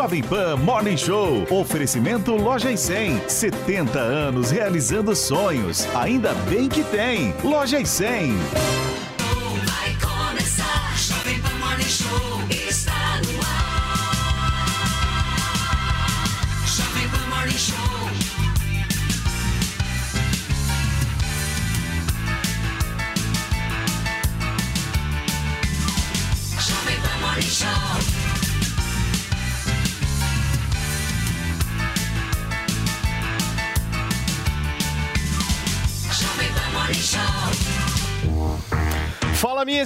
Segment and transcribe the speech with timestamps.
[0.00, 1.46] Jovem Pan Morning Show.
[1.50, 3.28] Oferecimento Loja e 100.
[3.28, 5.86] 70 anos realizando sonhos.
[5.94, 7.34] Ainda bem que tem.
[7.44, 8.32] Loja e 100.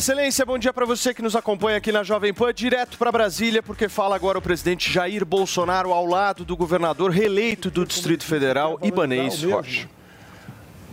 [0.04, 3.62] Excelência, bom dia para você que nos acompanha aqui na Jovem Pan, direto para Brasília,
[3.62, 8.78] porque fala agora o presidente Jair Bolsonaro ao lado do governador reeleito do Distrito Federal,
[8.82, 9.88] Ibanez Rocha.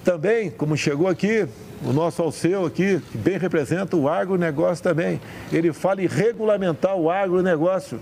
[0.01, 1.45] Também, como chegou aqui,
[1.84, 5.20] o nosso Alceu aqui, que bem representa o agronegócio também.
[5.51, 7.99] Ele fala em regulamentar o agronegócio.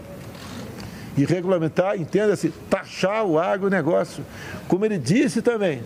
[1.17, 4.23] E regulamentar, entenda-se, taxar o agronegócio.
[4.67, 5.81] Como ele disse também,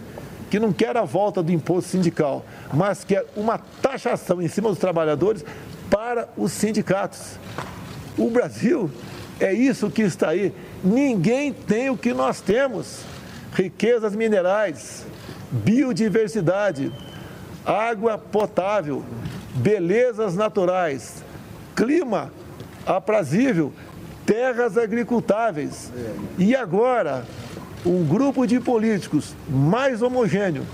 [0.54, 4.78] que não quer a volta do imposto sindical, mas quer uma taxação em cima dos
[4.78, 5.44] trabalhadores
[5.90, 7.40] para os sindicatos.
[8.16, 8.88] O Brasil
[9.40, 10.54] é isso que está aí.
[10.84, 13.00] Ninguém tem o que nós temos:
[13.52, 15.08] riquezas minerais,
[15.50, 16.94] biodiversidade,
[17.66, 19.04] água potável,
[19.56, 21.24] belezas naturais,
[21.76, 22.32] clima
[22.86, 23.74] aprazível,
[24.24, 25.92] terras agricultáveis.
[26.38, 27.26] E agora,
[27.86, 30.66] um grupo de políticos mais homogêneo,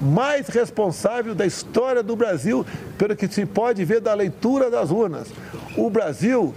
[0.00, 2.66] mais responsável da história do Brasil,
[2.98, 5.28] pelo que se pode ver da leitura das urnas.
[5.76, 6.54] O Brasil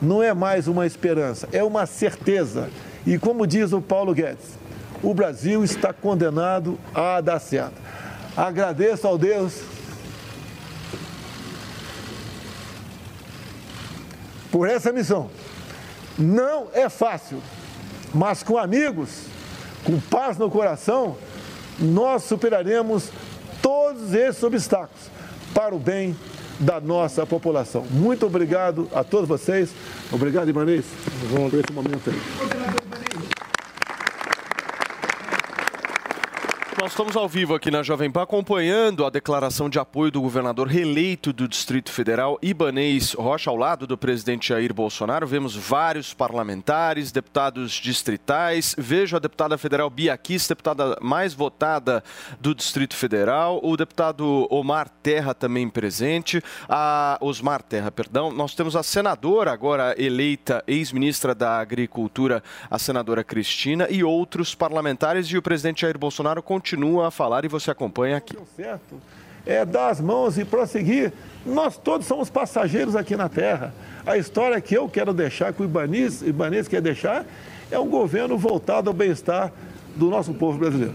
[0.00, 2.70] não é mais uma esperança, é uma certeza.
[3.06, 4.58] E como diz o Paulo Guedes,
[5.02, 7.80] o Brasil está condenado a dar certo.
[8.36, 9.60] Agradeço ao Deus
[14.50, 15.30] por essa missão.
[16.18, 17.40] Não é fácil,
[18.14, 19.26] mas com amigos,
[19.84, 21.16] com paz no coração,
[21.78, 23.10] nós superaremos
[23.62, 25.10] todos esses obstáculos
[25.54, 26.16] para o bem
[26.58, 27.84] da nossa população.
[27.90, 29.70] Muito obrigado a todos vocês.
[30.10, 30.84] Obrigado, Ibanez.
[31.30, 32.87] Vamos ver esse momento aí.
[36.80, 40.68] Nós estamos ao vivo aqui na Jovem Pan acompanhando a declaração de apoio do governador
[40.68, 45.26] reeleito do Distrito Federal, Ibanez Rocha, ao lado do presidente Jair Bolsonaro.
[45.26, 48.76] Vemos vários parlamentares, deputados distritais.
[48.78, 52.02] Vejo a deputada federal Bia Kiss, deputada mais votada
[52.40, 53.58] do Distrito Federal.
[53.64, 56.40] O deputado Omar Terra também presente.
[56.68, 58.30] A Osmar Terra, perdão.
[58.30, 62.40] Nós temos a senadora agora eleita, ex-ministra da Agricultura,
[62.70, 65.26] a senadora Cristina, e outros parlamentares.
[65.26, 66.67] E o presidente Jair Bolsonaro continua
[67.04, 68.36] a falar e você acompanha aqui.
[68.56, 69.00] certo
[69.48, 71.10] é dar as mãos e prosseguir.
[71.44, 73.72] Nós todos somos passageiros aqui na Terra.
[74.06, 77.24] A história que eu quero deixar, que o Ibanez, Ibanez quer deixar,
[77.70, 79.50] é um governo voltado ao bem-estar
[79.96, 80.94] do nosso povo brasileiro.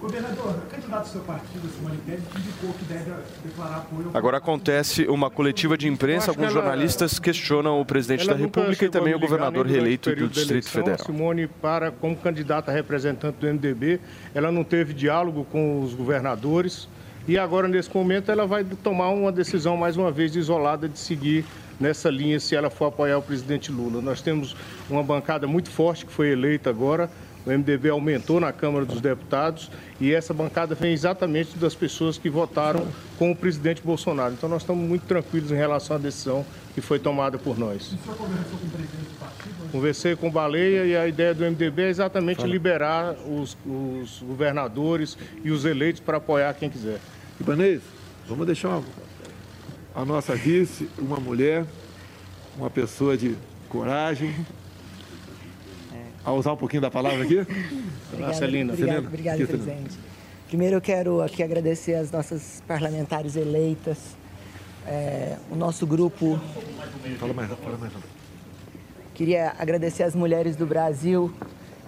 [0.00, 3.12] Governador, o candidato do seu partido, Simone Tebet, indicou que deve
[3.44, 6.30] declarar apoio ao Agora acontece uma coletiva de imprensa.
[6.30, 10.72] Alguns jornalistas questionam o presidente da República e também o governador reeleito do Distrito eleição.
[10.72, 11.04] Federal.
[11.04, 14.00] Simone, para, como candidata representante do MDB,
[14.34, 16.88] ela não teve diálogo com os governadores
[17.28, 21.44] e agora, nesse momento, ela vai tomar uma decisão, mais uma vez, isolada de seguir
[21.78, 24.00] nessa linha se ela for apoiar o presidente Lula.
[24.02, 24.56] Nós temos
[24.88, 27.10] uma bancada muito forte que foi eleita agora,
[27.46, 29.70] o MDB aumentou na Câmara dos Deputados
[30.00, 32.86] e essa bancada vem exatamente das pessoas que votaram
[33.18, 34.34] com o presidente Bolsonaro.
[34.34, 37.94] Então nós estamos muito tranquilos em relação à decisão que foi tomada por nós.
[39.72, 45.16] Conversei com o Baleia e a ideia do MDB é exatamente liberar os, os governadores
[45.44, 46.98] e os eleitos para apoiar quem quiser.
[47.40, 47.80] Ibanez,
[48.28, 48.84] vamos deixar uma-
[49.94, 51.64] a nossa vice, uma mulher,
[52.56, 53.34] uma pessoa de
[53.68, 54.34] coragem.
[56.30, 57.40] A usar um pouquinho da palavra aqui?
[58.12, 58.72] Obrigada, Celina.
[58.72, 59.64] Obrigada, Celina, obrigada, Celina.
[59.64, 59.98] presidente.
[60.46, 63.98] Primeiro eu quero aqui agradecer as nossas parlamentares eleitas,
[64.86, 66.38] é, o nosso grupo.
[67.18, 67.92] Fala mais, fala mais.
[69.12, 71.32] Queria agradecer as mulheres do Brasil,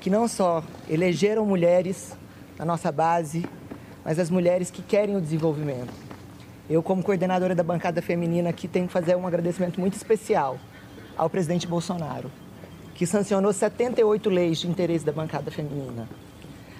[0.00, 2.12] que não só elegeram mulheres
[2.58, 3.46] na nossa base,
[4.05, 5.94] mas as mulheres que querem o desenvolvimento.
[6.69, 10.58] Eu, como coordenadora da bancada feminina aqui, tenho que fazer um agradecimento muito especial
[11.17, 12.28] ao presidente Bolsonaro,
[12.94, 16.09] que sancionou 78 leis de interesse da bancada feminina.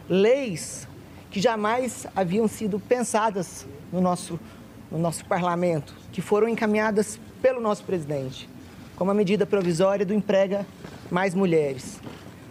[0.09, 0.87] Leis
[1.31, 4.39] que jamais haviam sido pensadas no nosso,
[4.91, 8.49] no nosso parlamento, que foram encaminhadas pelo nosso presidente,
[8.97, 10.67] como a medida provisória do Emprega
[11.11, 12.01] Mais Mulheres.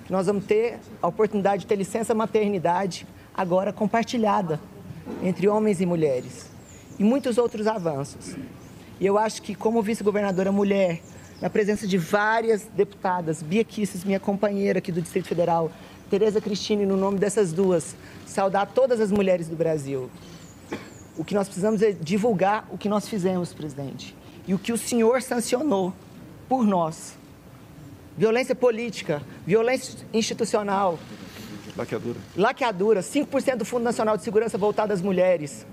[0.10, 4.60] Nós vamos ter a oportunidade de ter licença maternidade agora compartilhada
[5.24, 6.50] entre homens e mulheres
[7.00, 8.36] e muitos outros avanços.
[9.00, 11.02] E eu acho que, como vice-governadora mulher
[11.42, 15.72] na presença de várias deputadas, Bia Kisses, minha companheira aqui do Distrito Federal,
[16.10, 17.96] Tereza Cristine, no nome dessas duas,
[18.28, 20.10] saudar todas as mulheres do Brasil.
[21.18, 24.16] O que nós precisamos é divulgar o que nós fizemos, presidente,
[24.48, 25.92] e o que o senhor sancionou
[26.48, 27.18] por nós.
[28.16, 31.00] Violência política, violência institucional,
[31.76, 32.20] Laqueadura.
[32.36, 35.66] laqueadura, 5% do Fundo Nacional de Segurança voltado às mulheres.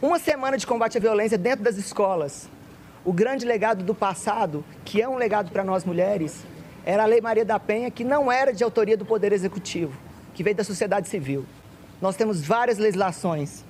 [0.00, 2.48] Uma semana de combate à violência dentro das escolas.
[3.04, 6.44] O grande legado do passado, que é um legado para nós mulheres,
[6.86, 9.92] era a Lei Maria da Penha, que não era de autoria do Poder Executivo,
[10.32, 11.44] que veio da sociedade civil.
[12.00, 13.64] Nós temos várias legislações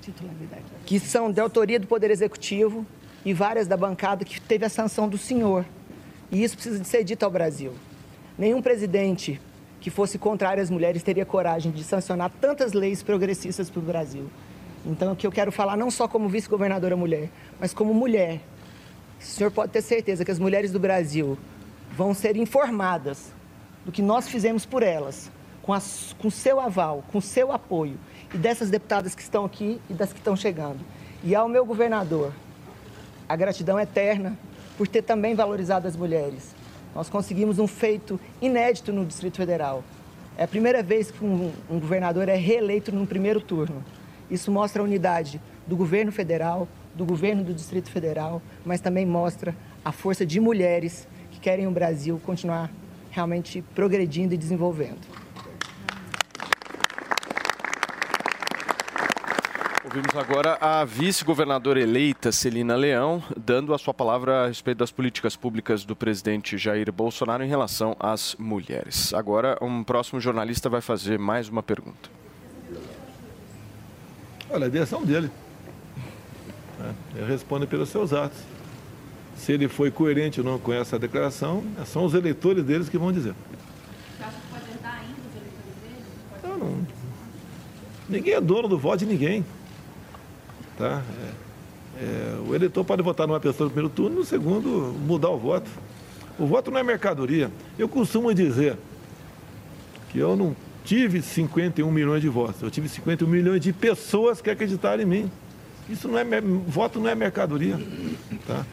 [0.85, 2.85] que são de autoria do Poder Executivo
[3.25, 5.65] e várias da bancada que teve a sanção do senhor.
[6.31, 7.73] E isso precisa de ser dito ao Brasil.
[8.39, 9.41] Nenhum presidente
[9.81, 14.31] que fosse contrário às mulheres teria coragem de sancionar tantas leis progressistas para o Brasil.
[14.85, 18.41] Então, o que eu quero falar, não só como vice-governadora mulher, mas como mulher.
[19.23, 21.39] O senhor pode ter certeza que as mulheres do Brasil
[21.97, 23.33] vão ser informadas
[23.85, 25.31] do que nós fizemos por elas,
[25.63, 27.99] com, as, com seu aval, com seu apoio,
[28.35, 30.81] e dessas deputadas que estão aqui e das que estão chegando.
[31.23, 32.33] E ao meu governador,
[33.29, 34.37] a gratidão eterna
[34.77, 36.55] por ter também valorizado as mulheres.
[36.95, 39.85] Nós conseguimos um feito inédito no Distrito Federal.
[40.37, 43.85] É a primeira vez que um, um governador é reeleito no primeiro turno.
[44.31, 49.55] Isso mostra a unidade do governo federal, do governo do Distrito Federal, mas também mostra
[49.85, 52.71] a força de mulheres que querem o Brasil continuar
[53.11, 55.01] realmente progredindo e desenvolvendo.
[59.85, 65.37] Ouvimos agora a vice-governadora eleita, Celina Leão, dando a sua palavra a respeito das políticas
[65.37, 69.13] públicas do presidente Jair Bolsonaro em relação às mulheres.
[69.13, 72.09] Agora, um próximo jornalista vai fazer mais uma pergunta.
[74.49, 75.31] Olha, a direção dele.
[76.83, 76.95] Né?
[77.15, 78.39] Ele responde pelos seus atos.
[79.37, 83.11] Se ele foi coerente ou não com essa declaração, são os eleitores deles que vão
[83.13, 83.35] dizer.
[84.17, 86.05] Você acha que pode ainda os eleitores dele?
[86.43, 86.87] Pode- Eu não-
[88.09, 89.45] Ninguém é dono do voto de ninguém.
[90.77, 91.03] Tá?
[91.99, 95.39] É- é, o eleitor pode votar numa pessoa no primeiro turno, no segundo, mudar o
[95.39, 95.71] voto.
[96.39, 97.51] O voto não é mercadoria.
[97.79, 98.77] Eu costumo dizer
[100.11, 104.51] que eu não tive 51 milhões de votos, eu tive 51 milhões de pessoas que
[104.51, 105.31] acreditaram em mim.
[105.89, 106.25] Isso não é
[106.67, 107.79] voto não é mercadoria.
[108.47, 108.65] Tá?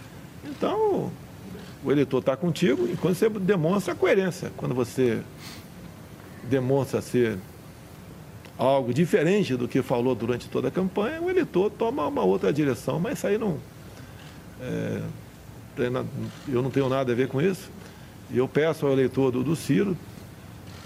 [0.44, 1.12] Então,
[1.84, 5.22] o eleitor está contigo e quando você demonstra a coerência, quando você
[6.44, 7.38] demonstra ser
[8.58, 13.00] algo diferente do que falou durante toda a campanha, o eleitor toma uma outra direção,
[13.00, 13.58] mas isso aí não.
[14.62, 15.02] é,
[16.48, 17.72] eu não tenho nada a ver com isso.
[18.30, 19.98] E eu peço ao eleitor do, do Ciro,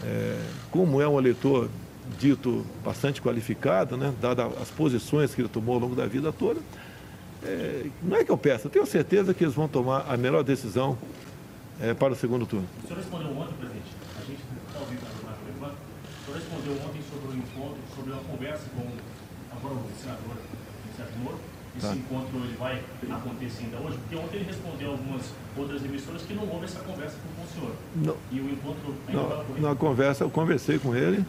[0.04, 0.40] é,
[0.70, 1.70] como é um eleitor
[2.20, 6.60] dito bastante qualificado, né, dadas as posições que ele tomou ao longo da vida toda,
[7.44, 10.44] é, não é que eu peço, eu tenho certeza que eles vão tomar a melhor
[10.44, 10.98] decisão
[11.82, 12.68] é, para o segundo turno.
[12.84, 16.74] O senhor respondeu ontem, presidente, a gente está ouvindo na Rádio Levante, o senhor respondeu
[16.88, 18.82] ontem sobre o encontro, sobre uma conversa com
[19.68, 20.38] o senador
[20.98, 21.38] Sérgio Moro.
[21.76, 21.96] Esse Tá.
[21.96, 25.22] encontro ele vai acontecer ainda hoje, porque ontem ele respondeu a algumas
[25.58, 27.76] outras emissoras que não houve essa conversa com o senhor.
[27.96, 28.16] Não.
[28.32, 29.62] E o encontro ainda vai Na, ocorrer.
[29.64, 31.26] na conversa, eu conversei com ele,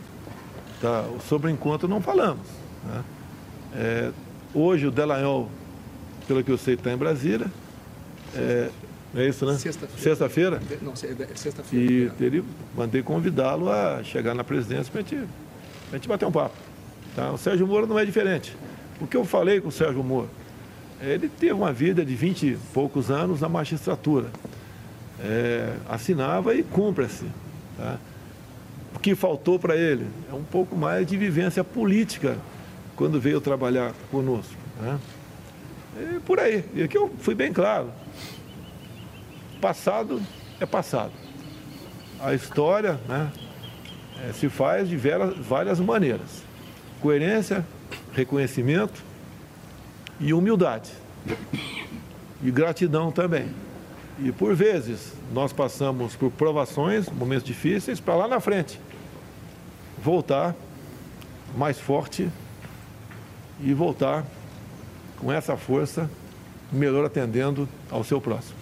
[0.80, 2.46] tá, sobre o encontro não falamos.
[2.84, 3.04] né?
[3.74, 4.10] É,
[4.54, 5.50] hoje o Delanhol,
[6.28, 7.50] pelo que eu sei, está em Brasília.
[8.34, 8.70] É,
[9.16, 9.54] é isso, né?
[9.54, 10.02] Sexta-feira.
[10.02, 10.62] Sexta-feira.
[10.82, 11.92] Não, é sexta-feira.
[12.20, 12.44] E ele,
[12.76, 15.28] mandei convidá-lo a chegar na presidência para a gente,
[15.88, 16.54] pra gente bater um papo.
[17.14, 17.30] Tá?
[17.30, 18.56] O Sérgio Moro não é diferente.
[19.00, 20.28] O que eu falei com o Sérgio Moro?
[21.00, 24.28] Ele teve uma vida de 20 e poucos anos na magistratura.
[25.20, 27.26] É, assinava e cumpra-se.
[27.76, 27.98] Tá?
[29.04, 32.38] Que faltou para ele é um pouco mais de vivência política
[32.96, 34.54] quando veio trabalhar conosco.
[34.80, 34.98] Né?
[35.98, 36.64] É por aí.
[36.72, 37.90] E aqui eu fui bem claro.
[39.60, 40.22] Passado
[40.58, 41.12] é passado.
[42.18, 43.30] A história né,
[44.22, 46.42] eh, se faz de várias maneiras.
[47.02, 47.62] Coerência,
[48.14, 49.02] reconhecimento
[50.18, 50.90] e humildade.
[52.42, 53.50] E gratidão também.
[54.18, 58.80] E por vezes nós passamos por provações, momentos difíceis, para lá na frente
[60.04, 60.54] voltar
[61.56, 62.28] mais forte
[63.58, 64.22] e voltar
[65.16, 66.10] com essa força,
[66.70, 68.58] melhor atendendo ao seu próximo.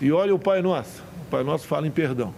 [0.00, 1.02] E olha o Pai Nosso.
[1.26, 2.32] O Pai Nosso fala em perdão.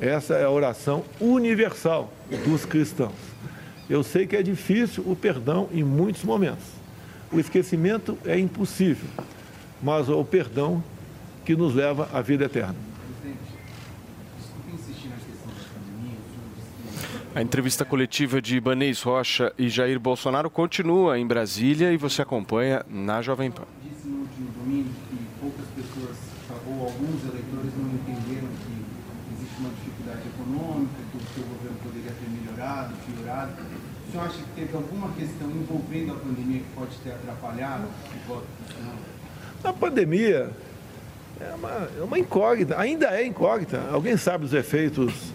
[0.00, 2.10] Essa é a oração universal
[2.46, 3.12] dos cristãos.
[3.90, 6.64] Eu sei que é difícil o perdão em muitos momentos.
[7.30, 9.08] O esquecimento é impossível,
[9.82, 10.82] mas é o perdão
[11.44, 12.93] que nos leva à vida eterna.
[17.34, 22.86] A entrevista coletiva de Ibanez Rocha e Jair Bolsonaro continua em Brasília e você acompanha
[22.88, 23.64] na Jovem Pan.
[23.82, 26.16] Disse no último domingo que poucas pessoas,
[26.64, 32.12] ou alguns eleitores, não entenderam que existe uma dificuldade econômica, que o seu governo poderia
[32.12, 33.52] ter melhorado, piorado.
[34.06, 38.28] O senhor acha que teve alguma questão envolvendo a pandemia que pode ter atrapalhado o
[38.28, 39.68] voto do?
[39.68, 40.52] A pandemia
[41.40, 43.88] é uma, é uma incógnita, ainda é incógnita.
[43.90, 45.32] Alguém sabe os efeitos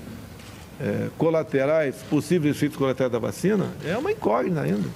[0.79, 3.67] é, colaterais, possíveis efeitos colaterais da vacina?
[3.85, 4.87] É uma incógnita ainda.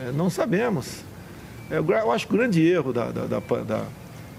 [0.00, 1.02] É, não sabemos.
[1.70, 3.84] É, eu acho que o grande erro da, da, da,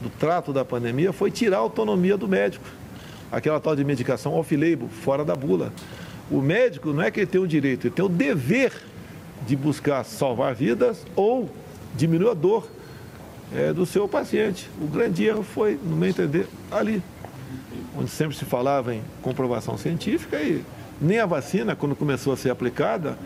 [0.02, 2.66] do trato da pandemia foi tirar a autonomia do médico.
[3.32, 5.72] Aquela tal de medicação off-label, fora da bula.
[6.32, 8.72] O médico não é que ele tem o direito, ele tem o dever
[9.46, 11.50] de buscar salvar vidas ou
[11.96, 12.68] diminuir a dor
[13.56, 14.70] é, do seu paciente.
[14.82, 17.02] O grande erro foi, no meu entender, ali,
[17.98, 20.64] onde sempre se falava em comprovação científica e
[21.02, 23.18] nem a vacina, quando começou a ser aplicada,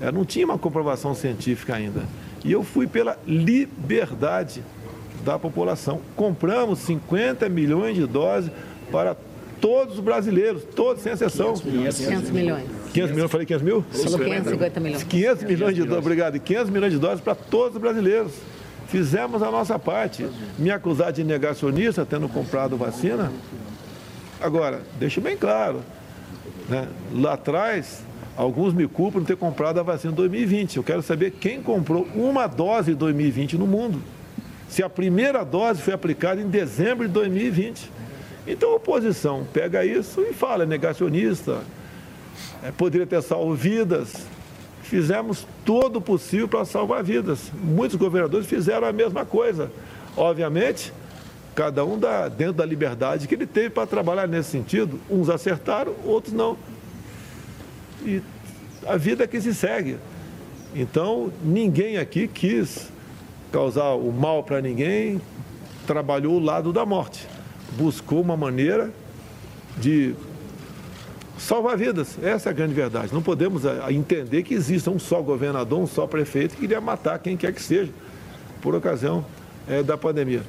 [0.00, 2.02] é, não tinha uma comprovação científica ainda.
[2.44, 4.62] E eu fui pela liberdade
[5.24, 6.00] da população.
[6.16, 8.50] Compramos 50 milhões de doses
[8.90, 9.16] para
[9.60, 11.54] todos os brasileiros, todos, sem exceção.
[11.54, 12.64] 500 milhões.
[12.92, 13.82] 500 milhões, falei 500 mil?
[13.82, 15.02] Falou 550 milhões.
[15.04, 16.36] 500 milhões de doses, obrigado.
[16.36, 18.32] E 500 milhões de doses para todos os brasileiros.
[18.88, 20.26] Fizemos a nossa parte.
[20.58, 23.32] Me acusar de negacionista, tendo comprado vacina.
[24.42, 25.82] Agora, deixo bem claro,
[26.68, 26.88] né?
[27.12, 28.04] lá atrás,
[28.36, 30.78] alguns me culpam de ter comprado a vacina em 2020.
[30.78, 34.02] Eu quero saber quem comprou uma dose em 2020 no mundo.
[34.68, 37.88] Se a primeira dose foi aplicada em dezembro de 2020.
[38.44, 41.60] Então a oposição pega isso e fala, é negacionista,
[42.64, 44.26] é, poderia ter salvo vidas.
[44.82, 47.52] Fizemos todo o possível para salvar vidas.
[47.62, 49.70] Muitos governadores fizeram a mesma coisa.
[50.16, 50.92] Obviamente,
[51.54, 54.98] cada um dá, dentro da liberdade que ele teve para trabalhar nesse sentido.
[55.10, 56.56] Uns acertaram, outros não.
[58.04, 58.22] E
[58.86, 59.98] a vida é que se segue.
[60.74, 62.90] Então, ninguém aqui quis
[63.50, 65.20] causar o mal para ninguém,
[65.86, 67.26] trabalhou o lado da morte
[67.76, 68.90] buscou uma maneira
[69.76, 70.14] de
[71.38, 72.18] salvar vidas.
[72.22, 73.12] Essa é a grande verdade.
[73.12, 77.18] Não podemos ah, entender que exista um só governador, um só prefeito que queria matar
[77.18, 77.90] quem quer que seja
[78.60, 79.24] por ocasião
[79.68, 80.42] é, da pandemia.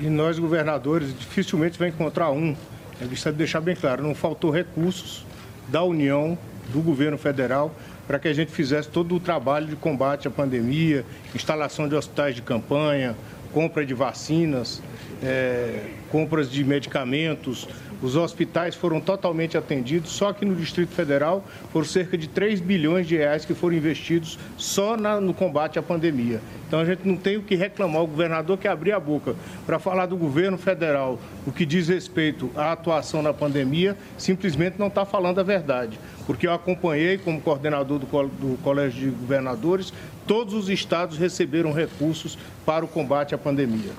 [0.00, 2.54] E nós, governadores, dificilmente vai encontrar um.
[3.00, 5.24] É preciso deixar bem claro, não faltou recursos
[5.68, 6.38] da União,
[6.72, 7.74] do governo federal,
[8.06, 12.34] para que a gente fizesse todo o trabalho de combate à pandemia, instalação de hospitais
[12.34, 13.16] de campanha,
[13.52, 14.82] compra de vacinas,
[15.22, 17.66] é, compras de medicamentos.
[18.02, 23.06] Os hospitais foram totalmente atendidos, só que no Distrito Federal foram cerca de 3 bilhões
[23.06, 26.40] de reais que foram investidos só na, no combate à pandemia.
[26.66, 28.02] Então a gente não tem o que reclamar.
[28.02, 29.34] O governador que abrir a boca
[29.64, 34.88] para falar do governo federal, o que diz respeito à atuação na pandemia, simplesmente não
[34.88, 35.98] está falando a verdade.
[36.26, 39.92] Porque eu acompanhei como coordenador do, do Colégio de Governadores,
[40.26, 42.36] todos os estados receberam recursos
[42.66, 43.92] para o combate à pandemia.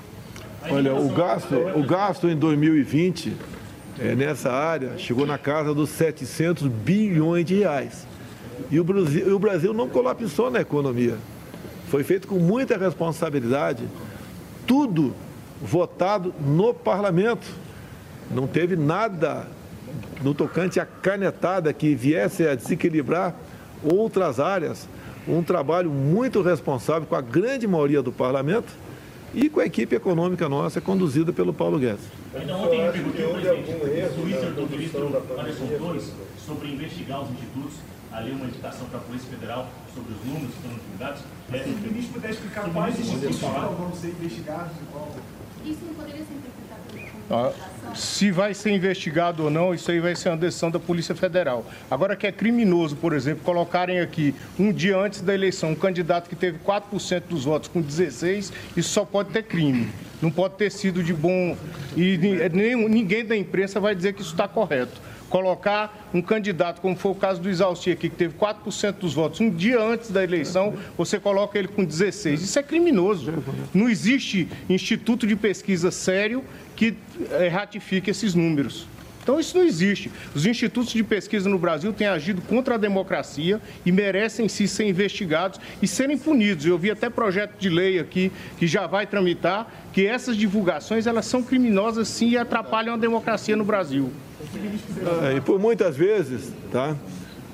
[0.70, 3.32] Olha, o gasto, o gasto em 2020
[4.00, 8.06] é, nessa área chegou na casa dos 700 bilhões de reais.
[8.70, 11.16] E o Brasil, o Brasil não colapsou na economia.
[11.88, 13.84] Foi feito com muita responsabilidade.
[14.66, 15.14] Tudo
[15.60, 17.46] votado no parlamento.
[18.30, 19.46] Não teve nada
[20.22, 23.34] no tocante à canetada que viesse a desequilibrar
[23.82, 24.88] outras áreas.
[25.26, 28.68] Um trabalho muito responsável com a grande maioria do parlamento
[29.34, 32.04] e com a equipe econômica nossa conduzida pelo Paulo Guedes.
[32.34, 35.06] Ainda ontem eu perguntei ao presidente do Twitter do ministro
[35.38, 36.12] Anderson Torres
[36.44, 37.74] sobre investigar os institutos,
[38.12, 41.22] ali uma indicação para a Polícia Federal sobre os números que estão divulgados.
[41.52, 45.08] É, Se o ministro puder explicar quais institutos vão ser investigados e qual...
[45.64, 47.17] Isso não poderia ser interpretado como Ah, comunicação?
[47.94, 51.64] Se vai ser investigado ou não, isso aí vai ser uma decisão da Polícia Federal.
[51.90, 56.28] Agora que é criminoso, por exemplo, colocarem aqui, um dia antes da eleição, um candidato
[56.28, 59.88] que teve 4% dos votos com 16, isso só pode ter crime.
[60.20, 61.56] Não pode ter sido de bom.
[61.96, 65.00] E ni- nem- ninguém da imprensa vai dizer que isso está correto.
[65.30, 69.40] Colocar um candidato, como foi o caso do Isalci aqui, que teve 4% dos votos,
[69.40, 72.42] um dia antes da eleição, você coloca ele com 16.
[72.42, 73.32] Isso é criminoso.
[73.74, 76.42] Não existe instituto de pesquisa sério
[76.78, 76.94] que
[77.32, 78.86] eh, ratifique esses números.
[79.20, 80.12] Então isso não existe.
[80.32, 84.84] Os institutos de pesquisa no Brasil têm agido contra a democracia e merecem sim ser
[84.84, 86.64] investigados e serem punidos.
[86.64, 91.26] Eu vi até projeto de lei aqui que já vai tramitar que essas divulgações elas
[91.26, 94.12] são criminosas sim e atrapalham a democracia no Brasil.
[95.24, 96.96] É, e por muitas vezes, tá?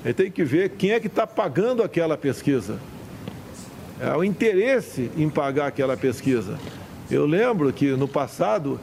[0.05, 2.79] Gente tem que ver quem é que está pagando aquela pesquisa.
[3.99, 6.59] É o interesse em pagar aquela pesquisa.
[7.09, 8.79] Eu lembro que no passado,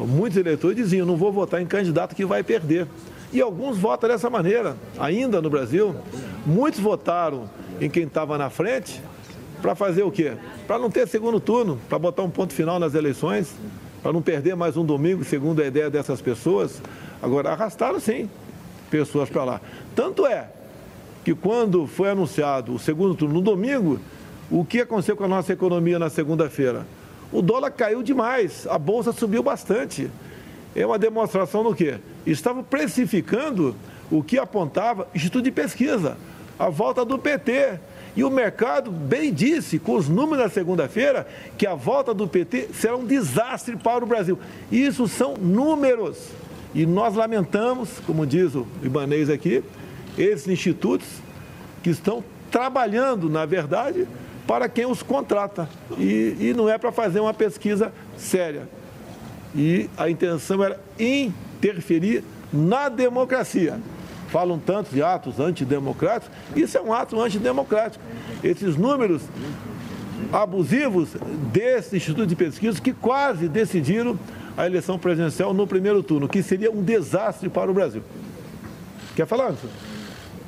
[0.00, 2.86] muitos eleitores diziam, não vou votar em candidato que vai perder.
[3.32, 4.76] E alguns votam dessa maneira.
[4.98, 5.94] Ainda no Brasil,
[6.44, 7.48] muitos votaram
[7.80, 9.00] em quem estava na frente
[9.62, 10.32] para fazer o quê?
[10.66, 13.54] Para não ter segundo turno, para botar um ponto final nas eleições,
[14.02, 16.82] para não perder mais um domingo, segundo a ideia dessas pessoas.
[17.22, 18.28] Agora, arrastaram sim
[18.90, 19.60] pessoas para lá.
[19.94, 20.48] Tanto é
[21.24, 23.98] que quando foi anunciado o segundo turno no domingo,
[24.50, 26.84] o que aconteceu com a nossa economia na segunda-feira?
[27.32, 30.10] O dólar caiu demais, a bolsa subiu bastante.
[30.76, 31.96] É uma demonstração do quê?
[32.26, 33.74] Estavam precificando
[34.10, 36.16] o que apontava Instituto de Pesquisa,
[36.58, 37.78] a volta do PT.
[38.14, 42.68] E o mercado bem disse, com os números da segunda-feira, que a volta do PT
[42.74, 44.38] será um desastre para o Brasil.
[44.70, 46.18] Isso são números.
[46.74, 49.64] E nós lamentamos, como diz o Ibanês aqui,
[50.18, 51.06] esses institutos
[51.82, 54.06] que estão trabalhando, na verdade,
[54.46, 55.68] para quem os contrata.
[55.98, 58.68] E, e não é para fazer uma pesquisa séria.
[59.54, 63.80] E a intenção era interferir na democracia.
[64.28, 68.02] Falam tanto de atos antidemocráticos, isso é um ato antidemocrático.
[68.42, 69.22] Esses números
[70.32, 71.10] abusivos
[71.52, 74.18] desse Instituto de Pesquisa que quase decidiram
[74.56, 78.02] a eleição presidencial no primeiro turno, que seria um desastre para o Brasil.
[79.14, 79.68] Quer falar, Anderson?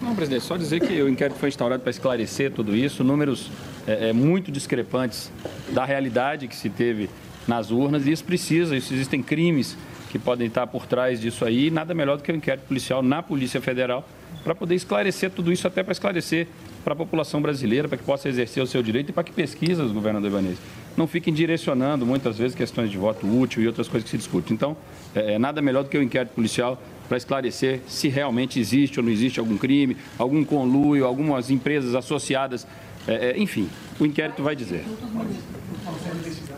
[0.00, 3.50] Não, presidente, só dizer que o inquérito foi instaurado para esclarecer tudo isso, números
[3.86, 5.30] é, é, muito discrepantes
[5.70, 7.08] da realidade que se teve
[7.46, 9.76] nas urnas, e isso precisa, isso existem crimes
[10.10, 13.22] que podem estar por trás disso aí, nada melhor do que o inquérito policial na
[13.22, 14.06] Polícia Federal
[14.44, 16.46] para poder esclarecer tudo isso, até para esclarecer
[16.84, 19.90] para a população brasileira, para que possa exercer o seu direito e para que pesquisas,
[19.90, 20.58] governador Ibanez,
[20.96, 24.54] não fiquem direcionando muitas vezes questões de voto útil e outras coisas que se discutem.
[24.54, 24.76] Então,
[25.14, 29.04] é, é nada melhor do que o inquérito policial para esclarecer se realmente existe ou
[29.04, 32.66] não existe algum crime, algum conluio, algumas empresas associadas,
[33.06, 33.68] é, é, enfim,
[34.00, 34.84] o inquérito vai dizer.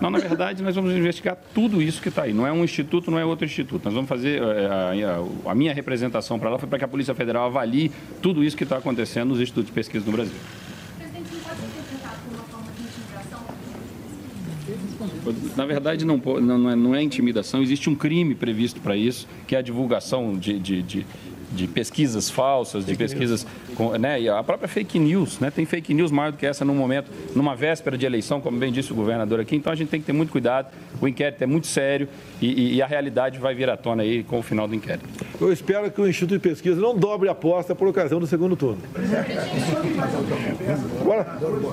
[0.01, 2.33] Não, na verdade, nós vamos investigar tudo isso que está aí.
[2.35, 3.83] Não é um instituto, não é outro instituto.
[3.87, 4.43] Nós vamos fazer.
[4.43, 4.93] é, A,
[5.49, 8.57] a- a minha representação para lá foi para que a Polícia Federal avalie tudo isso
[8.57, 10.35] que está acontecendo nos institutos de pesquisa no Brasil.
[10.99, 13.41] Presidente, não pode ser interpretado como uma forma de intimidação?
[15.57, 19.55] Na verdade, não, não é, não é intimidação, existe um crime previsto para isso, que
[19.55, 21.07] é a divulgação de, de, de,
[21.53, 23.47] de pesquisas falsas, de pesquisas.
[23.77, 25.51] Com, né, e a própria fake news, né?
[25.51, 28.73] Tem fake news maior do que essa no momento, numa véspera de eleição, como bem
[28.73, 29.55] disse o governador aqui.
[29.55, 30.69] Então a gente tem que ter muito cuidado,
[31.01, 32.09] o inquérito é muito sério
[32.41, 35.05] e, e- e a realidade vai vir à tona aí com o final do inquérito.
[35.39, 38.57] Eu espero que o Instituto de Pesquisa não dobre a aposta por ocasião do segundo
[38.57, 38.79] turno.
[41.05, 41.25] Bora.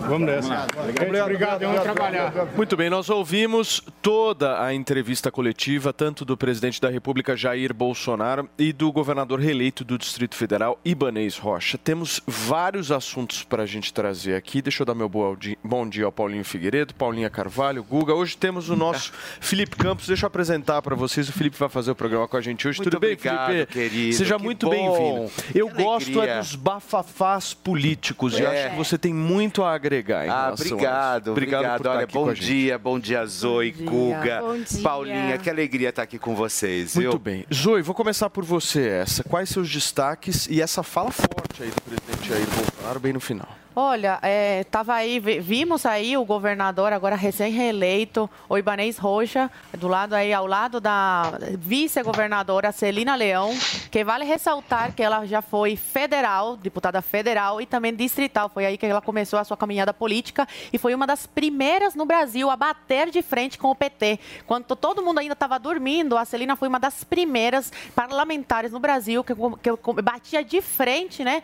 [0.07, 0.67] Vamos nessa.
[1.01, 2.33] Obrigado, obrigado, vamos trabalhar.
[2.55, 8.49] Muito bem, nós ouvimos toda a entrevista coletiva, tanto do presidente da República Jair Bolsonaro
[8.57, 11.77] e do governador reeleito do Distrito Federal, Ibanez Rocha.
[11.93, 14.63] Temos vários assuntos para a gente trazer aqui.
[14.63, 18.15] Deixa eu dar meu bom dia ao Paulinho Figueiredo, Paulinha Carvalho, Guga.
[18.15, 20.07] Hoje temos o nosso Felipe Campos.
[20.07, 21.29] Deixa eu apresentar para vocês.
[21.29, 22.79] O Felipe vai fazer o programa com a gente hoje.
[22.79, 23.73] Muito Tudo bem, obrigado, Felipe?
[23.73, 24.15] querido.
[24.15, 24.71] Seja Que muito bom.
[24.71, 25.31] bem-vindo.
[25.53, 28.47] Eu Que gosto é dos bafafás políticos e É.
[28.47, 31.61] acho que você tem muito a agregar em Ah, obrigado, obrigado.
[31.73, 32.45] por estar Olha, aqui com bom a gente.
[32.47, 33.85] dia, bom dia, Zoe, dia.
[33.85, 34.81] Guga, Bom dia.
[34.81, 35.37] Paulinha.
[35.37, 37.19] Que alegria estar aqui com vocês, Muito viu?
[37.19, 37.45] bem.
[37.53, 39.23] Zoe, vou começar por você essa.
[39.23, 43.62] Quais seus destaques e essa fala forte aí do presidente Jair Bolsonaro bem no final?
[43.75, 49.87] Olha, é, tava aí, vi- vimos aí o governador agora recém-reeleito, o Ibanez Rocha, do
[49.87, 53.49] lado aí, ao lado da vice-governadora Celina Leão,
[53.89, 58.47] que vale ressaltar que ela já foi federal, deputada federal e também distrital.
[58.47, 62.05] Foi aí que ela começou a sua caminhada política e foi uma das primeiras no
[62.05, 64.19] Brasil a bater de frente com o PT.
[64.45, 69.23] Quando todo mundo ainda estava dormindo, a Celina foi uma das primeiras parlamentares no Brasil
[69.23, 71.41] que, que batia de frente né,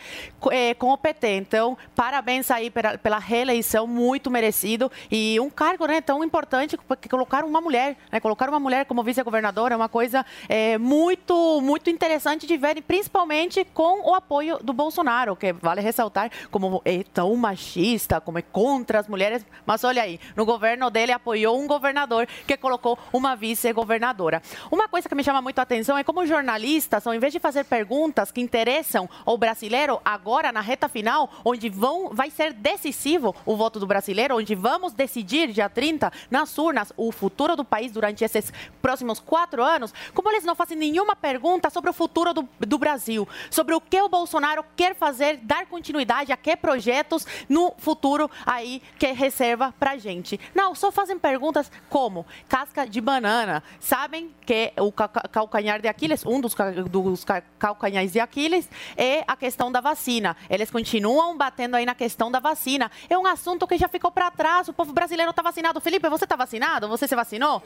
[0.51, 1.37] eh, com o PT.
[1.37, 1.75] Então,
[2.19, 4.91] parabéns aí pela, pela reeleição, muito merecido.
[5.09, 9.01] E um cargo né, tão importante, porque colocaram uma mulher, né, colocaram uma mulher como
[9.03, 14.73] vice-governadora é uma coisa eh, muito, muito interessante de ver, principalmente com o apoio do
[14.73, 19.45] Bolsonaro, que vale ressaltar como é tão machista, como é contra as mulheres.
[19.65, 24.41] Mas olha aí, no governo dele apoiou um governador que colocou uma vice-governadora.
[24.69, 27.63] Uma coisa que me chama muito a atenção é como jornalistas, ao invés de fazer
[27.63, 33.55] perguntas que interessam ao brasileiro agora na reta final, onde vão, vai ser decisivo o
[33.55, 38.23] voto do brasileiro, onde vamos decidir dia 30 nas urnas o futuro do país durante
[38.23, 42.77] esses próximos quatro anos, como eles não fazem nenhuma pergunta sobre o futuro do, do
[42.77, 48.29] Brasil, sobre o que o Bolsonaro quer fazer, dar continuidade a que projetos no futuro
[48.45, 50.39] aí que reserva pra gente.
[50.53, 53.63] Não, só fazem perguntas como casca de banana.
[53.79, 58.19] Sabem que o ca- ca- calcanhar de Aquiles, um dos, ca- dos ca- calcanhares de
[58.19, 60.35] Aquiles, é a questão da vacina.
[60.49, 62.89] Eles continuam batendo aí na, questão da vacina.
[63.09, 64.69] É um assunto que já ficou para trás.
[64.69, 65.81] O povo brasileiro está vacinado.
[65.81, 66.87] Felipe, você está vacinado?
[66.87, 67.61] Você se vacinou?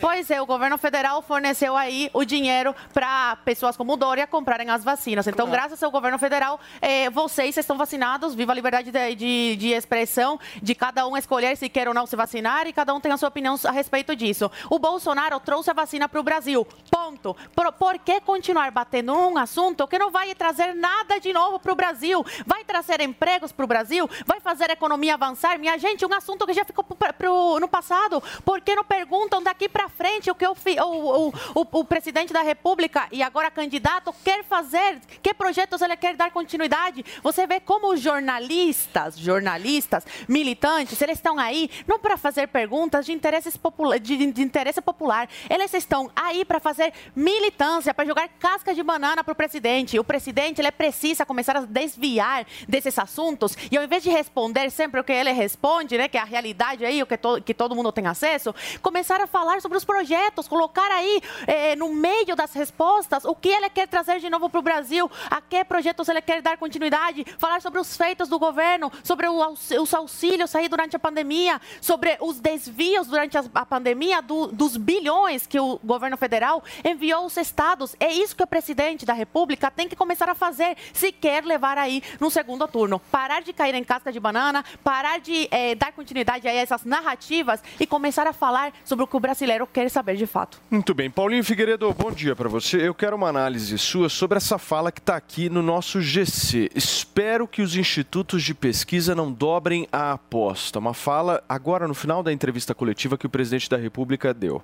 [0.00, 4.68] Pois é, o governo federal forneceu aí o dinheiro para pessoas como o Dória comprarem
[4.68, 5.28] as vacinas.
[5.28, 8.34] Então, graças ao governo federal, eh, vocês estão vacinados.
[8.34, 12.04] Viva a liberdade de, de- de expressão, de cada um escolher se quer ou não
[12.06, 14.50] se vacinar e cada um tem a sua opinião a respeito disso.
[14.68, 16.66] O Bolsonaro trouxe a vacina para o Brasil.
[16.90, 17.36] Ponto.
[17.54, 21.72] Por, por que continuar batendo num assunto que não vai trazer nada de novo para
[21.72, 22.24] o Brasil?
[22.44, 24.08] Vai trazer empregos para o Brasil?
[24.26, 25.58] Vai fazer a economia avançar?
[25.58, 28.22] Minha gente, um assunto que já ficou pro- pro- no passado.
[28.44, 31.32] Por que não perguntam daqui para frente o que o, o, o,
[31.80, 35.00] o presidente da República e agora candidato quer fazer?
[35.22, 37.04] Que projetos ele quer dar continuidade?
[37.22, 43.12] Você vê como os jornalistas, jornalistas, militantes, eles estão aí não para fazer perguntas de,
[43.12, 45.28] interesses popula de, de interesse popular.
[45.50, 49.98] Eles estão aí para fazer militância, para jogar casca de banana para o presidente.
[49.98, 55.00] O presidente ele precisa começar a desviar desses assuntos e ao invés de responder sempre
[55.00, 57.74] o que ele responde, né, que é a realidade aí, o que, to que todo
[57.74, 62.52] mundo tem acesso, começar a falar sobre os projetos, colocar aí eh, no meio das
[62.52, 66.20] respostas o que ele quer trazer de novo para o Brasil, a que projetos ele
[66.22, 70.96] quer dar continuidade, falar sobre os feitos do governo, sobre o os auxílios aí durante
[70.96, 76.16] a pandemia, sobre os desvios durante a, a pandemia do- dos bilhões que o governo
[76.16, 77.94] federal enviou aos estados.
[78.00, 81.78] É isso que o presidente da República tem que começar a fazer se quer levar
[81.78, 82.98] aí no segundo turno.
[83.10, 87.62] Parar de cair em casca de banana, parar de eh, dar continuidade a essas narrativas
[87.78, 90.60] e começar a falar sobre o que o brasileiro quer saber de fato.
[90.70, 91.10] Muito bem.
[91.10, 92.86] Paulinho Figueiredo, bom dia para você.
[92.86, 96.70] Eu quero uma análise sua sobre essa fala que está aqui no nosso GC.
[96.74, 100.78] Espero que os institutos de pesquisa não dobrem a aposta.
[100.78, 104.56] Uma fala agora no final da entrevista coletiva que o presidente da República deu.
[104.56, 104.62] O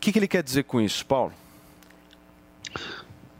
[0.00, 1.32] que, que ele quer dizer com isso, Paulo?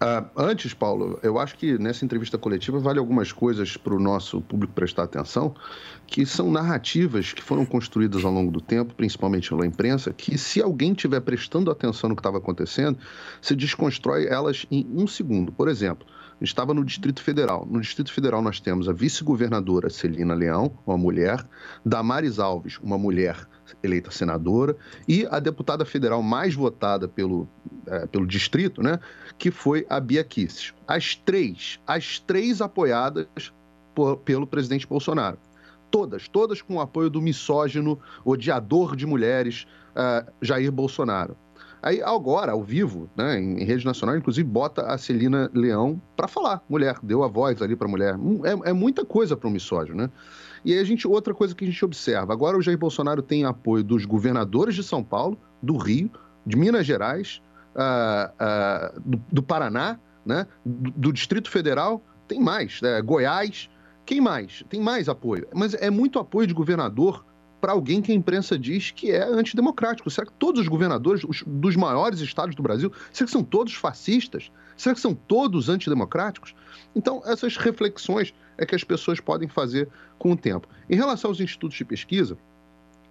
[0.02, 4.40] Ah, antes, Paulo, eu acho que nessa entrevista coletiva vale algumas coisas para o nosso
[4.40, 5.54] público prestar atenção,
[6.06, 10.62] que são narrativas que foram construídas ao longo do tempo, principalmente pela imprensa, que se
[10.62, 12.98] alguém estiver prestando atenção no que estava acontecendo,
[13.42, 15.52] se desconstrói elas em um segundo.
[15.52, 16.06] Por exemplo,
[16.40, 17.66] estava no Distrito Federal.
[17.70, 21.46] No Distrito Federal nós temos a vice-governadora Celina Leão, uma mulher,
[21.84, 23.36] Damares Alves, uma mulher
[23.82, 27.48] eleita senadora, e a deputada federal mais votada pelo,
[27.86, 28.98] eh, pelo distrito, né,
[29.38, 30.74] que foi a Bia Kicis.
[30.86, 33.26] As três, as três apoiadas
[33.94, 35.38] por- pelo presidente Bolsonaro.
[35.90, 41.36] Todas, todas com o apoio do misógino, odiador de mulheres, eh, Jair Bolsonaro.
[41.82, 46.62] Aí, agora, ao vivo, né, em rede nacional, inclusive, bota a Celina Leão para falar.
[46.68, 48.16] Mulher, deu a voz ali para mulher.
[48.44, 50.10] É, é muita coisa para um misógino, né?
[50.64, 53.44] E aí, a gente, outra coisa que a gente observa: agora o Jair Bolsonaro tem
[53.44, 56.10] apoio dos governadores de São Paulo, do Rio,
[56.46, 57.40] de Minas Gerais,
[57.74, 63.68] ah, ah, do, do Paraná, né, do, do Distrito Federal, tem mais, né, Goiás.
[64.06, 64.64] Quem mais?
[64.68, 65.46] Tem mais apoio.
[65.54, 67.24] Mas é muito apoio de governador
[67.60, 70.10] para alguém que a imprensa diz que é antidemocrático.
[70.10, 73.74] Será que todos os governadores os- dos maiores estados do Brasil, será que são todos
[73.74, 74.50] fascistas?
[74.76, 76.54] Será que são todos antidemocráticos?
[76.96, 80.68] Então, essas reflexões é que as pessoas podem fazer com o tempo.
[80.88, 82.36] Em relação aos institutos de pesquisa,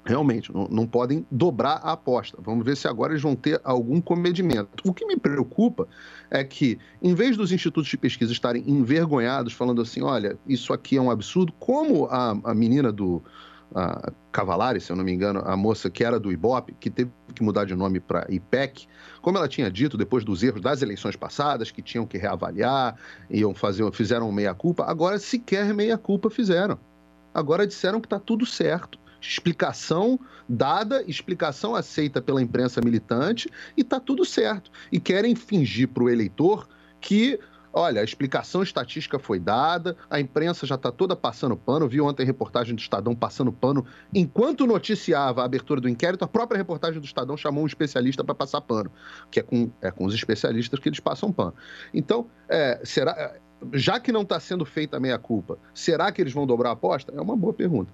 [0.05, 2.37] realmente não, não podem dobrar a aposta.
[2.41, 4.69] Vamos ver se agora eles vão ter algum comedimento.
[4.87, 5.87] O que me preocupa
[6.29, 10.95] é que, em vez dos institutos de pesquisa estarem envergonhados, falando assim: olha, isso aqui
[10.95, 13.21] é um absurdo, como a, a menina do.
[13.75, 17.11] A Cavalari, se eu não me engano, a moça que era do Ibope, que teve
[17.35, 18.87] que mudar de nome para IPEC,
[19.21, 22.95] como ela tinha dito depois dos erros das eleições passadas, que tinham que reavaliar,
[23.29, 26.79] iam fazer, fizeram meia-culpa, agora sequer meia-culpa fizeram.
[27.33, 28.97] Agora disseram que está tudo certo.
[29.21, 34.71] Explicação dada, explicação aceita pela imprensa militante e está tudo certo.
[34.91, 36.67] E querem fingir para o eleitor
[36.99, 37.39] que,
[37.73, 41.87] olha, a explicação estatística foi dada, a imprensa já está toda passando pano.
[41.87, 43.85] Viu ontem a reportagem do Estadão passando pano.
[44.13, 48.35] Enquanto noticiava a abertura do inquérito, a própria reportagem do Estadão chamou um especialista para
[48.35, 48.91] passar pano,
[49.29, 51.53] que é com, é com os especialistas que eles passam pano.
[51.93, 53.11] Então, é, será.
[53.11, 53.39] é,
[53.73, 57.13] Já que não está sendo feita a meia-culpa, será que eles vão dobrar a aposta?
[57.15, 57.93] É uma boa pergunta.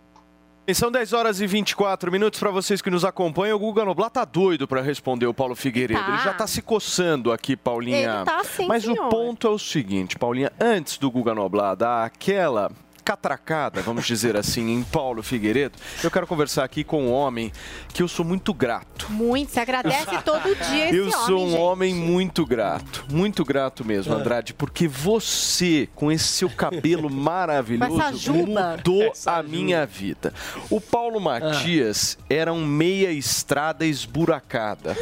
[0.67, 3.55] E São 10 horas e 24 minutos para vocês que nos acompanham.
[3.55, 5.99] O Guga Noblat tá doido para responder o Paulo Figueiredo.
[5.99, 6.07] Tá.
[6.07, 8.15] Ele já tá se coçando aqui, Paulinha.
[8.15, 9.05] Ele tá sim, Mas senhor.
[9.05, 12.71] o ponto é o seguinte, Paulinha, antes do Guga Noblat dar aquela
[13.05, 17.51] catracada, vamos dizer assim, em Paulo Figueiredo, eu quero conversar aqui com um homem
[17.93, 19.11] que eu sou muito grato.
[19.11, 21.59] Muito, se agradece todo dia esse Eu sou homem, um gente.
[21.59, 24.17] homem muito grato, muito grato mesmo, É.
[24.17, 28.71] Andrade, porque você, com esse seu cabelo maravilhoso, Com essa juba.
[28.77, 30.33] mudou a minha vida.
[30.71, 34.97] O Paulo Matias era um meia estrada esburacada,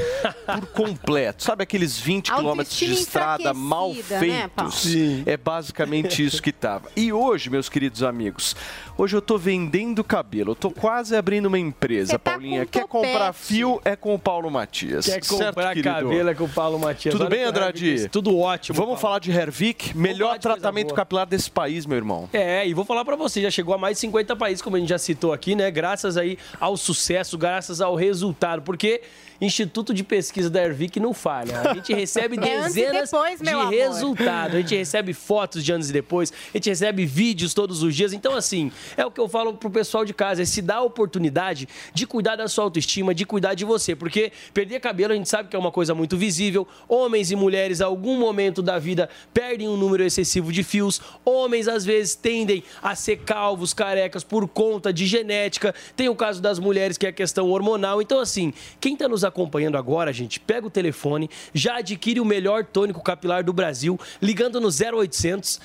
[0.46, 1.44] por completo.
[1.44, 4.86] Sabe aqueles 20 quilômetros de estrada mal né, feitos?
[5.26, 6.90] é basicamente isso que tava.
[6.98, 8.56] E hoje, meus queridos queridos amigos.
[8.98, 12.66] Hoje eu tô vendendo cabelo, eu tô quase abrindo uma empresa, Paulinha.
[12.66, 15.06] Quer comprar fio é com o Paulo Matias.
[15.06, 15.94] Quer Certo, comprar querido?
[15.94, 17.14] cabelo é com o Paulo Matias.
[17.14, 18.10] Tudo Olha bem, Andrade?
[18.10, 18.78] Tudo ótimo.
[18.78, 22.30] Vamos falar de Hervik, melhor tratamento capilar desse país, meu irmão.
[22.34, 24.80] É, e vou falar pra você, já chegou a mais de 50 países, como a
[24.80, 25.70] gente já citou aqui, né?
[25.70, 29.02] Graças aí ao sucesso, graças ao resultado, porque
[29.46, 31.60] Instituto de Pesquisa da Ervic não falha.
[31.62, 35.94] A gente recebe É dezenas depois, de resultados, a gente recebe fotos de anos e
[35.94, 38.14] depois, a gente recebe vídeos todos os dias.
[38.14, 40.82] Então, assim, é o que eu falo pro pessoal de casa, é se dar a
[40.84, 45.30] oportunidade de cuidar da sua autoestima, de cuidar de você, porque perder cabelo a gente
[45.30, 46.68] sabe que é uma coisa muito visível.
[46.88, 51.02] Homens e mulheres, a algum momento da vida, perdem um número excessivo de fios.
[51.26, 55.74] Homens, às vezes, tendem a ser calvos, carecas, por conta de genética.
[55.96, 58.02] Tem o caso das mulheres, que é a questão hormonal.
[58.02, 62.66] Então, assim, quem está nos acompanhando agora, gente, pega o telefone, já adquire o melhor
[62.66, 65.60] tônico capilar do Brasil, ligando no 0800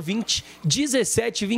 [0.00, 0.44] 020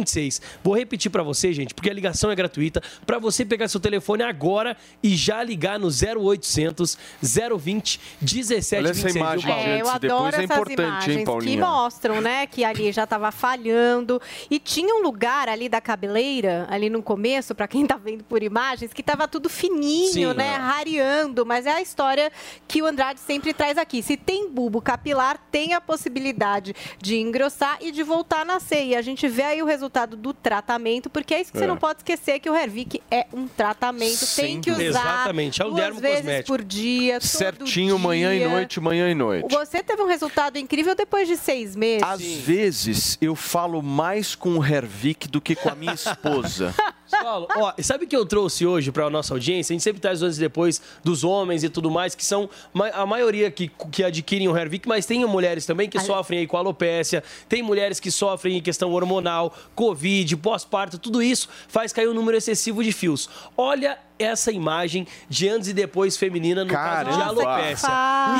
[0.03, 0.41] 1726.
[0.62, 4.23] Vou repetir para você, gente, porque a ligação é gratuita, para você pegar seu telefone
[4.23, 8.83] agora e já ligar no 0800 020 1726.
[8.83, 9.55] Olha essa imagem, viu?
[9.55, 14.21] É, eu adoro essas imagens que mostram, né, que ali já estava falhando.
[14.51, 18.43] E tinha um lugar ali da cabeleira, ali no começo, para quem tá vendo por
[18.43, 20.57] imagens, que estava tudo fininho, Sim, né, é.
[20.57, 21.47] rareando.
[21.47, 22.31] Mas é a história
[22.67, 24.03] que o Andrade sempre traz aqui.
[24.03, 28.85] Se tem bulbo capilar, tem a possibilidade de engrossar e de voltar a nascer.
[28.85, 31.68] E a gente vê aí o resultado do tratamento, porque é isso que você É.
[31.68, 34.26] não pode esquecer, que o Hervik é um tratamento.
[34.35, 38.48] tem que usar Exatamente, é um duas vezes por dia, todo Certinho, manhã e dia.
[38.48, 39.48] noite, manhã e noite.
[39.55, 42.02] Você teve um resultado incrível depois de seis meses.
[42.02, 46.74] Às vezes eu falo mais com o Hervik do que com a minha esposa.
[47.20, 49.72] Paulo, ó, sabe o que eu trouxe hoje para a nossa audiência?
[49.72, 52.48] A gente sempre traz antes e depois dos homens e tudo mais, que são
[52.92, 56.57] a maioria que, que adquirem o Hervik, mas tem mulheres também que sofrem aí com
[56.57, 62.14] alopécia, tem mulheres que sofrem em questão hormonal, Covid, pós-parto, tudo isso faz cair um
[62.14, 63.29] número excessivo de fios.
[63.57, 67.42] Olha essa imagem de antes e depois feminina no caso de Caramba.
[67.42, 67.88] alopécia.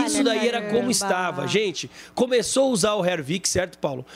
[0.07, 0.91] Isso daí era como caramba.
[0.91, 1.49] estava.
[1.49, 4.07] Gente, começou a usar o Hervik, certo, Paulo?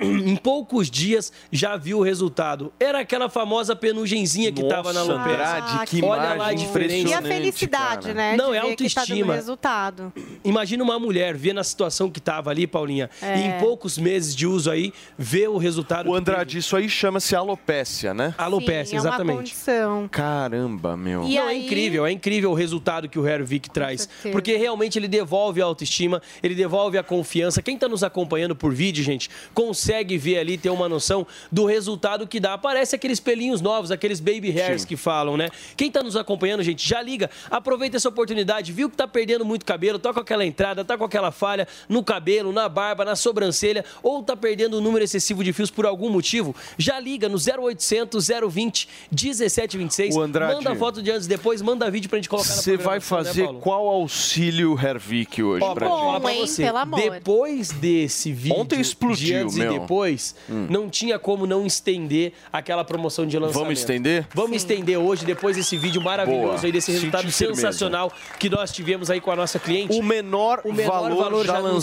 [0.00, 2.72] Em poucos dias já viu o resultado.
[2.80, 5.34] Era aquela famosa penugenzinha que estava na alopecia.
[5.34, 7.08] Andrade, que Olha lá a imagem diferença.
[7.08, 8.36] E a felicidade, né?
[8.36, 9.34] Não, de é tá autoestima.
[9.34, 10.12] resultado.
[10.42, 13.38] Imagina uma mulher ver na situação que estava ali, Paulinha, É.
[13.38, 16.08] e em poucos meses de uso aí, ver o resultado.
[16.08, 18.34] O Andrade, isso aí chama-se alopécia, né?
[18.38, 19.36] Alopécia, Sim, é uma exatamente.
[19.36, 20.08] condição.
[20.10, 21.22] Caramba, meu.
[21.28, 24.08] Não, é incrível, é incrível o resultado que o Hervik traz.
[24.32, 27.60] Porque realmente ele devolve a autoestima, ele devolve a confiança.
[27.60, 29.28] Quem está nos acompanhando por vídeo, gente,
[29.74, 32.54] consegue ver ali, ter uma noção do resultado que dá.
[32.54, 35.48] Aparece aqueles pelinhos novos, aqueles baby hairs que falam, né?
[35.76, 39.66] Quem está nos acompanhando, gente, já liga, aproveita essa oportunidade, viu que tá perdendo muito
[39.66, 43.84] cabelo, tá com aquela entrada, tá com aquela falha no cabelo, na barba, na sobrancelha,
[44.00, 48.28] ou tá perdendo um número excessivo de fios por algum motivo, já liga no 0800
[48.48, 50.14] 020 1726.
[50.14, 52.76] O Andrade- Manda foto de antes e depois, manda vídeo pra gente colocar na Você
[52.76, 53.58] vai né, fazer Paulo?
[53.60, 56.22] qual auxílio Hervik hoje Ó, pra falar gente?
[56.22, 56.40] pra hein?
[56.46, 56.62] você.
[56.64, 57.00] Pelo amor.
[57.00, 59.74] Depois desse vídeo, Ontem explodiu, de antes meu.
[59.76, 63.62] e depois, não tinha como não estender aquela promoção de lançamento.
[63.64, 64.26] Vamos estender?
[64.34, 66.60] Vamos estender hoje, depois desse vídeo maravilhoso Boa.
[66.64, 67.60] aí, desse Senti resultado firmeza.
[67.60, 69.98] sensacional que nós tivemos aí com a nossa cliente.
[69.98, 71.74] O menor, O menor valor, valor já já lançado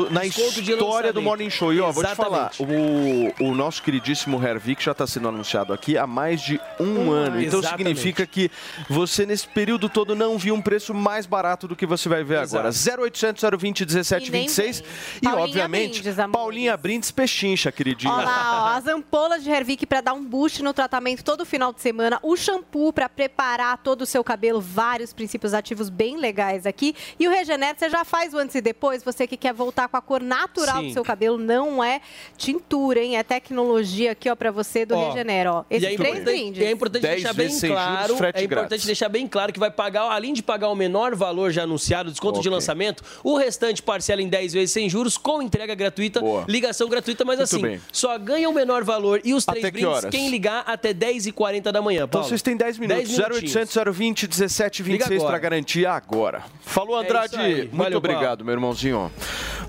[0.00, 1.22] anunciado, na história do.
[1.22, 1.72] Morning Show.
[1.72, 5.98] E ó, vou te falar, o, o nosso queridíssimo Hervik já está sendo anunciado aqui
[5.98, 7.40] há mais de um, Um ano.
[7.42, 7.98] Então Exatamente.
[7.98, 8.50] significa que
[8.88, 12.38] você nesse período todo não viu um preço mais barato do que você vai ver
[12.38, 12.70] agora.
[12.70, 14.82] 0800 020 1726
[15.20, 16.26] e, Paulinha obviamente, Brindes.
[16.32, 18.12] Paulinha Brindes Pechincha, queridinha.
[18.12, 21.72] Olha lá, ó, as ampolas de Hervik para dar um boost no tratamento todo final
[21.72, 26.66] de semana, o shampoo para preparar todo o seu cabelo, vários princípios ativos bem legais
[26.66, 26.94] aqui.
[27.18, 29.96] E o Regenera, você já faz o antes e depois, você que quer voltar com
[29.96, 30.88] a cor natural Sim.
[30.88, 32.02] do seu cabelo, não é
[32.36, 33.16] tintura, hein?
[33.16, 35.64] É tecnologia aqui, ó, para você do Ó, Regenera, ó.
[35.70, 36.60] E Esses é três importante, brindes.
[36.62, 38.86] e é importante 10 deixar bem juros, claro, frete é importante grátis.
[38.86, 42.40] deixar bem claro que vai pagar, além de pagar o menor valor já anunciado, desconto
[42.40, 42.54] de Ok.
[42.54, 46.44] lançamento, o restante parcela em 10 vezes sem juros, com entrega gratuita, Boa.
[46.46, 47.80] ligação gratuita, mas Muito assim, bem.
[47.92, 50.10] só ganha o menor valor e os três Até que brindes horas?
[50.10, 52.28] quem ligar até 10h40 da manhã, Então Paulo.
[52.28, 53.04] vocês têm 10 minutos.
[53.16, 53.56] 10 minutinhos.
[53.76, 56.42] 0800 020 1726 Liga para garantir agora.
[56.60, 57.36] Falou, É Andrade.
[57.36, 57.54] aí.
[57.62, 59.10] Muito Valeu, obrigado, meu irmãozinho.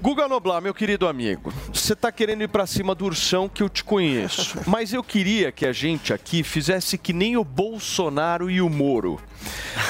[0.01, 3.69] Guga Noblar, meu querido amigo, você tá querendo ir pra cima do ursão que eu
[3.69, 4.59] te conheço.
[4.67, 9.19] Mas eu queria que a gente aqui fizesse que nem o Bolsonaro e o Moro.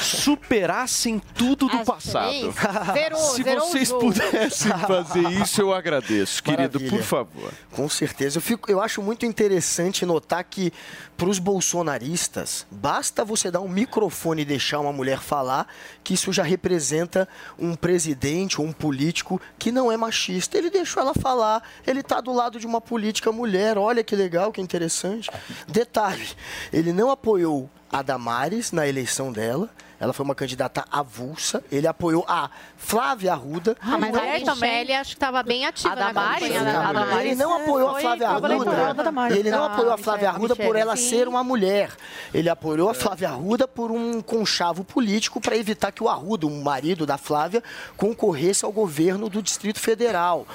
[0.02, 2.54] Superassem tudo do As passado.
[2.94, 6.90] Zerou, Se zerou vocês pudessem fazer isso, eu agradeço, querido, Maravilha.
[6.90, 7.52] por favor.
[7.72, 8.38] Com certeza.
[8.38, 10.72] Eu, fico, eu acho muito interessante notar que,
[11.18, 15.68] para os bolsonaristas, basta você dar um microfone e deixar uma mulher falar,
[16.04, 17.28] que isso já representa
[17.60, 20.58] um presidente ou um político que não é é machista.
[20.58, 23.78] Ele deixou ela falar, ele está do lado de uma política mulher.
[23.78, 25.30] Olha que legal, que interessante.
[25.68, 26.30] Detalhe:
[26.72, 29.69] ele não apoiou a Damares na eleição dela.
[30.00, 31.63] Ela foi uma candidata avulsa.
[31.71, 33.76] Ele apoiou a Flávia Arruda.
[33.82, 37.26] Ah, mas a Michelle acho que estava bem ativa na campanha da Damares.
[37.26, 39.04] Ele não apoiou a Flávia Arruda.
[39.04, 39.38] Damares.
[39.38, 40.45] Ele não apoiou a Flávia Michelle.
[40.45, 41.89] Arruda por ela ser uma mulher.
[42.32, 46.63] Ele apoiou a Flávia Arruda por um conchavo político para evitar que o Arruda, o
[46.63, 47.63] marido da Flávia,
[47.95, 50.45] concorresse ao governo do Distrito Federal.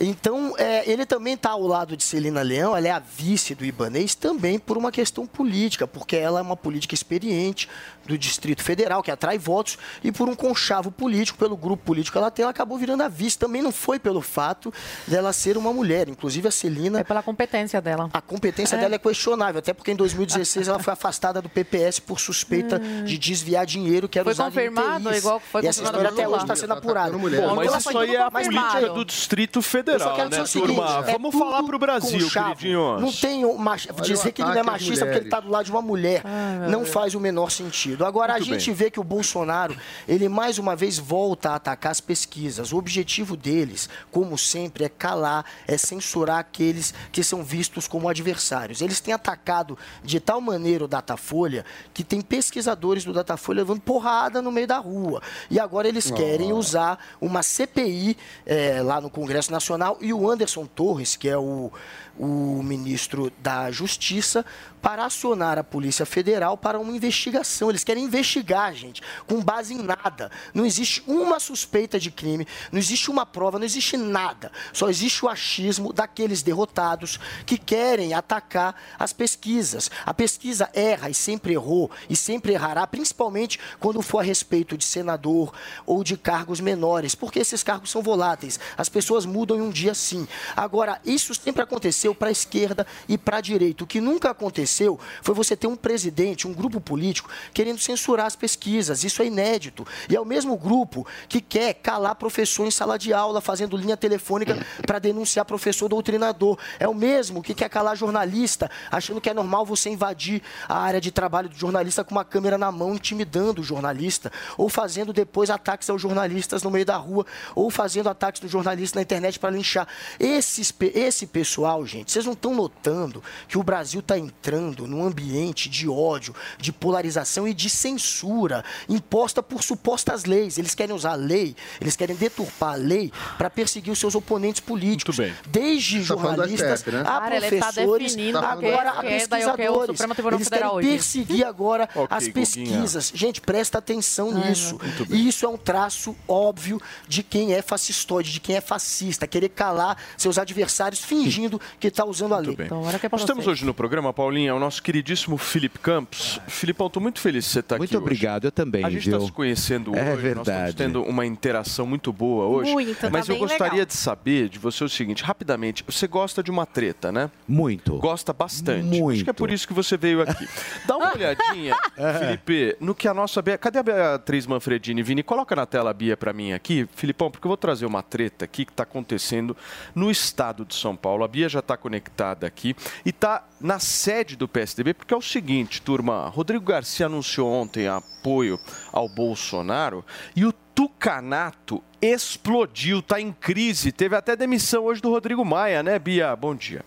[0.00, 3.64] Então, é, ele também está ao lado de Celina Leão, ela é a vice do
[3.64, 7.68] Ibanês, também por uma questão política, porque ela é uma política experiente
[8.06, 12.18] do Distrito Federal, que atrai votos, e por um conchavo político, pelo grupo político que
[12.18, 13.36] ela tem, ela acabou virando a vice.
[13.38, 14.72] Também não foi pelo fato
[15.06, 16.08] dela ser uma mulher.
[16.08, 17.00] Inclusive, a Celina.
[17.00, 18.08] É pela competência dela.
[18.12, 18.80] A competência É.
[18.80, 23.18] dela é questionável, até porque em 2016 ela foi afastada do PPS por suspeita de
[23.18, 26.44] desviar dinheiro que era Foi usado confirmado, em igual foi E essa história até hoje
[26.44, 27.16] está sendo apurada.
[27.18, 30.30] Bom, Então, mas ela isso aí é a política do Distrito eu só Federal, quero
[30.30, 31.04] né, dizer o seguinte, turma?
[31.06, 33.00] é Vamos falar pro Brasil, queridinhos.
[33.00, 33.86] Não tem um mach...
[34.02, 36.22] Dizer que ele não é machista porque ele está do lado de uma mulher.
[36.68, 38.04] não faz o menor sentido.
[38.04, 38.74] Agora, Muito a gente bem.
[38.74, 42.72] vê que o Bolsonaro, ele mais uma vez volta a atacar as pesquisas.
[42.72, 48.80] O objetivo deles, como sempre, é calar, é censurar aqueles que são vistos como adversários.
[48.80, 54.42] Eles têm atacado de tal maneira o Datafolha que tem pesquisadores do Datafolha levando porrada
[54.42, 55.22] no meio da rua.
[55.50, 60.66] E agora eles querem usar uma CPI eh, lá no Congresso Nacional e o Anderson
[60.66, 61.70] Torres, que é o,
[62.18, 64.44] o ministro da Justiça,
[64.80, 67.70] para acionar a Polícia Federal para uma investigação.
[67.70, 70.30] Eles querem investigar, gente, com base em nada.
[70.54, 74.50] Não existe uma suspeita de crime, não existe uma prova, não existe nada.
[74.72, 79.90] Só existe o achismo daqueles derrotados que querem atacar as pesquisas.
[80.04, 84.84] A pesquisa erra e sempre errou e sempre errará, principalmente quando for a respeito de
[84.84, 85.52] senador
[85.86, 88.58] ou de cargos menores, porque esses cargos são voláteis.
[88.76, 90.26] As pessoas mudam em um dia sim.
[90.56, 93.84] Agora, isso sempre aconteceu para a esquerda e para a direita.
[93.84, 98.36] O que nunca aconteceu foi você ter um presidente, um grupo político, querendo censurar as
[98.36, 99.04] pesquisas.
[99.04, 99.86] Isso é inédito.
[100.08, 103.96] E é o mesmo grupo que quer calar professor em sala de aula, fazendo linha
[103.96, 106.58] telefônica para denunciar professor doutrinador.
[106.78, 111.00] É o mesmo que quer calar jornalista, achando que é normal você invadir a área
[111.00, 115.50] de trabalho do jornalista com uma câmera na mão, intimidando o jornalista, ou fazendo depois
[115.50, 119.50] ataques aos jornalistas no meio da rua, ou fazendo ataques no jornalista na internet para
[119.50, 119.86] linchar.
[120.18, 125.04] Esses, pe- esse pessoal, gente, vocês não estão notando que o Brasil está entrando num
[125.04, 130.58] ambiente de ódio, de polarização e de censura imposta por supostas leis.
[130.58, 134.60] Eles querem usar a lei, eles querem deturpar a lei para perseguir os seus oponentes
[134.60, 135.16] políticos.
[135.46, 137.00] Desde Tá falando do jornalistas STF, né?
[137.00, 140.00] a Cara, tá professores, definindo agora é a e é o pesquisadores.
[140.00, 140.88] Eles querem hoje.
[140.88, 142.32] perseguir agora Ok, as Guguinha.
[142.34, 143.12] pesquisas.
[143.14, 144.78] Gente, presta atenção nisso.
[145.10, 149.48] E isso é um traço óbvio de quem é fascistoide, de quem é fascista, querer
[149.50, 152.46] calar seus adversários fingindo que está usando a lei.
[152.48, 152.66] Muito bem.
[152.66, 156.40] Então, Nós temos hoje no programa, Paulinha, o nosso queridíssimo Felipe Campos.
[156.48, 159.20] Filipão, estou muito feliz de você estar aqui Muito obrigado, eu também, A gente está
[159.20, 160.76] se conhecendo É hoje, nós estamos verdade.
[160.76, 162.72] tendo uma interação muito boa hoje.
[162.72, 163.86] Muito, tá mas eu bem gostaria legal.
[163.86, 167.30] de saber de você o seguinte, rapidamente, você gosta de uma treta, né?
[167.46, 167.98] Muito.
[167.98, 169.02] Gosta bastante.
[169.02, 170.48] Acho que é por isso que você veio aqui.
[170.86, 171.76] Dá uma olhadinha,
[172.18, 173.58] Felipe, no que a nossa Bia...
[173.58, 175.22] Cadê a Beatriz Manfredini, Vini?
[175.22, 178.44] Coloca na tela a Bia para mim aqui, Filipão, porque eu vou trazer uma treta
[178.44, 179.56] aqui que está acontecendo
[179.94, 181.24] no estado de São Paulo.
[181.24, 185.22] A Bia já está conectada aqui e está na sede do PSDB, porque é o
[185.22, 188.58] seguinte, turma, Rodrigo Garcia anunciou ontem apoio
[188.90, 190.04] ao Bolsonaro
[190.34, 193.92] e o Tucanato explodiu, está em crise.
[193.92, 196.34] Teve até demissão hoje do Rodrigo Maia, né, Bia?
[196.36, 196.84] Bom dia.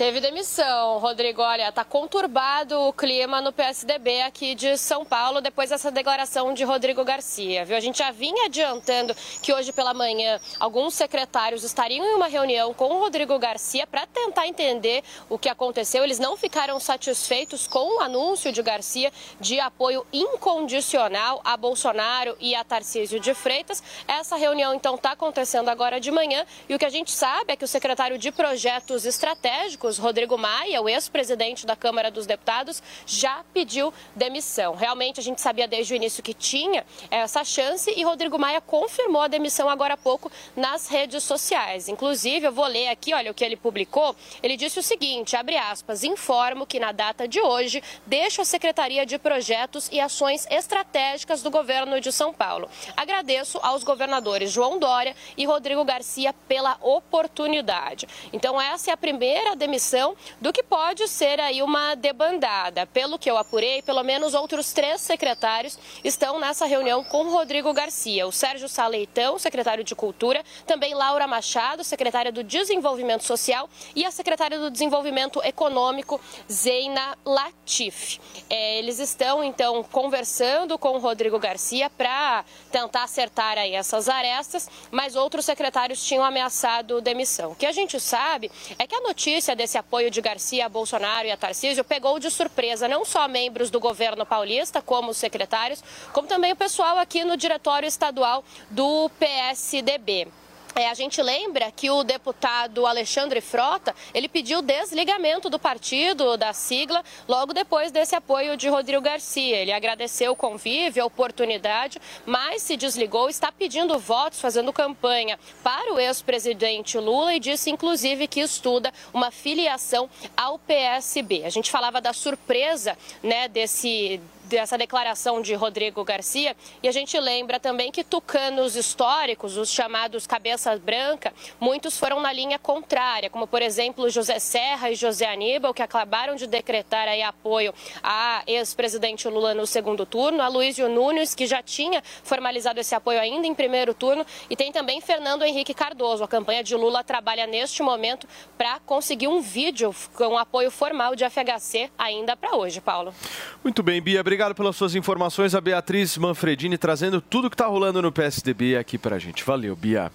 [0.00, 1.42] Teve demissão, Rodrigo.
[1.42, 6.64] Olha, tá conturbado o clima no PSDB aqui de São Paulo depois dessa declaração de
[6.64, 7.76] Rodrigo Garcia, viu?
[7.76, 12.72] A gente já vinha adiantando que hoje pela manhã alguns secretários estariam em uma reunião
[12.72, 16.02] com o Rodrigo Garcia para tentar entender o que aconteceu.
[16.02, 22.54] Eles não ficaram satisfeitos com o anúncio de Garcia de apoio incondicional a Bolsonaro e
[22.54, 23.82] a Tarcísio de Freitas.
[24.08, 27.56] Essa reunião então está acontecendo agora de manhã e o que a gente sabe é
[27.56, 33.44] que o secretário de Projetos Estratégicos Rodrigo Maia, o ex-presidente da Câmara dos Deputados, já
[33.52, 34.74] pediu demissão.
[34.74, 39.22] Realmente a gente sabia desde o início que tinha essa chance e Rodrigo Maia confirmou
[39.22, 41.88] a demissão agora há pouco nas redes sociais.
[41.88, 44.14] Inclusive, eu vou ler aqui, olha o que ele publicou.
[44.42, 49.06] Ele disse o seguinte, abre aspas, informo que na data de hoje deixo a Secretaria
[49.06, 52.68] de Projetos e Ações Estratégicas do governo de São Paulo.
[52.96, 58.08] Agradeço aos governadores João Dória e Rodrigo Garcia pela oportunidade.
[58.32, 62.86] Então essa é a primeira demissão demissão do que pode ser aí uma debandada.
[62.86, 68.26] Pelo que eu apurei, pelo menos outros três secretários estão nessa reunião com Rodrigo Garcia.
[68.26, 74.10] O Sérgio Saleitão, secretário de Cultura, também Laura Machado, secretária do Desenvolvimento Social e a
[74.10, 78.18] secretária do Desenvolvimento Econômico, Zeina Latif.
[78.48, 84.68] É, eles estão, então, conversando com o Rodrigo Garcia para tentar acertar aí essas arestas,
[84.90, 87.52] mas outros secretários tinham ameaçado demissão.
[87.52, 91.28] O que a gente sabe é que a notícia desse apoio de Garcia a Bolsonaro
[91.28, 95.84] e a Tarcísio pegou de surpresa não só membros do governo paulista, como os secretários,
[96.14, 100.28] como também o pessoal aqui no diretório estadual do PSDB.
[100.74, 106.52] É, a gente lembra que o deputado Alexandre Frota, ele pediu desligamento do partido, da
[106.52, 109.56] sigla, logo depois desse apoio de Rodrigo Garcia.
[109.56, 115.92] Ele agradeceu o convívio, a oportunidade, mas se desligou, está pedindo votos, fazendo campanha para
[115.92, 121.44] o ex-presidente Lula e disse, inclusive, que estuda uma filiação ao PSB.
[121.44, 124.20] A gente falava da surpresa né, desse
[124.56, 126.56] dessa declaração de Rodrigo Garcia.
[126.82, 132.32] E a gente lembra também que tucanos históricos, os chamados cabeça branca, muitos foram na
[132.32, 137.22] linha contrária, como por exemplo José Serra e José Aníbal, que acabaram de decretar aí
[137.22, 137.72] apoio
[138.02, 143.20] a ex-presidente Lula no segundo turno, a Luísio Nunes, que já tinha formalizado esse apoio
[143.20, 146.24] ainda em primeiro turno, e tem também Fernando Henrique Cardoso.
[146.24, 148.26] A campanha de Lula trabalha neste momento
[148.58, 153.14] para conseguir um vídeo com apoio formal de FHC ainda para hoje, Paulo.
[153.62, 155.54] Muito bem, Bia, obrigado pelas suas informações.
[155.54, 159.44] A Beatriz Manfredini trazendo tudo que está rolando no PSDB aqui para a gente.
[159.44, 160.10] Valeu, Bia.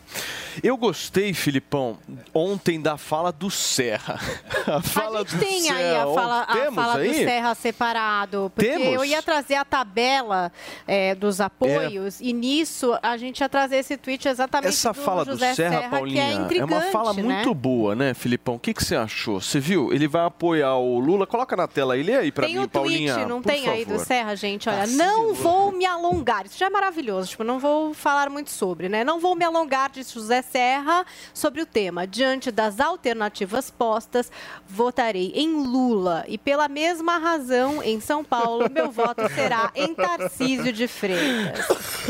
[0.64, 2.00] Eu gostei, Filipão,
[2.34, 4.20] ontem da fala do Serra.
[4.66, 6.14] A fala a gente tem aí a Serra.
[6.16, 7.14] fala, a fala do?
[7.14, 8.94] Serra separado, porque Temos?
[8.96, 10.52] eu ia trazer a tabela
[10.88, 15.24] é, dos apoios e nisso a gente ia trazer esse tweet exatamente Essa do fala
[15.24, 17.22] José do Serra, Serra, Paulinha, que é intrigante, uma fala né?
[17.22, 18.56] muito boa, né, Filipão?
[18.56, 19.40] O que, que você achou?
[19.40, 19.94] Você viu?
[19.94, 21.28] Ele vai apoiar o Lula.
[21.28, 23.28] Coloca na tela aí, lê aí para mim, o tweet, Paulinha.
[23.28, 24.06] não por tem aí do favor.
[24.36, 24.70] Gente?
[24.70, 26.46] Olha, não vou me alongar.
[26.46, 29.04] Isso já é maravilhoso, tipo, não vou falar muito sobre, né?
[29.04, 32.08] Não vou me alongar, disse José Serra, sobre o tema.
[32.08, 34.32] Diante das alternativas postas,
[34.68, 36.24] votarei em Lula.
[36.28, 41.66] E pela mesma razão, em São Paulo, meu voto será em Tarcísio de Freitas.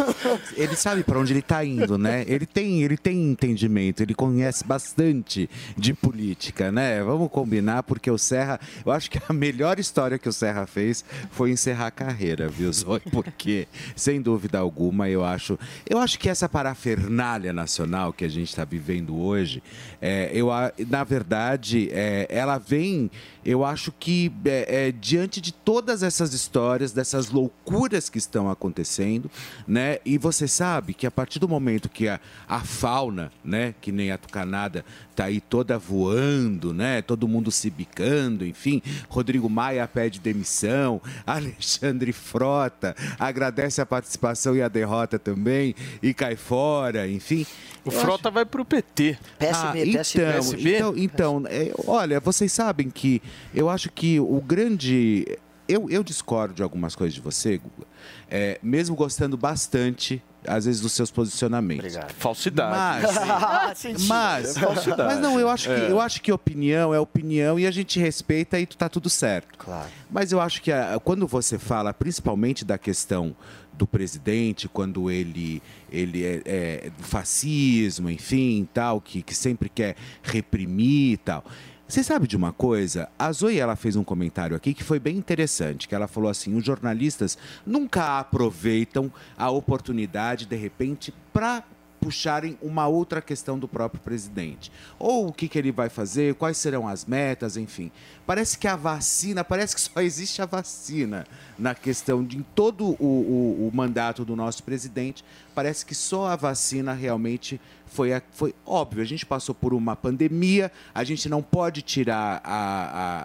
[0.55, 2.23] Ele sabe para onde ele está indo, né?
[2.27, 7.01] Ele tem, ele tem entendimento, ele conhece bastante de política, né?
[7.03, 11.03] Vamos combinar, porque o Serra, eu acho que a melhor história que o Serra fez
[11.31, 13.01] foi encerrar a carreira, viu, Zoe?
[13.11, 15.57] Porque, sem dúvida alguma, eu acho,
[15.89, 19.61] eu acho que essa parafernália nacional que a gente está vivendo hoje,
[20.01, 20.49] é, eu,
[20.87, 23.09] na verdade, é, ela vem,
[23.43, 29.29] eu acho que é, é, diante de todas essas histórias, dessas loucuras que estão acontecendo,
[29.67, 29.99] né?
[30.05, 34.11] E você sabe que a partir do momento que a, a fauna, né, que nem
[34.11, 34.83] a tucanada,
[35.15, 37.01] tá aí toda voando, né?
[37.01, 38.81] Todo mundo se bicando, enfim.
[39.09, 41.74] Rodrigo Maia pede demissão, Alexandre
[42.11, 47.45] Frota agradece a participação e a derrota também e cai fora, enfim.
[47.83, 49.17] O Eu Frota vai pro PT.
[49.39, 53.21] ah, então, então, então é, olha, vocês sabem que
[53.53, 55.25] eu acho que o grande.
[55.67, 57.87] Eu, eu discordo de algumas coisas de você, Guga,
[58.29, 61.95] é, mesmo gostando bastante, às vezes, dos seus posicionamentos.
[62.17, 63.05] Falsidade.
[63.13, 65.03] Mas, Mentira, mas, é falsidade.
[65.13, 65.91] mas não, eu acho, que, É.
[65.91, 69.57] eu acho que opinião é opinião e a gente respeita e tá tudo certo.
[69.57, 69.87] Claro.
[70.09, 73.35] Mas eu acho que a- quando você fala principalmente da questão
[73.73, 79.95] do presidente, quando ele, ele é, é do fascismo, enfim, tal, que, que sempre quer
[80.23, 81.43] reprimir e tal.
[81.87, 83.07] Você sabe de uma coisa?
[83.17, 86.55] A Zoe ela fez um comentário aqui que foi bem interessante, que ela falou assim:
[86.55, 91.63] os jornalistas nunca aproveitam a oportunidade, de repente, para
[92.01, 94.71] puxarem uma outra questão do próprio presidente.
[94.99, 97.91] Ou o que, que ele vai fazer, quais serão as metas, enfim.
[98.27, 101.25] Parece que a vacina, parece que só existe a vacina
[101.57, 105.23] na questão de em todo o, o- o mandato do nosso presidente.
[105.55, 107.59] Parece que só a vacina realmente
[107.95, 109.01] foi, foi óbvio.
[109.01, 112.53] A gente passou por uma pandemia, a gente não pode tirar a,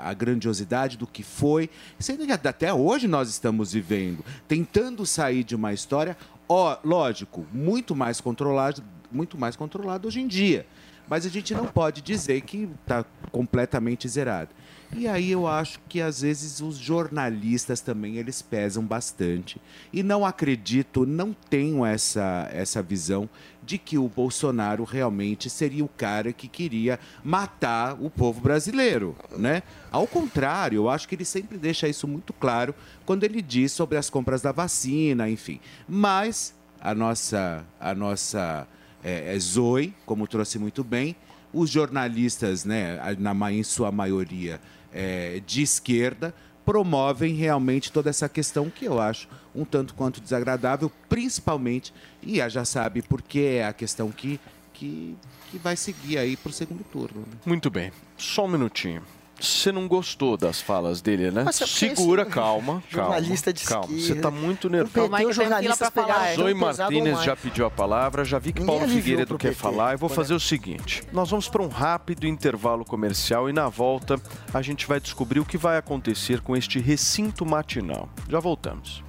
[0.06, 1.68] a- a grandiosidade do que foi.
[1.98, 6.16] Sendo que até hoje nós estamos vivendo, tentando sair de uma história
[6.52, 10.66] Ó, lógico, muito mais controlado, muito mais controlado hoje em dia.
[11.08, 14.50] Mas a gente não pode dizer que está completamente zerado.
[14.96, 19.60] E aí eu acho que às vezes os jornalistas também eles pesam bastante.
[19.92, 23.30] E não acredito, não tenho essa, essa visão
[23.70, 29.62] de que o Bolsonaro realmente seria o cara que queria matar o povo brasileiro, né?
[29.92, 32.74] Ao contrário, eu acho que ele sempre deixa isso muito claro
[33.06, 35.60] quando ele diz sobre as compras da vacina, enfim.
[35.88, 38.66] Mas a nossa, a nossa
[39.04, 41.14] é, é Zoe, como trouxe muito bem,
[41.52, 44.60] os jornalistas, né, na, em sua maioria
[44.92, 50.90] é, de esquerda, promovem realmente toda essa questão que eu acho um tanto quanto desagradável,
[51.08, 51.92] principalmente,
[52.22, 54.38] e a já sabe porque é a questão que,
[54.72, 55.16] que,
[55.50, 57.20] que vai seguir aí para o segundo turno.
[57.20, 57.38] né?
[57.44, 57.92] Muito bem.
[58.16, 59.02] Só um minutinho.
[59.40, 61.44] Você não gostou das falas dele, né?
[61.44, 63.14] Mas é Segura, esse calma, calma.
[63.14, 63.86] jornalista de calma.
[63.86, 64.22] Você esquerda.
[64.22, 65.08] tá muito nervoso.
[65.08, 68.92] perdeu os jornalistas pegaram Zoe Martinez já pediu a palavra, já vi que Ninguém Paulo
[68.92, 69.92] Figueiredo quer PT, falar.
[69.92, 74.20] Eu vou fazer o seguinte: nós vamos para um rápido intervalo comercial e na volta
[74.52, 78.10] a gente vai descobrir o que vai acontecer com este recinto matinal.
[78.28, 79.02] Já voltamos.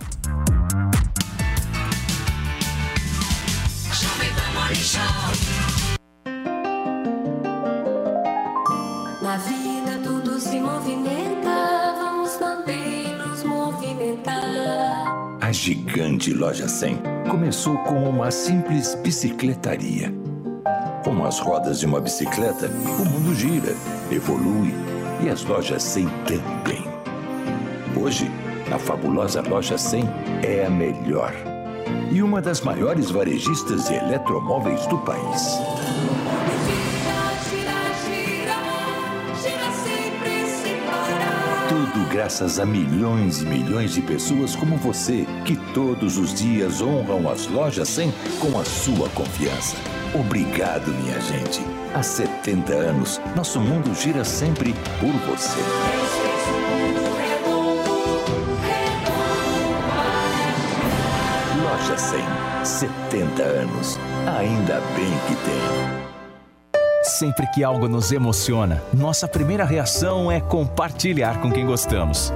[9.22, 15.38] Na vida tudo se movimenta, vamos também nos movimentar.
[15.40, 20.14] A gigante Loja 100 começou como uma simples bicicletaria.
[21.04, 23.76] Com as rodas de uma bicicleta, o mundo gira,
[24.12, 24.74] evolui
[25.24, 26.84] e as lojas 100 também.
[27.96, 28.30] Hoje,
[28.72, 30.04] a fabulosa Loja 100
[30.44, 31.34] é a melhor
[32.12, 35.58] e uma das maiores varejistas de eletromóveis do país.
[41.70, 47.30] Tudo graças a milhões e milhões de pessoas como você, que todos os dias honram
[47.30, 49.78] as lojas 100 com a sua confiança.
[50.14, 51.62] Obrigado, minha gente.
[51.94, 55.60] Há 70 anos, nosso mundo gira sempre por você.
[61.82, 62.22] Loja 100,
[62.64, 63.98] 70 anos.
[64.38, 65.60] Ainda bem que tem.
[67.04, 72.32] Sempre que algo nos emociona, nossa primeira reação é compartilhar com quem gostamos.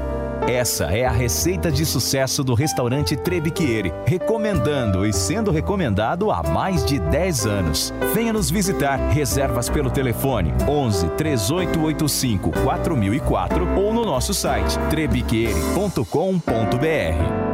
[0.47, 6.83] Essa é a receita de sucesso do restaurante Trebiquieri, recomendando e sendo recomendado há mais
[6.83, 7.93] de 10 anos.
[8.15, 8.97] Venha nos visitar.
[9.11, 17.44] Reservas pelo telefone 11 3885 4004 ou no nosso site trebiquieri.com.br.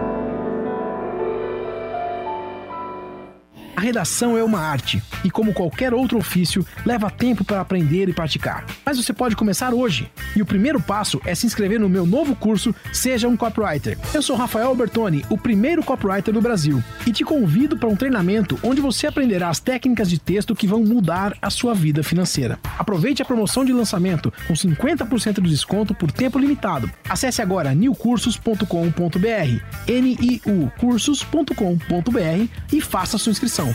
[3.82, 8.64] Redação é uma arte e, como qualquer outro ofício, leva tempo para aprender e praticar.
[8.86, 10.08] Mas você pode começar hoje.
[10.36, 13.98] E o primeiro passo é se inscrever no meu novo curso Seja um Copywriter.
[14.14, 18.60] Eu sou Rafael Bertoni, o primeiro copywriter do Brasil, e te convido para um treinamento
[18.62, 22.60] onde você aprenderá as técnicas de texto que vão mudar a sua vida financeira.
[22.78, 26.90] Aproveite a promoção de lançamento com 50% de desconto por tempo limitado.
[27.10, 33.71] Acesse agora newcursos.com.br, N-I-U cursos.com.br e faça sua inscrição.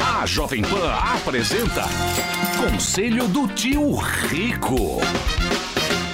[0.00, 1.84] A Jovem Pan apresenta
[2.56, 5.00] Conselho do Tio Rico.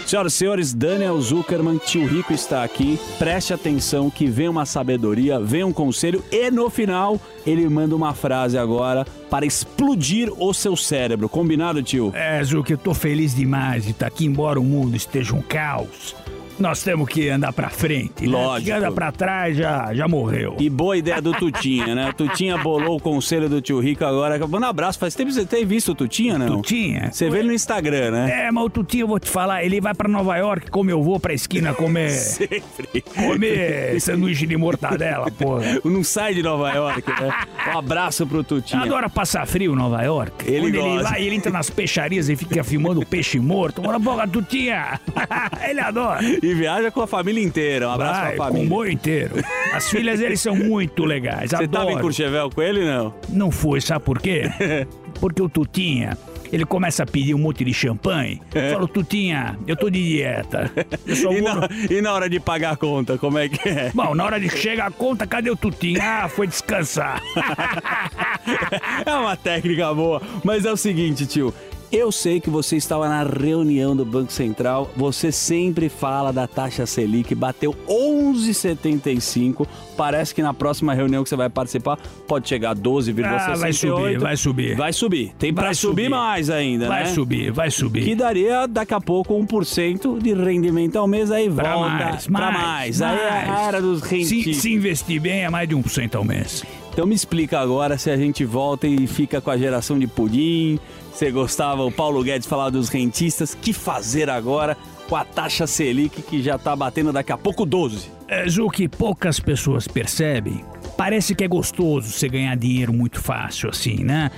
[0.06, 3.00] Senhoras e senhores, Daniel Zuckerman, tio Rico está aqui.
[3.18, 8.12] Preste atenção que vem uma sabedoria, vem um conselho e no final ele manda uma
[8.12, 11.28] frase agora para explodir o seu cérebro.
[11.28, 12.12] Combinado, tio?
[12.14, 16.14] É, Zuc, eu tô feliz demais de estar aqui, embora o mundo esteja um caos.
[16.58, 18.26] Nós temos que andar pra frente.
[18.26, 18.32] né?
[18.32, 18.66] Lógico.
[18.66, 20.56] Quem anda pra trás já, já morreu.
[20.58, 22.12] E boa ideia do Tutinha, né?
[22.16, 24.38] Tutinha bolou o conselho do tio Rico agora.
[24.46, 24.98] Manda um abraço.
[24.98, 26.56] Faz tempo que você tem visto o Tutinha, não?
[26.62, 27.04] Tutinha?
[27.06, 27.10] É.
[27.10, 28.46] Você vê ele no Instagram, né?
[28.46, 31.02] É, mas o Tutinho, eu vou te falar, ele vai pra Nova York como eu
[31.02, 32.10] vou pra esquina comer.
[32.14, 33.02] Sempre.
[33.02, 35.80] Comer sanduíche de mortadela, porra.
[35.84, 37.32] Não sai de Nova York, né?
[37.74, 38.82] Um abraço pro Tutinha.
[38.82, 40.44] Adora passar frio em Nova York.
[40.46, 41.08] Ele Quando ele gosta.
[41.10, 43.80] vai, ele entra nas peixarias e fica filmando peixe morto.
[43.82, 45.00] Bora, boca, Tutinha!
[45.68, 46.20] ele adora.
[46.44, 47.88] E viaja com a família inteira.
[47.88, 48.68] Um abraço Vai, pra família.
[48.68, 49.34] Com o boi inteiro.
[49.72, 51.50] As filhas deles são muito legais.
[51.50, 52.00] Você tava em adoro.
[52.02, 53.14] Courchevel com ele, não?
[53.30, 54.50] Não foi, sabe por quê?
[55.20, 56.18] Porque o Tutinha,
[56.52, 58.42] ele começa a pedir um monte de champanhe.
[58.54, 58.72] É.
[58.72, 60.70] Fala, Tutinha, eu tô de dieta.
[61.06, 63.90] Eu E na, e na hora de pagar a conta, como é que é?
[63.94, 65.98] Bom, na hora de chegar a conta, cadê o Tutinha?
[66.02, 67.20] Ah, foi descansar.
[69.04, 70.20] É uma técnica boa.
[70.44, 71.52] Mas é o seguinte, tio.
[71.96, 74.90] Eu sei que você estava na reunião do Banco Central.
[74.96, 79.64] Você sempre fala da taxa Selic, bateu 11,75.
[79.96, 83.24] Parece que na próxima reunião que você vai participar pode chegar a 12,68.
[83.24, 84.76] Ah, vai subir, vai subir.
[84.76, 85.32] Vai subir.
[85.38, 86.08] Tem para Vai subir, subir.
[86.10, 87.10] mais ainda, Vai né?
[87.10, 88.02] subir, vai subir.
[88.04, 92.50] Que daria daqui a pouco 1% de rendimento ao mês, aí Pra volta mais, pra
[92.50, 93.02] mais, mais.
[93.02, 94.56] Aí é a era dos Se, rentistas.
[94.56, 96.64] se investir bem, é mais de 1% ao mês.
[96.92, 100.78] Então me explica agora se a gente volta e fica com a geração de pudim.
[101.14, 103.54] Você gostava, o Paulo Guedes falava dos rentistas.
[103.54, 104.76] Que fazer agora
[105.08, 108.10] com a taxa Selic que já tá batendo daqui a pouco 12?
[108.26, 110.64] É, Ju, que poucas pessoas percebem.
[110.96, 114.28] Parece que é gostoso você ganhar dinheiro muito fácil assim, né?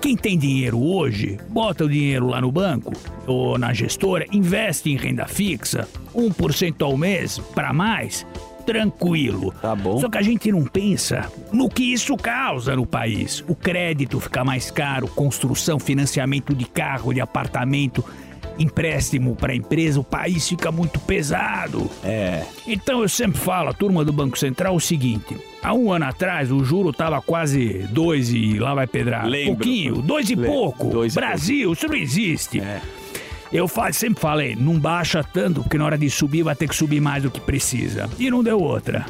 [0.00, 2.92] Quem tem dinheiro hoje, bota o dinheiro lá no banco
[3.26, 8.26] ou na gestora, investe em renda fixa, 1% ao mês para mais
[8.66, 9.54] tranquilo.
[9.62, 9.98] Tá bom.
[10.00, 13.42] Só que a gente não pensa no que isso causa no país.
[13.48, 18.04] O crédito fica mais caro, construção, financiamento de carro, de apartamento,
[18.58, 21.90] empréstimo para empresa, o país fica muito pesado.
[22.02, 22.42] É.
[22.66, 26.50] Então eu sempre falo, a turma do Banco Central, o seguinte: há um ano atrás
[26.50, 29.26] o juro tava quase dois e lá vai pedrar.
[29.26, 29.56] Lembro.
[29.56, 30.88] Pouquinho, dois e Le- pouco.
[30.88, 32.62] dois e Brasil, isso não existe.
[33.52, 36.74] Eu fa- sempre falei, não baixa tanto, porque na hora de subir vai ter que
[36.76, 38.08] subir mais do que precisa.
[38.18, 39.06] E não deu outra.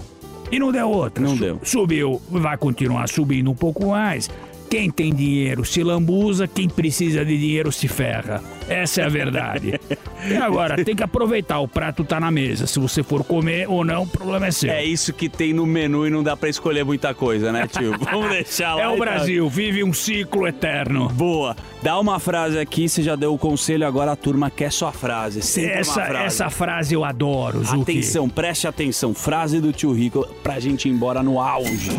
[0.53, 1.22] E não deu outra.
[1.24, 1.59] Não deu.
[1.64, 4.30] Subiu, vai continuar subindo um pouco mais.
[4.69, 8.43] Quem tem dinheiro se lambuza, quem precisa de dinheiro se ferra.
[8.69, 9.81] Essa é a verdade.
[10.29, 12.67] e agora, tem que aproveitar, o prato tá na mesa.
[12.67, 14.71] Se você for comer ou não, o problema é seu.
[14.71, 17.97] É isso que tem no menu e não dá pra escolher muita coisa, né, tio?
[18.11, 18.83] Vamos deixar lá.
[18.83, 19.05] É o então.
[19.05, 21.09] Brasil, vive um ciclo eterno.
[21.11, 21.57] Boa.
[21.83, 25.43] Dá uma frase aqui, você já deu o conselho, agora a turma quer sua frase.
[25.43, 26.25] Sempre Essa, frase.
[26.25, 27.93] essa frase eu adoro, Zuki.
[27.93, 29.14] Atenção, preste atenção.
[29.14, 31.91] Frase do tio Rico pra gente ir embora no auge.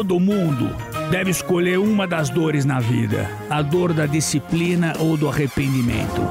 [0.00, 0.74] Todo mundo
[1.10, 6.22] deve escolher uma das dores na vida: a dor da disciplina ou do arrependimento.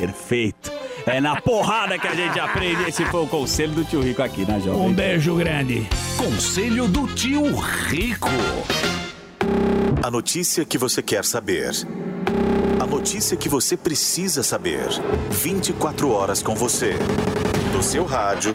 [0.00, 0.72] Perfeito.
[1.04, 2.88] É na porrada que a gente aprende.
[2.88, 4.80] Esse foi o conselho do tio Rico aqui na Jovem.
[4.80, 5.86] Um beijo grande.
[6.16, 8.30] Conselho do tio Rico.
[10.02, 11.70] A notícia que você quer saber.
[12.80, 14.88] A notícia que você precisa saber.
[15.30, 16.94] 24 horas com você.
[17.74, 18.54] No seu rádio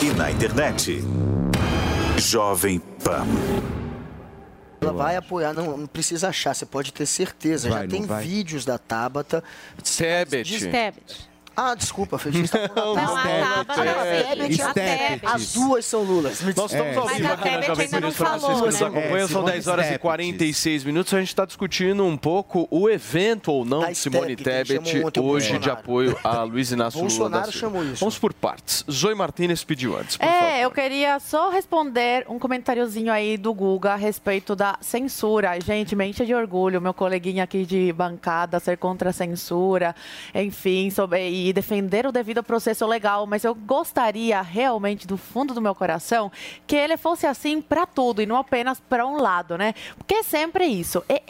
[0.00, 1.02] e na internet.
[2.20, 3.26] Jovem Pan.
[4.80, 7.68] Ela vai apoiar, não, não precisa achar, você pode ter certeza.
[7.68, 8.24] Vai, Já tem vai?
[8.24, 9.42] vídeos da Tabata.
[9.96, 10.60] Tebet.
[10.60, 11.29] Tebet.
[11.62, 12.50] Ah, desculpa, Feliz.
[12.74, 15.26] Não, a Tabata não, Tebet, a Tebet.
[15.26, 16.40] As duas são Lulas.
[16.40, 17.00] Nós estamos desculpa.
[17.00, 19.28] ao vivo aqui na Jovem Pan News para vocês que nos acompanham.
[19.28, 21.12] São 10 horas e 46 minutos.
[21.12, 24.80] A gente está discutindo um pouco o evento ou não de Simone Tebet
[25.20, 27.58] hoje de apoio a Luiz Inácio Lula da Bolsonaro Silva.
[27.58, 28.00] chamou isso.
[28.00, 28.82] Vamos por partes.
[28.90, 30.42] Zoe Martinez pediu antes, por favor.
[30.42, 35.60] É, eu queria só responder um comentáriozinho aí do Guga a respeito da censura.
[35.60, 39.94] Gente, me enche de orgulho, meu coleguinha aqui de bancada ser contra a censura,
[40.34, 43.26] enfim, sobre, defender o devido processo legal.
[43.26, 46.30] Mas eu gostaria realmente, do fundo do meu coração,
[46.66, 49.74] que ele fosse assim para tudo e não apenas para um lado, né?
[49.96, 51.02] Porque é sempre isso.
[51.08, 51.22] É-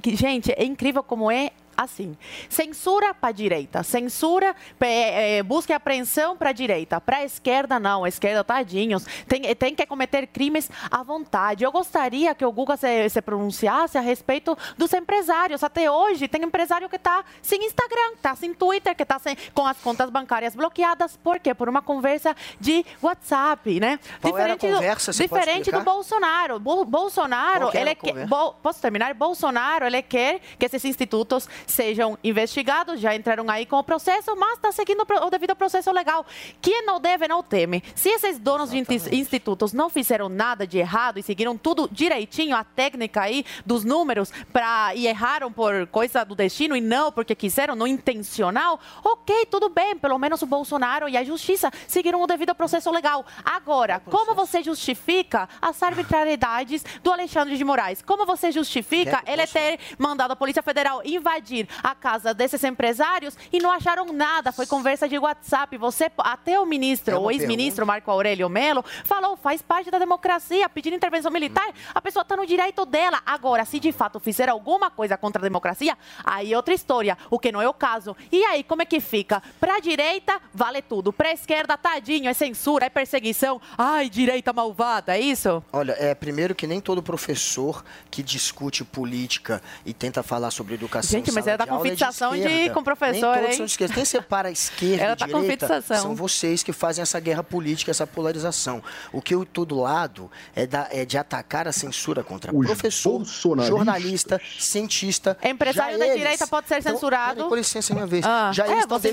[0.00, 2.16] que, gente, é incrível como é assim.
[2.48, 7.00] Censura para a direita, censura, é, é, busca e apreensão para a direita.
[7.00, 8.04] Para a esquerda, não.
[8.04, 11.64] A esquerda, tadinhos, tem, tem que cometer crimes à vontade.
[11.64, 15.62] Eu gostaria que o Guga se, se pronunciasse a respeito dos empresários.
[15.62, 19.20] Até hoje, tem empresário que está sem Instagram, está sem Twitter, que está
[19.54, 21.16] com as contas bancárias bloqueadas.
[21.16, 21.54] Por quê?
[21.54, 23.98] Por uma conversa de WhatsApp, né?
[24.20, 25.12] Qual do- conversa?
[25.12, 25.84] Pode diferente do?
[25.84, 26.58] Bolsonaro.
[26.58, 28.26] Bo- Bolsonaro, ele quer?
[28.26, 29.14] Bol- posso terminar?
[29.14, 34.54] Bolsonaro, ele quer que esses institutos sejam investigados, já entraram aí com o processo, mas
[34.54, 36.24] está seguindo o devido processo legal.
[36.60, 37.82] Quem não deve, não teme.
[37.94, 42.54] Se esses donos de inti- institutos não fizeram nada de errado e seguiram tudo direitinho,
[42.56, 47.34] a técnica aí dos números, pra, e erraram por coisa do destino e não porque
[47.34, 52.26] quiseram, não intencional, ok, tudo bem, pelo menos o Bolsonaro e a justiça seguiram o
[52.26, 53.24] devido processo legal.
[53.44, 58.02] Agora, como você justifica as arbitrariedades do Alexandre de Moraes?
[58.02, 61.51] Como você justifica ele ter mandado a Polícia Federal invadir
[61.82, 64.52] a casa desses empresários e não acharam nada?
[64.52, 65.76] Foi conversa de WhatsApp.
[65.76, 70.68] Você, até o ministro, É o ex-ministro Marco Aurélio Melo, falou, faz parte da democracia,
[70.68, 73.20] pedir intervenção militar, a pessoa está no direito dela.
[73.24, 77.38] Agora, se de fato fizer alguma coisa contra a democracia, aí é outra história, o
[77.38, 78.16] que não é o caso.
[78.30, 79.42] E aí, como é que fica?
[79.60, 81.12] Pra direita, vale tudo.
[81.12, 83.60] Pra esquerda, tadinho, é censura, é perseguição.
[83.76, 85.62] Ai, direita malvada, é isso?
[85.72, 91.10] Olha, é primeiro que nem todo professor que discute política e tenta falar sobre educação.
[91.10, 92.74] Gente, mas ela tá de com é fixação de- esquerda.
[92.74, 93.56] com professor, nem todos hein?
[93.56, 93.94] São de esquerda.
[93.94, 96.02] Quem separa a esquerda Ela e tá com direita fixação.
[96.02, 98.82] são vocês que fazem essa guerra política, essa polarização.
[99.12, 102.66] O que eu tô do lado é, da- é de atacar a censura contra Os
[102.66, 105.36] professor, jornalista, cientista.
[105.42, 107.34] Empresário da eles- direita pode ser Então, censurado?
[107.36, 108.24] peraí, com licença, minha vez.
[108.24, 109.08] Ah, Já é, eles você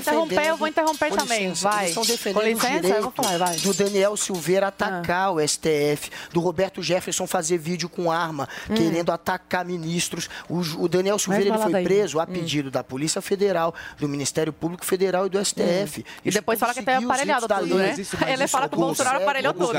[0.50, 1.48] eu vou interromper com também.
[1.48, 1.78] licença, Vai.
[1.80, 3.56] Eles estão Com defendendo licença, o eu direito vou falar, vai.
[3.56, 4.68] do Daniel Silveira Ah.
[4.68, 8.74] atacar o STF, do Roberto Jefferson fazer vídeo com arma, Hum.
[8.74, 10.28] querendo atacar ministros.
[10.48, 11.84] O, o Daniel Silveira ele foi aí.
[11.84, 12.32] preso a Hum.
[12.32, 16.00] pedido da Polícia Federal, do Ministério Público Federal e do STF.
[16.00, 16.04] Hum.
[16.24, 17.88] E depois fala que tem aparelhado tudo, lei.
[17.88, 17.94] né?
[18.32, 19.72] Ele fala que o Bolsonaro aparelhou tudo.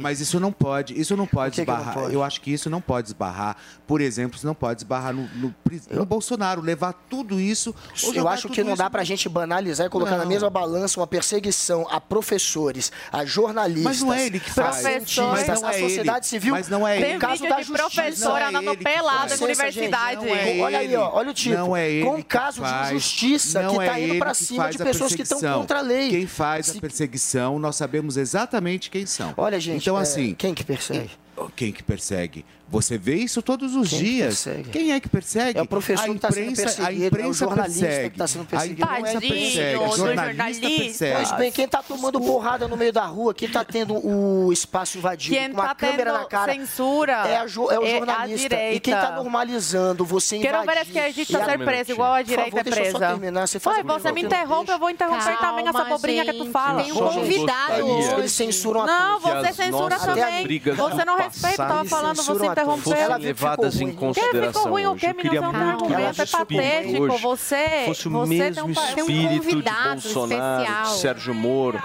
[0.00, 1.94] mas isso não pode, isso não pode que que não esbarrar.
[1.94, 2.14] pode?
[2.14, 3.56] Eu acho que isso não pode esbarrar.
[3.86, 5.54] Por exemplo, isso não pode esbarrar no, no,
[5.90, 7.74] no Bolsonaro, levar tudo isso.
[8.14, 10.26] Eu acho que não dá pra gente banalizar e colocar na Não.
[10.26, 13.84] mesma balança uma perseguição a professores, a jornalistas.
[13.84, 14.78] Mas não é ele que faz.
[14.78, 15.88] a cientistas, Mas não a é ele.
[15.88, 16.52] sociedade civil.
[16.54, 17.16] Mas não é Tem ele.
[17.16, 17.82] o caso da de justiça.
[18.02, 19.40] professor Não é andando ele pelado faz.
[19.40, 20.20] em universidade.
[20.22, 20.60] Gente.
[20.60, 21.71] Olha aí, ó, olha o tipo.
[21.72, 24.70] Não é ele com casos faz, de injustiça que é está indo ele para cima
[24.70, 26.10] de pessoas que estão contra a lei.
[26.10, 29.32] Quem faz a perseguição, nós sabemos exatamente quem são.
[29.36, 31.10] Olha, gente, então é, assim, quem que persegue?
[31.56, 32.44] Quem que persegue?
[32.72, 34.42] Você vê isso todos os Quem que dias.
[34.44, 34.70] persegue?
[34.70, 35.58] Quem é que persegue?
[35.58, 38.10] É o professor a que tá sendo imprensa, perseguido, a é o imprensa jornalista persegue.
[38.10, 38.82] que tá sendo perseguido.
[38.88, 40.68] A imprensa Tadinho persegue, o jornalista jornalista.
[40.68, 41.16] persegue.
[41.16, 44.96] Pois bem, quem tá tomando porrada no meio da rua, quem tá tendo o espaço
[44.96, 46.52] invadido Quem com uma tá câmera tendo na cara.
[46.54, 48.46] censura é, a jo- é o é a jornalista.
[48.46, 48.96] e quem direita.
[48.96, 50.66] tá normalizando você invadir.
[50.66, 52.98] ver a esquerdista e a- ser presa, igual a direita favor, é deixa eu só
[52.98, 53.12] presa.
[53.12, 53.46] terminar.
[53.48, 56.82] Você faz Oi, você me interrompe, eu vou interromper também essa bobrinha que tu fala.
[56.82, 58.28] Tem um convidado Eles hoje.
[58.30, 60.62] censuram a Não, você censura também.
[60.74, 64.52] Você não respeita, eu tava passado falando, você censuram Ela que ficou levadas em consideração
[64.62, 65.06] ficou ruim hoje.
[65.06, 67.02] Eu queria muito que é patético.
[67.02, 70.82] hoje Você- fosse o você mesmo um um espírito de Bolsonaro, especial.
[70.84, 71.82] de Sérgio Moro.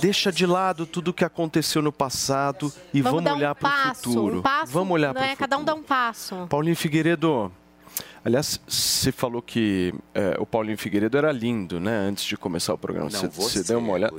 [0.00, 3.94] Deixa de lado tudo o que aconteceu no passado e vamos, um olhar para o
[3.94, 4.38] futuro.
[4.38, 5.36] Um passo, vamos olhar não para o é?
[5.36, 6.46] Cada um dá um passo.
[6.48, 7.50] Paulinho Figueiredo.
[8.24, 11.94] Aliás, você falou que é, o Paulinho Figueiredo era lindo, né?
[12.08, 13.10] Antes de começar o programa.
[13.12, 14.14] Não, Você, você deu uma olhada.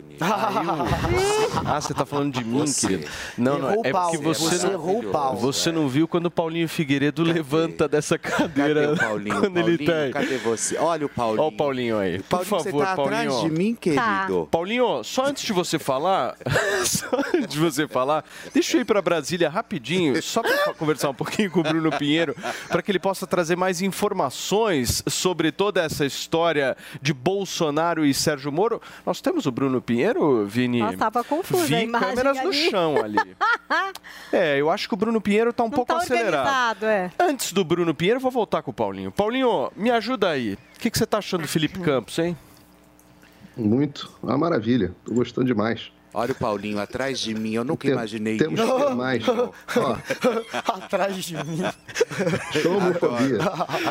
[1.65, 3.07] Ah, você tá falando de mim, querido?
[3.35, 3.71] Não, não.
[3.71, 5.35] Errou É porque você, você não, errou o pau.
[5.35, 8.89] você não viu quando o Paulinho Figueiredo levanta dessa cadeira.
[8.89, 9.39] Cadê o Paulinho?
[9.41, 10.11] Quando ele Paulinho, tá aí.
[10.11, 10.77] Cadê você?
[10.77, 11.41] Olha o Paulinho.
[11.41, 12.19] Olha o Paulinho aí.
[12.19, 13.17] Por Paulinho, você favor, tá Paulinho.
[13.17, 14.47] atrás de mim, querido?
[14.51, 16.37] Paulinho, só antes de você falar,
[16.85, 21.13] só antes de você falar, deixa eu ir para Brasília rapidinho, só para conversar um
[21.15, 22.35] pouquinho com o Bruno Pinheiro,
[22.67, 23.94] para que ele possa trazer mais informações
[25.07, 28.81] sobre toda essa história de Bolsonaro e Sérgio Moro.
[29.05, 30.79] Nós temos o Bruno Pinheiro, Vini?
[30.79, 32.69] Nossa, tava confusa a Vi imagem câmeras no ali.
[32.69, 33.17] chão ali.
[34.31, 36.85] É, eu acho que o Bruno Pinheiro tá um pouco tá acelerado.
[36.85, 37.11] é.
[37.17, 39.11] Antes do Bruno Pinheiro, vou voltar com o Paulinho.
[39.11, 40.53] Paulinho, me ajuda aí.
[40.75, 42.37] O que, que você tá achando do Felipe Campos, hein?
[43.55, 44.11] Muito.
[44.21, 44.93] Uma maravilha.
[45.05, 45.91] Tô gostando demais.
[46.17, 47.53] Olha o Paulinho atrás de mim.
[47.55, 48.73] Eu nunca Tem- imaginei temos isso.
[48.79, 49.21] ter mais.
[50.65, 51.61] Atrás de mim.
[52.65, 53.39] homofobia.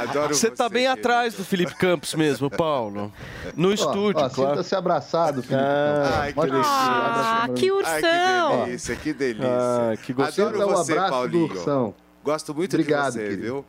[0.00, 3.12] Adoro Você tá bem atrás do Felipe Campos mesmo, Paulo.
[3.54, 4.50] No Ó, estúdio, ó, claro.
[4.52, 5.62] Sinta-se abraçado, Felipe.
[5.62, 6.62] Ai, que delícia.
[6.66, 8.64] Ah, que Ai, que ursão.
[8.64, 9.48] delícia, que delícia.
[9.50, 10.48] Ah, que gostoso.
[10.48, 11.44] Adoro você, abraço do Paulinho.
[11.52, 11.94] ursão.
[12.24, 13.42] Gosto muito Obrigado, de você, querido.
[13.42, 13.64] viu?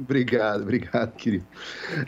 [0.00, 1.44] Obrigado, obrigado, querido.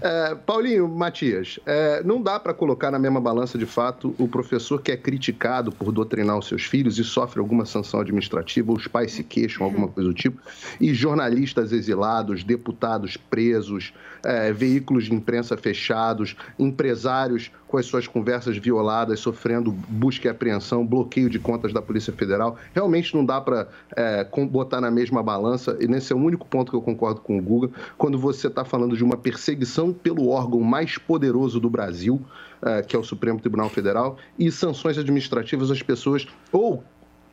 [0.01, 4.81] É, Paulinho, Matias, é, não dá para colocar na mesma balança, de fato, o professor
[4.81, 9.13] que é criticado por doutrinar os seus filhos e sofre alguma sanção administrativa, os pais
[9.13, 10.41] se queixam, alguma coisa do tipo,
[10.81, 13.93] e jornalistas exilados, deputados presos,
[14.25, 20.87] é, veículos de imprensa fechados, empresários com as suas conversas violadas, sofrendo busca e apreensão,
[20.87, 22.57] bloqueio de contas da Polícia Federal.
[22.75, 23.69] Realmente não dá para
[24.51, 27.43] botar na mesma balança, e nesse é o único ponto que eu concordo com o
[27.43, 32.21] Guga, quando você está falando de uma perseguição pelo órgão mais poderoso do Brasil,
[32.61, 36.85] eh, que é o Supremo Tribunal Federal, e sanções administrativas às pessoas, ou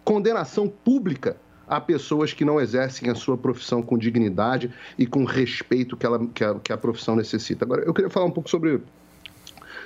[0.04, 1.36] condenação pública
[1.70, 6.26] a pessoas que não exercem a sua profissão com dignidade e com respeito que, ela,
[6.34, 7.63] que, a, que a profissão necessita.
[7.63, 8.82] Agora, eu queria falar um pouco sobre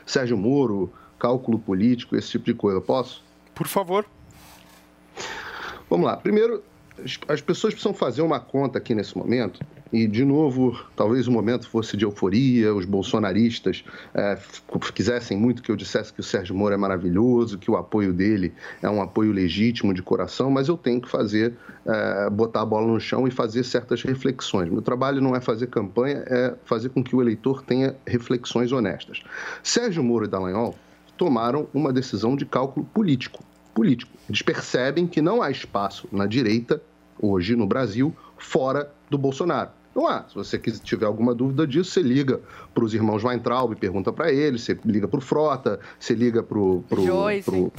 [0.06, 2.80] Sérgio Moro, cálculo político, esse tipo de coisa.
[2.80, 3.22] Posso?
[3.54, 4.06] Por favor.
[5.90, 6.18] Vamos lá.
[6.18, 6.64] Primeiro,
[7.04, 9.60] as- as pessoas precisam fazer uma conta aqui nesse momento.
[9.94, 13.86] E, de novo, talvez o momento fosse de euforia, os bolsonaristas
[14.16, 18.12] f- quisessem muito que eu dissesse que o Sérgio Moro é maravilhoso, que o apoio
[18.12, 21.54] dele é um apoio legítimo de coração, mas eu tenho que fazer,
[21.86, 24.68] eh, botar a bola no chão e fazer certas reflexões.
[24.68, 29.22] Meu trabalho não é fazer campanha, é fazer com que o eleitor tenha reflexões honestas.
[29.62, 30.76] Sérgio Moro e Dallagnol
[31.16, 33.44] tomaram uma decisão de cálculo político.
[33.76, 34.12] Político.
[34.28, 36.82] Eles percebem que não há espaço na direita,
[37.22, 39.70] hoje no Brasil, fora do Bolsonaro.
[39.96, 40.24] Não há.
[40.28, 42.40] Se você tiver alguma dúvida disso, você liga
[42.74, 46.42] para os irmãos Weintraub e pergunta para eles, você liga para o Frota, você liga
[46.42, 47.72] para o Joyce.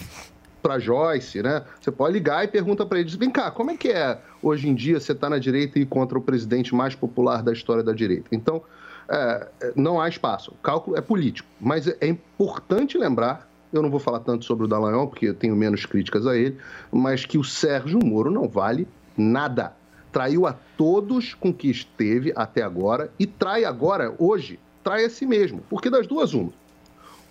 [0.62, 1.62] para Joyce, né?
[1.80, 4.74] Você pode ligar e pergunta para eles: vem cá, como é que é hoje em
[4.74, 7.92] dia você está na direita e ir contra o presidente mais popular da história da
[7.92, 8.28] direita?
[8.32, 8.62] Então,
[9.08, 10.52] é, não há espaço.
[10.52, 11.48] O cálculo é político.
[11.60, 13.48] Mas é importante lembrar.
[13.72, 16.56] Eu não vou falar tanto sobre o Dallagnol, porque eu tenho menos críticas a ele,
[16.92, 18.86] mas que o Sérgio Moro não vale
[19.16, 19.72] nada.
[20.14, 25.26] Traiu a todos com que esteve até agora e trai agora, hoje, trai a si
[25.26, 25.60] mesmo.
[25.68, 26.52] Porque das duas, uma.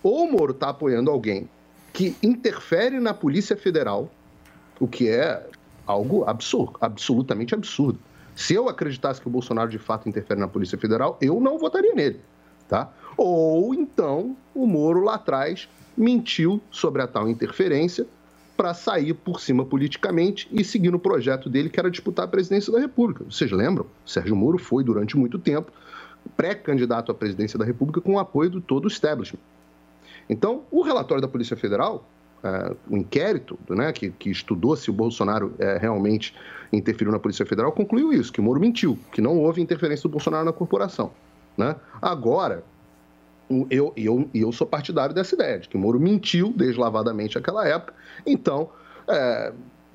[0.02, 1.48] Ou o Moro está apoiando alguém
[1.94, 4.10] que interfere na Polícia Federal,
[4.78, 5.48] o que é
[5.86, 7.98] algo absurdo, absolutamente absurdo.
[8.36, 11.94] Se eu acreditasse que o Bolsonaro de fato interfere na Polícia Federal, eu não votaria
[11.94, 12.20] nele,
[12.68, 12.92] tá?
[13.16, 18.06] Ou então o Moro lá atrás mentiu sobre a tal interferência
[18.64, 22.72] para sair por cima politicamente e seguir no projeto dele que era disputar a presidência
[22.72, 23.22] da República.
[23.22, 23.84] Vocês lembram?
[24.06, 25.70] Sérgio Moro foi durante muito tempo
[26.34, 29.38] pré-candidato à presidência da República com o apoio de todo o establishment.
[30.30, 32.08] Então, o relatório da Polícia Federal,
[32.42, 36.34] eh, o inquérito né, que, que estudou se o Bolsonaro eh, realmente
[36.72, 40.46] interferiu na Polícia Federal, concluiu isso, que Moro mentiu, que não houve interferência do Bolsonaro
[40.46, 41.10] na corporação.
[41.54, 41.76] Né?
[42.00, 42.64] Agora,
[43.70, 47.94] eu, eu, eu sou partidário dessa ideia, de que o Moro mentiu deslavadamente naquela época,
[48.26, 48.70] então
[49.08, 49.52] é,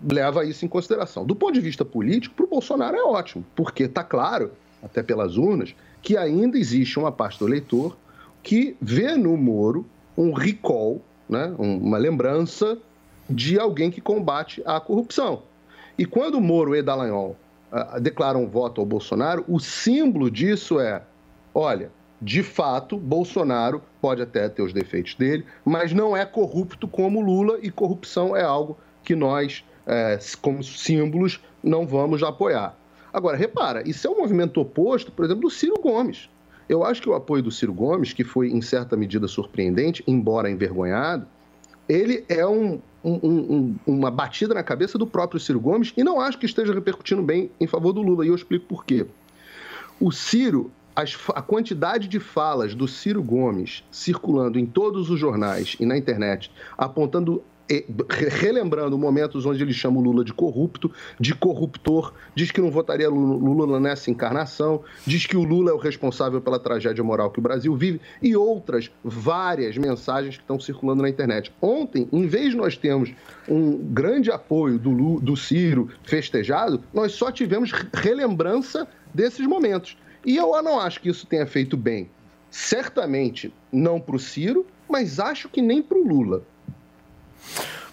[0.10, 1.26] leva isso em consideração.
[1.26, 4.52] Do ponto de vista político, para o Bolsonaro é ótimo, porque está claro,
[4.84, 7.98] até pelas urnas, que ainda existe uma parte do eleitor
[8.42, 9.86] que vê no Moro
[10.18, 12.78] um recall, né, um- uma lembrança
[13.30, 15.44] de alguém que combate a corrupção.
[15.98, 17.36] E quando o Moro e Dallagnol
[17.72, 21.04] ah, declaram voto ao Bolsonaro, o símbolo disso é:
[21.54, 21.92] olha,
[22.22, 27.60] de fato, Bolsonaro pode até ter os defeitos dele, mas não é corrupto como Lula,
[27.62, 32.78] e corrupção é algo que nós, eh, como símbolos, não vamos apoiar.
[33.14, 36.30] Agora, repara, isso é um movimento oposto, por exemplo, do Ciro Gomes.
[36.68, 40.52] Eu acho que o apoio do Ciro Gomes, que foi em certa medida surpreendente, embora
[40.52, 41.26] envergonhado,
[41.88, 46.22] ele é um- um- um- uma batida na cabeça do próprio Ciro Gomes e não
[46.22, 48.24] acho que esteja repercutindo bem em favor do Lula.
[48.26, 49.08] E eu explico por quê.
[50.00, 55.78] O Ciro, as a quantidade de falas do Ciro Gomes circulando em todos os jornais
[55.80, 61.34] e na internet, apontando, re- relembrando momentos onde ele chama o Lula de corrupto, de
[61.34, 65.78] corruptor, diz que não votaria Lula Lula nessa encarnação, diz que o Lula é o
[65.78, 71.02] responsável pela tragédia moral que o Brasil vive e outras várias mensagens que estão circulando
[71.02, 71.50] na internet.
[71.62, 73.10] Ontem, em vez de nós termos
[73.48, 79.96] um grande apoio do, Lu- do Ciro festejado, nós só tivemos re- relembrança desses momentos.
[80.26, 82.10] E eu não acho que isso tenha feito bem.
[82.52, 86.44] Certamente não para o Ciro, mas acho que nem para o Lula.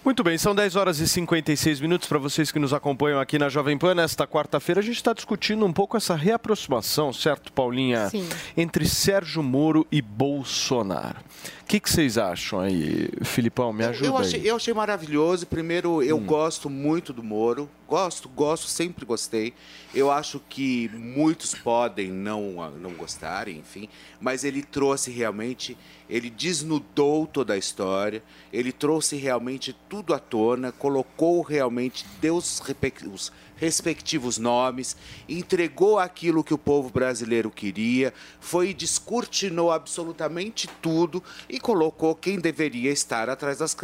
[0.07, 3.49] Muito bem, são 10 horas e 56 minutos para vocês que nos acompanham aqui na
[3.49, 3.93] Jovem Pan.
[3.93, 8.09] Nesta quarta-feira, a gente está discutindo um pouco essa reaproximação, certo, Paulinha?
[8.09, 8.25] Sim.
[8.55, 11.17] Entre Sérgio Moro e Bolsonaro.
[11.61, 13.73] O que, que vocês acham aí, Filipão?
[13.73, 14.25] Me ajuda Eu aí.
[14.25, 15.45] achei, eu achei maravilhoso.
[15.45, 16.01] Primeiro, Hum.
[16.03, 17.69] eu gosto muito do Moro.
[17.85, 19.53] Gosto, gosto, sempre gostei.
[19.93, 23.89] Eu acho que muitos podem não, não gostarem, enfim.
[24.19, 25.77] Mas ele trouxe realmente,
[26.09, 28.23] ele desnudou toda a história.
[28.51, 34.95] Ele trouxe realmente tudo à tona, colocou realmente, deu os, repe- os respectivos nomes,
[35.27, 42.39] entregou aquilo que o povo brasileiro queria, foi e descortinou absolutamente tudo e colocou quem
[42.39, 43.75] deveria estar atrás das,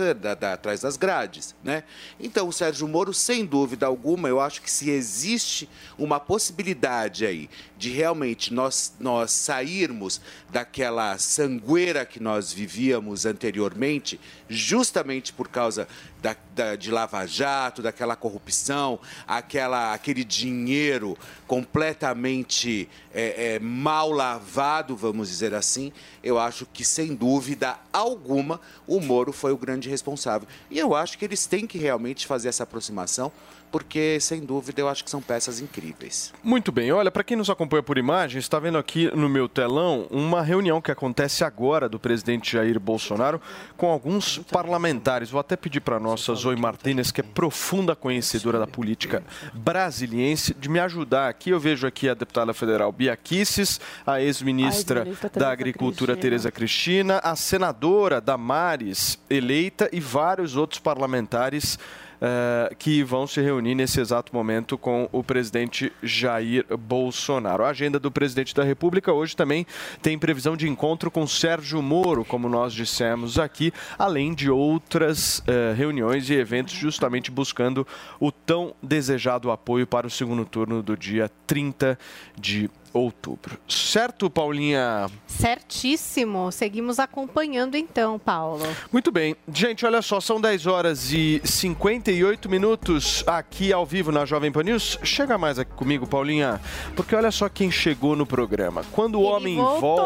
[0.53, 1.55] atrás das grades.
[1.63, 1.84] Né?
[2.19, 5.67] Então, o Sérgio Moro, sem dúvida alguma, eu acho que se existe
[5.97, 15.34] uma possibilidade aí de realmente nós, nós sairmos daquela sangueira que nós vivíamos anteriormente, justamente
[15.34, 15.88] por causa
[16.24, 18.97] da, da- de Lava Jato, daquela corrupção,
[19.28, 25.91] aquela, aquele dinheiro completamente é, é, mal lavado, vamos dizer assim,
[26.24, 30.47] eu acho que, sem dúvida alguma, o Moro foi o grande responsável.
[30.71, 33.30] E eu acho que eles têm que realmente fazer essa aproximação,
[33.74, 36.32] porque, sem dúvida, eu acho que são peças incríveis.
[36.43, 40.05] Muito bem, olha, para quem nos acompanha por imagem, está vendo aqui no meu telão
[40.11, 43.41] uma reunião que acontece agora do presidente Jair Bolsonaro
[43.76, 45.32] com alguns parlamentares.
[45.32, 49.24] Vou até pedir para a nossa Zoe Martinez, que é profunda conhecedora da política
[49.55, 51.49] brasiliense, de me ajudar aqui.
[51.49, 56.15] Eu vejo aqui a deputada federal Bia Kicis, a ex-ministra da Agricultura.
[56.15, 61.80] Tereza Cristina, a senadora Damares eleita e vários outros parlamentares
[62.26, 67.65] eh, que vão se reunir nesse exato momento com o presidente Jair Bolsonaro.
[67.65, 69.67] A agenda do presidente da República hoje também
[70.01, 75.74] tem previsão de encontro com Sérgio Moro, como nós dissemos aqui, além de outras eh,
[75.76, 77.86] reuniões e eventos justamente buscando
[78.21, 81.99] o tão desejado apoio para o segundo turno do dia 30
[82.39, 83.57] de outubro.
[83.67, 85.09] Certo, Paulinha?
[85.25, 86.51] Certíssimo.
[86.51, 88.63] Seguimos acompanhando então, Paulo.
[88.91, 89.35] Muito bem.
[89.51, 94.63] Gente, olha só, são 10 horas e 58 minutos aqui ao vivo na Jovem Pan
[94.63, 94.99] News.
[95.03, 96.61] Chega mais aqui comigo, Paulinha,
[96.95, 98.83] porque olha só quem chegou no programa.
[98.91, 99.81] Quando o homem voltou!
[99.97, 100.03] volta.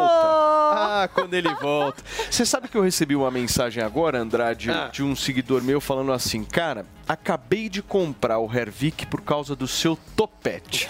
[0.69, 2.03] Ah, quando ele volta.
[2.29, 4.89] Você sabe que eu recebi uma mensagem agora, Andrade, Ah.
[4.91, 9.68] de um seguidor meu falando assim: Cara, acabei de comprar o Hervik por causa do
[9.68, 10.88] seu topete.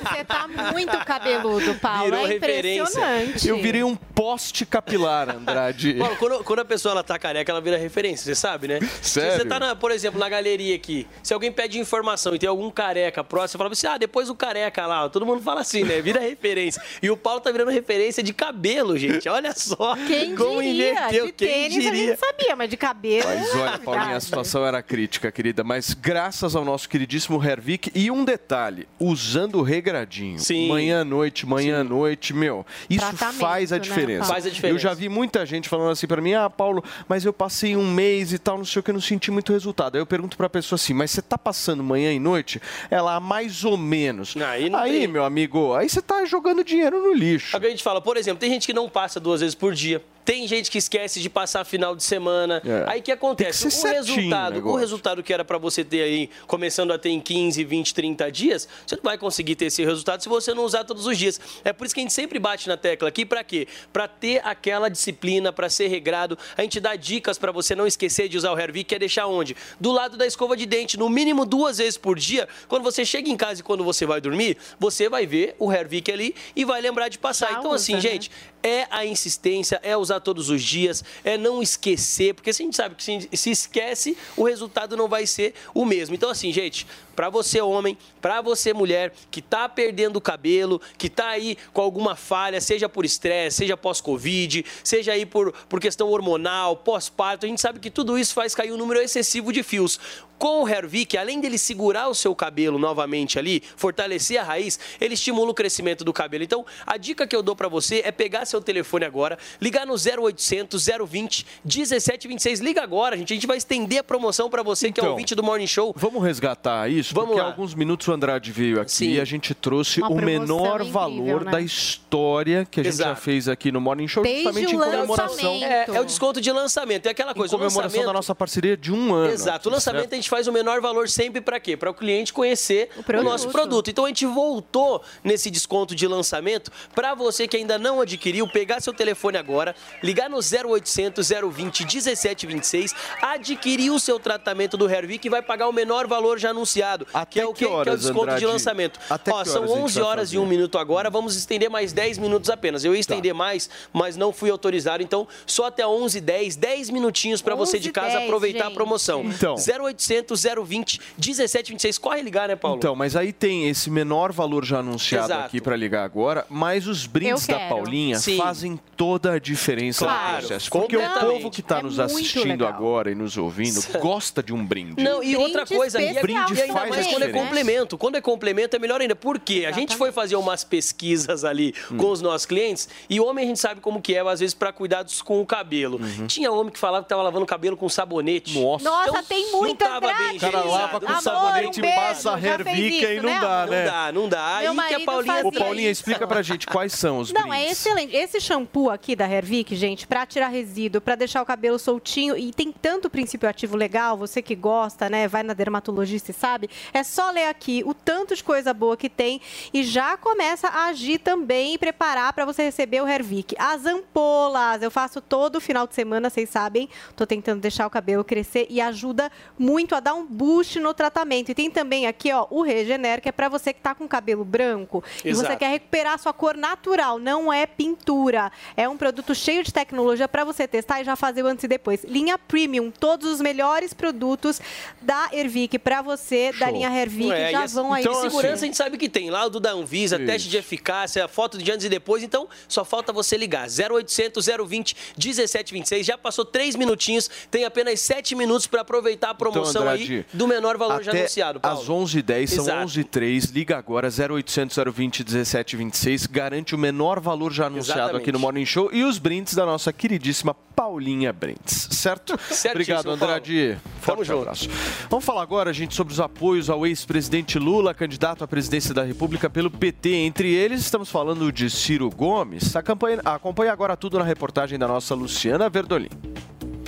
[0.00, 2.04] Você tá muito cabeludo, Paulo.
[2.04, 2.82] Virou é referência.
[2.82, 3.48] impressionante.
[3.48, 5.94] Eu virei um poste capilar, Andrade.
[5.94, 8.80] Paulo, quando, quando a pessoa ela tá careca, ela vira referência, você sabe, né?
[9.02, 9.32] Sério?
[9.32, 12.48] Se você tá, na- por exemplo, na galeria aqui, se alguém pede informação e tem
[12.48, 15.08] algum careca próximo, você fala assim, ah, depois o careca lá.
[15.08, 16.00] Todo mundo fala assim, né?
[16.00, 16.80] Vira referência.
[17.02, 19.28] E o Paulo tá virando referência de cabelo, gente.
[19.28, 20.92] Olha só Quem como diria?
[20.92, 21.26] inverteu.
[21.26, 22.06] De Quem tênis a diria?
[22.08, 23.24] gente sabia, mas de cabelo...
[23.28, 25.62] Mas olha, Paulinha, a situação era crítica, querida.
[25.62, 30.40] Mas graças ao nosso queridíssimo Hervik e um detalhe, usando o regradinho.
[30.40, 30.66] Sim.
[30.66, 32.66] Manhã, noite, manhã, noite, meu.
[32.90, 33.82] Isso faz a né?
[34.26, 34.74] Faz a diferença.
[34.74, 37.88] Eu já vi muita gente falando assim pra mim, ah, Paulo, mas eu passei um
[37.88, 39.94] mês e tal, não sei o que, eu não senti muito resultado.
[39.94, 42.60] Aí eu pergunto pra pessoa assim, mas você tá passando manhã e noite?
[42.90, 44.36] Ela, "Ah, mais ou menos.
[44.36, 45.06] Aí não aí tem.
[45.06, 47.54] meu amigo, aí você tá jogando dinheiro no lixo.
[47.54, 49.54] É o que a gente fala, por exemplo, tem gente que não passa duas vezes
[49.54, 50.02] por dia.
[50.28, 52.60] Tem gente que esquece de passar final de semana.
[52.62, 52.84] É.
[52.86, 53.62] Aí o que acontece?
[53.62, 56.92] Tem que ser o certinho resultado, o resultado que era pra você ter aí, começando
[56.92, 60.28] a ter em 15, 20, 30 dias, você não vai conseguir ter esse resultado se
[60.28, 61.40] você não usar todos os dias.
[61.64, 63.66] É por isso que a gente sempre bate na tecla aqui, pra quê?
[63.90, 66.36] Pra ter aquela disciplina, pra ser regrado.
[66.58, 69.28] A gente dá dicas pra você não esquecer de usar o Hervik, que é deixar
[69.28, 69.56] onde?
[69.80, 72.46] Do lado da escova de dente, no mínimo duas vezes por dia.
[72.68, 76.12] Quando você chega em casa e quando você vai dormir, você vai ver o Hervik
[76.12, 77.52] ali e vai lembrar de passar.
[77.52, 78.12] então, assim, usa, né?
[78.12, 78.30] gente,
[78.62, 82.76] é a insistência, é usar todos os dias, é não esquecer, porque se a gente
[82.76, 83.02] sabe que
[83.36, 86.14] se, esquece, o resultado não vai ser o mesmo.
[86.14, 91.08] Então, assim, gente, para você homem, para você mulher que tá perdendo o cabelo, que
[91.08, 96.08] tá aí com alguma falha, seja por estresse, seja pós-Covid, seja aí por, por questão
[96.08, 99.98] hormonal, pós-parto, a gente sabe que tudo isso faz cair um número excessivo de fios.
[100.38, 105.14] Com o Hervik, além dele segurar o seu cabelo novamente ali, fortalecer a raiz, ele
[105.14, 106.44] estimula o crescimento do cabelo.
[106.44, 109.94] Então, a dica que eu dou para você é pegar seu telefone agora, ligar no
[109.94, 112.60] 0800 020 1726.
[112.60, 113.32] Liga agora, gente.
[113.32, 115.94] A gente vai estender a promoção para você que é Então, ouvinte do Morning Show.
[115.96, 117.14] Vamos resgatar isso?
[117.14, 117.46] Vamos porque lá.
[117.46, 119.10] há alguns minutos o Andrade veio aqui Sim.
[119.12, 121.52] e a gente trouxe Uma o menor incrível, valor né?
[121.52, 123.20] da história que a gente já Exato.
[123.20, 125.54] fez aqui no Morning Show, justamente em comemoração.
[125.62, 127.06] É, é o desconto de lançamento.
[127.06, 128.06] É aquela coisa, em o comemoração lançamento...
[128.06, 129.32] da nossa parceria de um ano.
[129.32, 129.68] Exato.
[129.68, 130.12] O lançamento certo?
[130.12, 131.76] a gente faz o menor valor sempre para quê?
[131.76, 133.24] Para o cliente conhecer o, produto.
[133.24, 133.90] nosso produto.
[133.90, 138.80] Então a gente voltou nesse desconto de lançamento para você que ainda não adquiriu, pegar
[138.80, 145.30] seu telefone agora, ligar no 0800 020 1726, adquirir o seu tratamento do Hervik e
[145.30, 147.64] vai pagar o menor valor já anunciado, que é o que quê?
[147.64, 148.46] que é o horas, desconto de Andrade?
[148.46, 149.00] lançamento.
[149.08, 150.38] Até Ó, que são horas a gente 11 vai horas e fazer?
[150.38, 152.84] um minuto agora, vamos estender mais 10 minutos apenas.
[152.84, 157.42] Eu ia estender mais, mas não fui autorizado, então só até 11 10, 10 minutinhos
[157.42, 158.74] para você de 11, casa 10, aproveitar a gente.
[158.74, 159.24] promoção.
[159.24, 159.54] Então.
[159.56, 161.98] 0800 020 1726.
[161.98, 162.76] Corre ligar, né, Paulo?
[162.78, 165.46] Então, mas aí tem esse menor valor já anunciado Exato.
[165.46, 167.58] aqui para ligar agora, mas os brindes da.
[167.68, 168.38] Paulinha Sim.
[168.38, 170.70] fazem toda a diferença Claro, no processo.
[170.70, 172.68] Porque o povo que está É nos assistindo legal.
[172.68, 175.02] agora e nos ouvindo gosta de um brinde.
[175.02, 177.98] Não, e outra coisa, e, brinde e ainda faz mais quando é complemento.
[177.98, 179.14] Quando é complemento é melhor ainda.
[179.14, 179.66] Por quê?
[179.68, 181.96] A gente foi fazer umas pesquisas ali Hum.
[181.96, 184.72] com os nossos clientes e homem a gente sabe como que é, às vezes, para
[184.72, 186.00] cuidados com o cabelo.
[186.00, 186.26] Uhum.
[186.26, 188.58] Tinha homem que falava que tava lavando o cabelo com sabonete.
[188.58, 188.84] Nossa.
[188.84, 189.44] Nossa, tem
[189.76, 193.22] tava bem O cara lava com Amor, sabonete um e passa beijo, Hervik fez e
[193.22, 193.84] não né, dá, né?
[193.84, 194.58] Não dá, não dá.
[194.60, 195.46] Meu Aí que a Paulinha...
[195.46, 197.78] Ô, Paulinha, explica pra gente quais são os Não, é brindes.
[197.78, 198.16] excelente.
[198.16, 202.52] Esse shampoo aqui da Hervik, gente, pra tirar resíduo, pra deixar o cabelo soltinho e
[202.52, 207.02] tem tanto princípio ativo legal, você que gosta, né, vai na dermatologista e sabe, é
[207.02, 209.40] só ler aqui o tanto de coisa boa que tem
[209.72, 213.54] e já começa a agir também e preparar pra você receber o Hervik.
[213.58, 218.24] As ampolas, eu faço todo final de semana, vocês sabem, tô tentando deixar o cabelo
[218.24, 221.50] crescer e ajuda muito a dar um boost no tratamento.
[221.50, 224.44] E tem também aqui, ó, o Regener, que é pra você que tá com cabelo
[224.44, 225.58] branco e você Exato.
[225.58, 228.50] quer recuperar a sua cor natural, não é pintura.
[228.76, 231.68] É um produto cheio de tecnologia para você testar e já fazer o antes e
[231.68, 232.04] depois.
[232.04, 234.60] Linha Premium, todos os melhores produtos
[235.00, 236.74] da Ervic para você, da Show.
[236.74, 238.02] linha Hervic, É, já vão aí.
[238.02, 239.30] Então, segurança a gente sabe que tem.
[239.30, 242.22] Laudo da Anvisa, teste de eficácia, foto de antes e depois.
[242.22, 243.66] Então, só falta você ligar.
[243.68, 246.06] 0800 020 1726.
[246.06, 247.28] Já passou três minutinhos.
[247.50, 251.12] Tem apenas sete minutos para aproveitar a promoção Então, aí Andrade, do menor valor já
[251.12, 251.80] anunciado, Paulo.
[251.80, 252.86] Às 11h10, são Exato.
[252.86, 253.52] 11h03.
[253.52, 256.26] Liga agora, 0800 020 1726.
[256.26, 258.22] Garante o menor valor já anunciado Exatamente.
[258.22, 261.88] aqui no Morning Show e os brindes da nossa queridíssima Paulinha Brindes.
[261.90, 262.38] Certo?
[262.70, 263.76] Obrigado, Andrade.
[264.00, 264.68] Forte abraço.
[265.10, 269.50] Vamos falar agora, gente, sobre os apoios ao ex-presidente Lula, candidato à presidência da República
[269.50, 270.08] pelo PT.
[270.10, 272.76] Entre eles, estamos falando de Ciro Gomes.
[272.76, 276.08] Acompanhe, acompanhe agora tudo na reportagem da nossa Luciana Verdolim.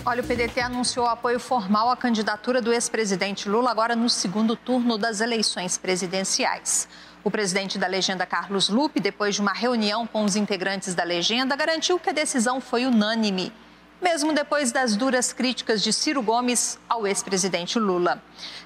[0.02, 4.96] Olha, o PDT anunciou apoio formal à candidatura do ex-presidente Lula agora no segundo turno
[4.96, 6.88] das eleições presidenciais.
[7.22, 11.54] O presidente da legenda, Carlos Lupe, depois de uma reunião com os integrantes da legenda,
[11.54, 13.52] garantiu que a decisão foi unânime,
[14.00, 18.22] mesmo depois das duras críticas de Ciro Gomes ao ex-presidente Lula.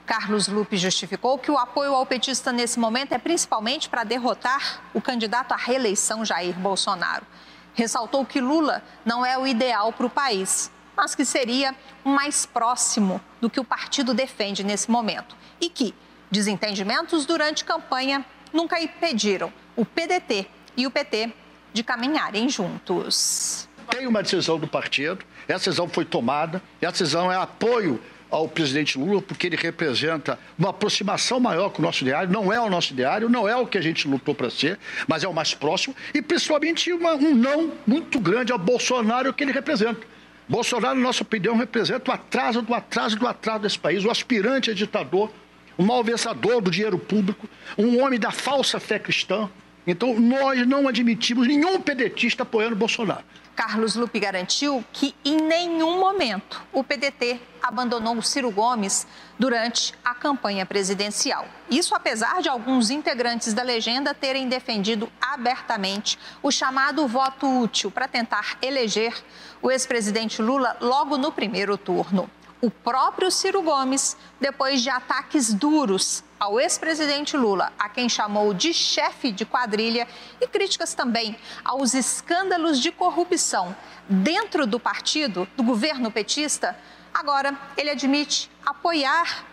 [0.07, 5.01] Carlos Lupe justificou que o apoio ao petista nesse momento é principalmente para derrotar o
[5.01, 7.27] candidato à reeleição Jair Bolsonaro.
[7.75, 11.75] Ressaltou que Lula não é o ideal para o país, mas que seria
[12.05, 15.37] mais próximo do que o partido defende nesse momento.
[15.61, 15.95] E que
[16.31, 21.33] desentendimentos durante campanha nunca impediram o PDT e o PT
[21.73, 23.69] de caminharem juntos.
[23.91, 28.49] Tem uma decisão do partido, essa decisão foi tomada, e a decisão é apoio ao
[28.49, 32.31] presidente Lula, porque ele representa uma aproximação maior com o nosso ideário.
[32.31, 35.23] Não é o nosso ideário, não é o que a gente lutou para ser, mas
[35.23, 35.95] é o mais próximo.
[36.13, 40.14] E principalmente uma, um não muito grande ao Bolsonaro que ele representa.
[40.49, 44.71] Bolsonaro, na nossa opinião, representa o atraso do atraso do atraso desse país, o aspirante
[44.71, 45.31] a ditador,
[45.77, 49.49] o malversador do dinheiro público, um homem da falsa fé cristã.
[49.87, 53.25] Então, nós não admitimos nenhum pedetista apoiando Bolsonaro.
[53.55, 59.07] Carlos Lupe garantiu que em nenhum momento o PDT abandonou o Ciro Gomes
[59.39, 61.47] durante a campanha presidencial.
[61.71, 68.09] Isso apesar de alguns integrantes da legenda terem defendido abertamente o chamado voto útil para
[68.09, 69.15] tentar eleger
[69.63, 72.29] o ex-presidente Lula logo no primeiro turno.
[72.65, 78.73] O próprio Ciro Gomes, depois de ataques duros ao ex-presidente Lula, a quem chamou de
[78.73, 80.09] chefe de quadrilha,
[80.41, 83.77] e críticas também aos escândalos de corrupção
[84.09, 86.75] dentro do partido, do governo petista,
[87.13, 89.45] agora ele admite apoiar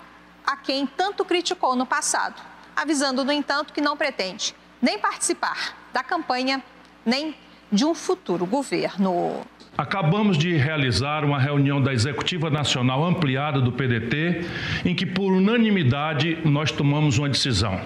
[0.47, 2.41] a quem tanto criticou no passado,
[2.73, 6.63] avisando, no entanto, que não pretende nem participar da campanha,
[7.05, 7.37] nem
[7.69, 9.45] de um futuro governo.
[9.81, 14.45] Acabamos de realizar uma reunião da Executiva Nacional ampliada do PDT,
[14.85, 17.81] em que, por unanimidade, nós tomamos uma decisão.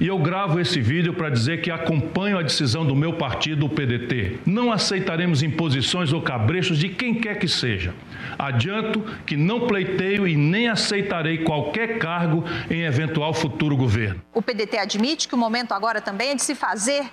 [0.00, 3.68] E eu gravo esse vídeo para dizer que acompanho a decisão do meu partido, o
[3.68, 4.40] PDT.
[4.44, 7.94] Não aceitaremos imposições ou cabrechos de quem quer que seja.
[8.36, 14.20] Adianto que não pleiteio e nem aceitarei qualquer cargo em eventual futuro governo.
[14.34, 17.04] O PDT admite que o momento agora também é de se fazer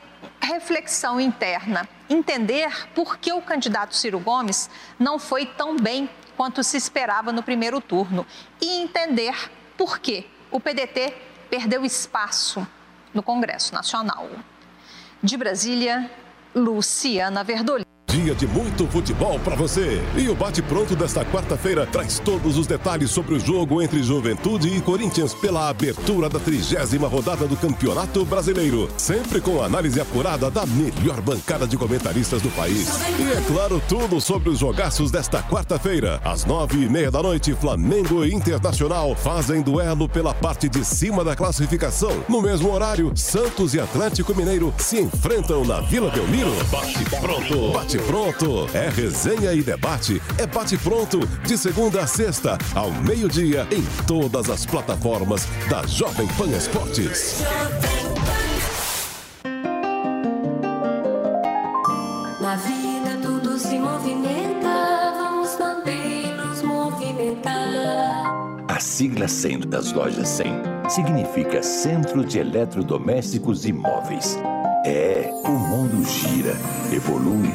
[0.41, 6.77] reflexão interna, entender por que o candidato Ciro Gomes não foi tão bem quanto se
[6.77, 8.25] esperava no primeiro turno
[8.61, 11.15] e entender por que o PDT
[11.49, 12.65] perdeu espaço
[13.13, 14.29] no Congresso Nacional.
[15.21, 16.09] De Brasília,
[16.55, 17.92] Luciana Verdolin.
[18.13, 19.99] Dia de muito futebol para você.
[20.15, 24.79] E o bate-pronto desta quarta-feira traz todos os detalhes sobre o jogo entre Juventude e
[24.79, 28.87] Corinthians pela abertura da trigésima rodada do Campeonato Brasileiro.
[28.97, 32.87] Sempre com análise apurada da melhor bancada de comentaristas do país.
[33.17, 36.21] E é claro, tudo sobre os jogaços desta quarta-feira.
[36.23, 41.23] Às nove e meia da noite, Flamengo e Internacional fazem duelo pela parte de cima
[41.23, 42.23] da classificação.
[42.29, 46.51] No mesmo horário, Santos e Atlético Mineiro se enfrentam na Vila Belmiro.
[46.69, 47.71] Bate pronto.
[47.73, 48.67] Bate pronto.
[48.73, 50.21] É resenha e debate.
[50.37, 51.19] É bate pronto.
[51.45, 57.41] De segunda a sexta, ao meio-dia, em todas as plataformas da Jovem Pan Esportes.
[62.41, 68.33] Na vida tudo se movimenta, vamos mantê-los movimentar.
[68.67, 74.37] A sigla 100 das lojas 100 significa Centro de Eletrodomésticos e Móveis.
[74.85, 76.53] É, o mundo gira,
[76.91, 77.49] evolui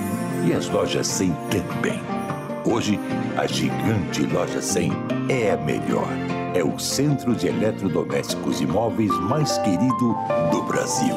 [0.47, 2.01] e as lojas 100 também.
[2.65, 2.99] Hoje,
[3.37, 4.93] a gigante Loja 100
[5.29, 6.09] é a melhor.
[6.55, 10.17] É o centro de eletrodomésticos e móveis mais querido
[10.51, 11.15] do Brasil.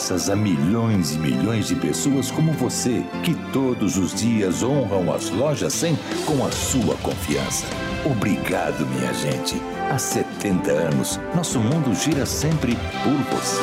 [0.00, 5.28] Graças a milhões e milhões de pessoas como você, que todos os dias honram as
[5.30, 7.66] lojas 100 com a sua confiança.
[8.04, 9.60] Obrigado, minha gente.
[9.90, 13.60] Há 70 anos, nosso mundo gira sempre por você.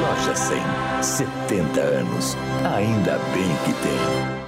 [0.00, 0.60] Loja 100,
[1.00, 2.36] 70 anos.
[2.76, 4.41] Ainda bem que tem.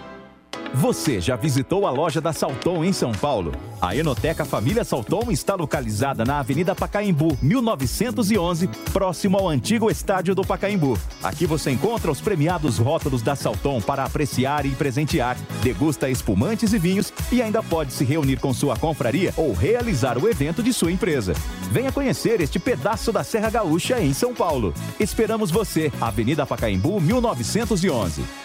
[0.75, 3.53] Você já visitou a loja da Salton em São Paulo?
[3.81, 10.43] A Enoteca Família Salton está localizada na Avenida Pacaembu, 1911, próximo ao antigo estádio do
[10.43, 10.99] Pacaembu.
[11.23, 16.79] Aqui você encontra os premiados rótulos da Salton para apreciar e presentear, degusta espumantes e
[16.79, 20.91] vinhos e ainda pode se reunir com sua confraria ou realizar o evento de sua
[20.91, 21.35] empresa.
[21.71, 24.75] Venha conhecer este pedaço da Serra Gaúcha em São Paulo.
[24.99, 28.44] Esperamos você, Avenida Pacaembu, 1911.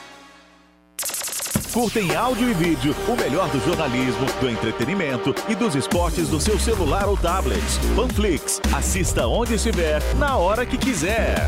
[1.73, 6.39] Curta em áudio e vídeo o melhor do jornalismo, do entretenimento e dos esportes do
[6.39, 7.63] seu celular ou tablet.
[7.95, 8.59] Panflix.
[8.73, 11.47] Assista onde estiver, na hora que quiser.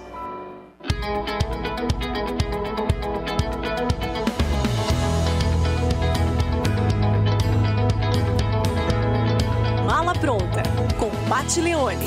[11.59, 12.05] Leone.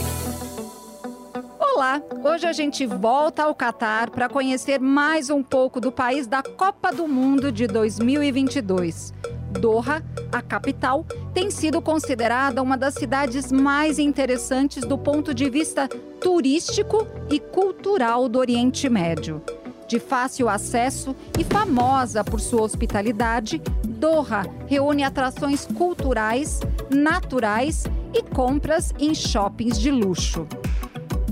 [1.58, 6.42] Olá, hoje a gente volta ao Catar para conhecer mais um pouco do país da
[6.42, 9.12] Copa do Mundo de 2022.
[9.60, 10.02] Doha,
[10.32, 11.04] a capital,
[11.34, 15.88] tem sido considerada uma das cidades mais interessantes do ponto de vista
[16.20, 19.42] turístico e cultural do Oriente Médio.
[19.86, 26.60] De fácil acesso e famosa por sua hospitalidade, Doha reúne atrações culturais,
[26.90, 27.84] naturais
[28.14, 30.46] e compras em shoppings de luxo.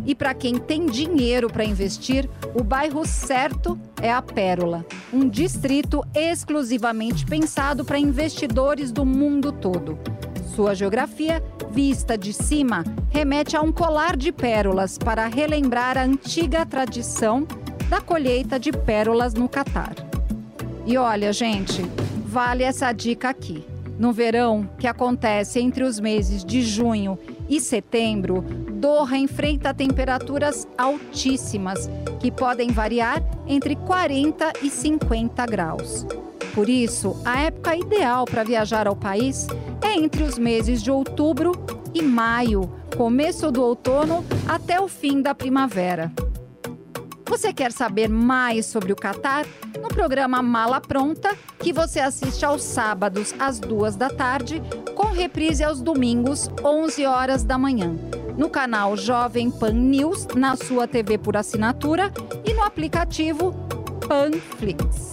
[0.05, 6.05] E para quem tem dinheiro para investir, o bairro certo é a Pérola, um distrito
[6.13, 9.97] exclusivamente pensado para investidores do mundo todo.
[10.57, 16.67] Sua geografia, vista de cima, remete a um colar de pérolas para relembrar a antiga
[16.67, 17.47] tradição
[17.89, 19.95] da colheita de pérolas no Catar.
[20.85, 21.81] E olha, gente,
[22.27, 23.72] vale essa dica aqui.
[24.03, 27.17] No verão, que acontece entre os meses de junho
[27.49, 28.43] e setembro,
[28.73, 31.89] Doha enfrenta temperaturas altíssimas,
[32.19, 36.05] que podem variar entre 40 e 50 graus.
[36.53, 39.47] Por isso, a época ideal para viajar ao país
[39.81, 41.53] é entre os meses de outubro
[41.95, 46.11] e maio, começo do outono até o fim da primavera.
[47.33, 49.47] Você quer saber mais sobre o Catar?
[49.81, 54.63] No programa Mala Pronta, que você assiste aos sábados às duas da tarde,
[54.95, 57.97] com reprise aos domingos, 11 horas da manhã.
[58.37, 62.13] No canal Jovem Pan News, na sua TV por assinatura
[62.45, 63.55] e no aplicativo
[64.07, 65.13] Panflix.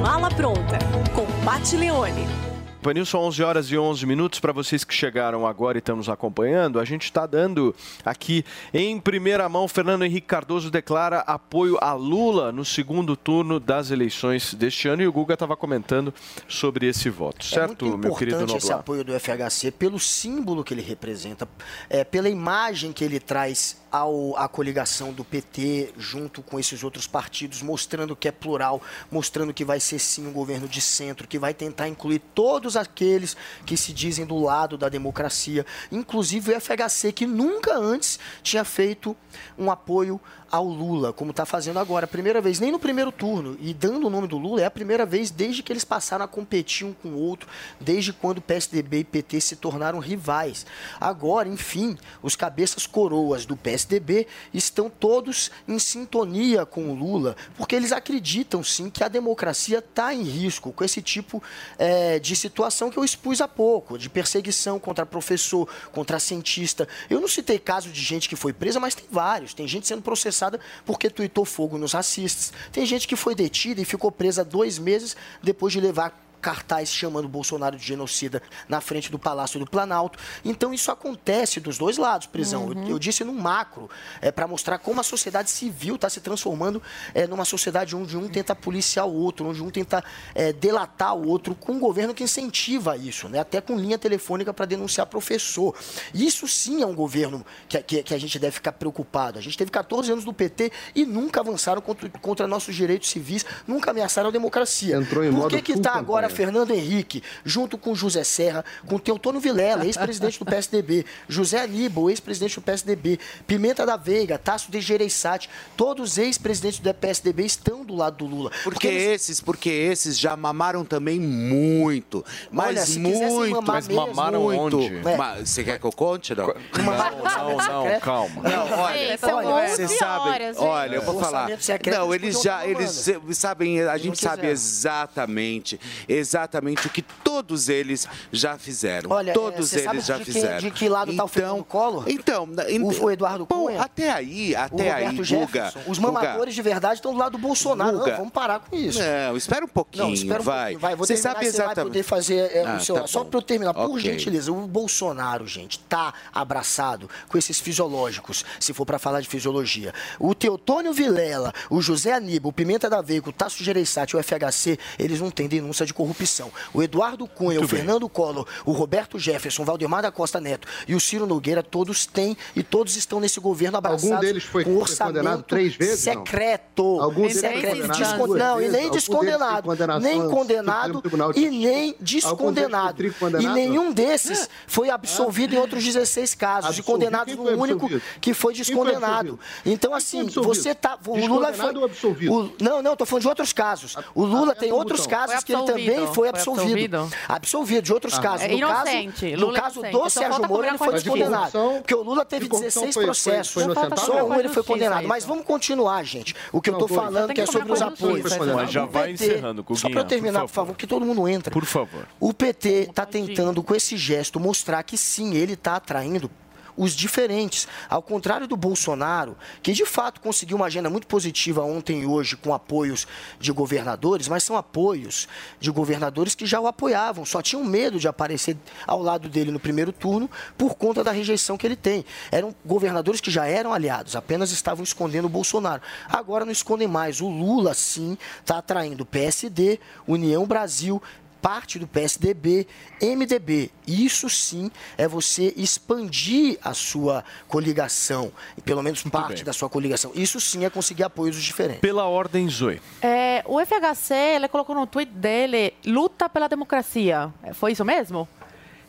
[0.00, 0.78] Mala Pronta,
[1.16, 2.37] com Pati Leone.
[2.82, 4.40] Panilson, 11 horas e 11 minutos.
[4.40, 7.74] Para vocês que chegaram agora e estão nos acompanhando, a gente está dando
[8.04, 9.66] aqui em primeira mão.
[9.66, 15.06] Fernando Henrique Cardoso declara apoio a Lula no segundo turno das eleições deste ano e
[15.06, 16.14] o Guga estava comentando
[16.46, 18.80] sobre esse voto, certo, é muito meu querido importante esse Noblar?
[18.80, 21.48] apoio do FHC pelo símbolo que ele representa,
[21.90, 27.06] é, pela imagem que ele traz ao, à coligação do PT junto com esses outros
[27.06, 31.38] partidos, mostrando que é plural, mostrando que vai ser sim um governo de centro, que
[31.38, 37.12] vai tentar incluir todos aqueles que se dizem do lado da democracia, inclusive o FHC,
[37.12, 39.16] que nunca antes tinha feito
[39.58, 42.06] um apoio ao Lula, como está fazendo agora.
[42.06, 43.56] Primeira vez, nem no primeiro turno.
[43.60, 46.28] E dando o nome do Lula, é a primeira vez desde que eles passaram a
[46.28, 47.48] competir um com o outro,
[47.80, 50.64] desde quando PSDB e PT se tornaram rivais.
[51.00, 57.76] Agora, enfim, os cabeças coroas do PSDB estão todos em sintonia com o Lula, porque
[57.76, 61.42] eles acreditam sim que a democracia está em risco com esse tipo
[61.78, 66.88] eh, de situação que eu expus há pouco, de perseguição contra professor, contra cientista.
[67.10, 69.52] Eu não citei caso de gente que foi presa, mas tem vários.
[69.52, 70.37] Tem gente sendo processada
[70.84, 72.52] porque tuitou fogo nos racistas.
[72.72, 77.28] Tem gente que foi detida e ficou presa dois meses depois de levar cartaz chamando
[77.28, 80.18] Bolsonaro de genocida na frente do Palácio do Planalto.
[80.44, 82.72] Então isso acontece dos dois lados, prisão.
[82.72, 83.90] Eu, eu disse num macro,
[84.20, 86.82] é para mostrar como a sociedade civil está se transformando
[87.14, 90.02] é, numa sociedade onde um tenta policiar o outro, onde um tenta
[90.34, 93.38] é, delatar o outro, com um governo que incentiva isso, né?
[93.38, 95.74] até com linha telefônica para denunciar professor.
[96.14, 99.38] Isso sim é um governo que, que, que a gente deve ficar preocupado.
[99.38, 103.44] A gente teve 14 anos do PT e nunca avançaram contra, contra nossos direitos civis,
[103.66, 104.96] nunca ameaçaram a democracia.
[104.96, 106.48] Entrou em Por que está agora campanha.
[106.48, 112.54] Fernando Henrique, junto com José Serra, com Teotônio Vilela, ex-presidente do PSDB, José Aníbal, ex-presidente
[112.54, 118.18] do PSDB, Pimenta da Veiga, Tasso de Gereissati, todos ex-presidentes do PSDB estão do lado
[118.18, 118.50] do Lula.
[118.62, 122.24] Porque esses, porque esses já mamaram também muito.
[122.50, 123.50] Mas Olha, se muito.
[123.50, 124.78] mamar Mas mesmo, mamaram muito.
[124.78, 125.08] onde?
[125.08, 125.16] É.
[125.16, 126.46] Mas você quer que eu conte, não?
[126.46, 128.42] Não, não, calma.
[128.42, 131.48] Não, olha, olha, 11 você sabe, olha, eu vou falar.
[131.90, 135.80] Não, eles eles já, eles sabem, a gente sabe exatamente,
[136.18, 139.10] exatamente o que todos eles já fizeram.
[139.10, 140.58] Olha, todos é, eles já de, fizeram.
[140.58, 142.04] de que lado está o Fernando Collor?
[142.06, 142.44] Então,
[142.82, 143.80] o, o Eduardo Cunha?
[143.82, 145.72] até aí, até aí, Guga.
[145.86, 147.98] Os Guga, mamadores de verdade estão do lado do Bolsonaro.
[147.98, 148.10] Guga.
[148.12, 148.98] Não, vamos parar com isso.
[149.00, 150.58] Não, espera um pouquinho, Não, espera um vai.
[150.72, 150.96] pouquinho, vai.
[150.96, 151.90] Vou Você terminar, sabe você vai exatamente.
[151.92, 152.94] poder fazer é, Ah, o seu...
[152.96, 153.30] tá Só bom.
[153.30, 154.00] para eu terminar, por Ok.
[154.00, 159.92] gentileza, o Bolsonaro, gente, tá abraçado com esses fisiológicos, se for para falar de fisiologia.
[160.18, 164.78] O Teotônio Vilela, o José Aníbal, o Pimenta da Veiga, o Tasso Gereissati, o FHC,
[164.98, 166.50] eles não têm denúncia de corrupção corrupção.
[166.72, 167.78] O Eduardo Cunha, Muito o bem.
[167.78, 172.06] Fernando Collor, o Roberto Jefferson, o Valdemar da Costa Neto e o Ciro Nogueira, todos
[172.06, 175.74] têm e todos estão nesse governo abraçados Algum deles foi com foi orçamento condenado três
[175.74, 176.14] vezes, não?
[176.24, 177.00] secreto.
[177.00, 177.76] Algum deles foi secreto.
[177.76, 178.72] condenado Descon- duas Não, e vezes?
[178.72, 179.68] nem Algum deles tem descondenado.
[180.00, 181.02] Nem condenado
[181.34, 183.12] de e nem descondenado.
[183.12, 186.64] foi E nenhum desses foi absolvido em outros 16 casos.
[186.64, 186.84] E Absolvido?
[186.86, 187.88] condenados no foi único
[188.20, 189.38] que foi foi descondenado.
[189.66, 190.98] Então, assim, foi você tá.
[191.06, 191.50] O Lula foi.
[191.52, 192.32] Descondenado ou absolvido?
[192.32, 193.94] o- não, não, tô falando de outros casos.
[194.14, 196.96] O Lula tem outros casos Foi que ele também foi Foi absolvido.
[196.96, 197.16] absolvido.
[197.28, 198.20] Absolvido de outros Ah.
[198.22, 198.46] casos.
[198.46, 198.68] É No.
[198.68, 198.90] Caso,
[199.36, 199.92] no Lula é caso inocente.
[199.92, 201.50] do Só Sérgio Moro, ele foi descondenado.
[201.78, 203.52] Porque o Lula teve de corrupção 16 foi- foi- processos.
[203.52, 204.00] foi inocentado?
[204.00, 205.06] Só um ele foi condenado.
[205.08, 206.34] Mas vamos continuar, gente.
[206.52, 206.92] O que eu dois.
[206.92, 208.36] falando que é sobre os apoios.
[208.54, 211.52] Mas já O vai encerrando, Só para terminar, por por favor, que todo mundo entra.
[211.52, 212.06] Por favor.
[212.20, 216.30] O PT está tentando, com esse gesto, mostrar que sim, ele está atraindo
[216.78, 217.66] os diferentes.
[217.90, 222.36] Ao contrário do Bolsonaro, que de fato conseguiu uma agenda muito positiva ontem e hoje
[222.36, 223.06] com apoios
[223.40, 225.28] de governadores, mas são apoios
[225.58, 228.56] de governadores que já o apoiavam, só tinham medo de aparecer
[228.86, 232.04] ao lado dele no primeiro turno por conta da rejeição que ele tem.
[232.30, 235.82] Eram governadores que já eram aliados, apenas estavam escondendo o Bolsonaro.
[236.08, 237.20] Agora não escondem mais.
[237.20, 241.02] O Lula, sim, está atraindo PSD, União Brasil,
[241.40, 242.66] parte do PSDB,
[243.00, 243.70] MDB.
[243.86, 249.44] Isso sim é você expandir a sua coligação, e pelo menos parte bem.
[249.44, 250.12] da sua coligação.
[250.14, 251.80] Isso sim é conseguir apoios diferentes.
[251.80, 252.80] Pela ordem, Zoe.
[253.02, 257.32] É, o FHC, ele colocou no tweet dele, luta pela democracia.
[257.42, 258.28] É, Foi isso mesmo?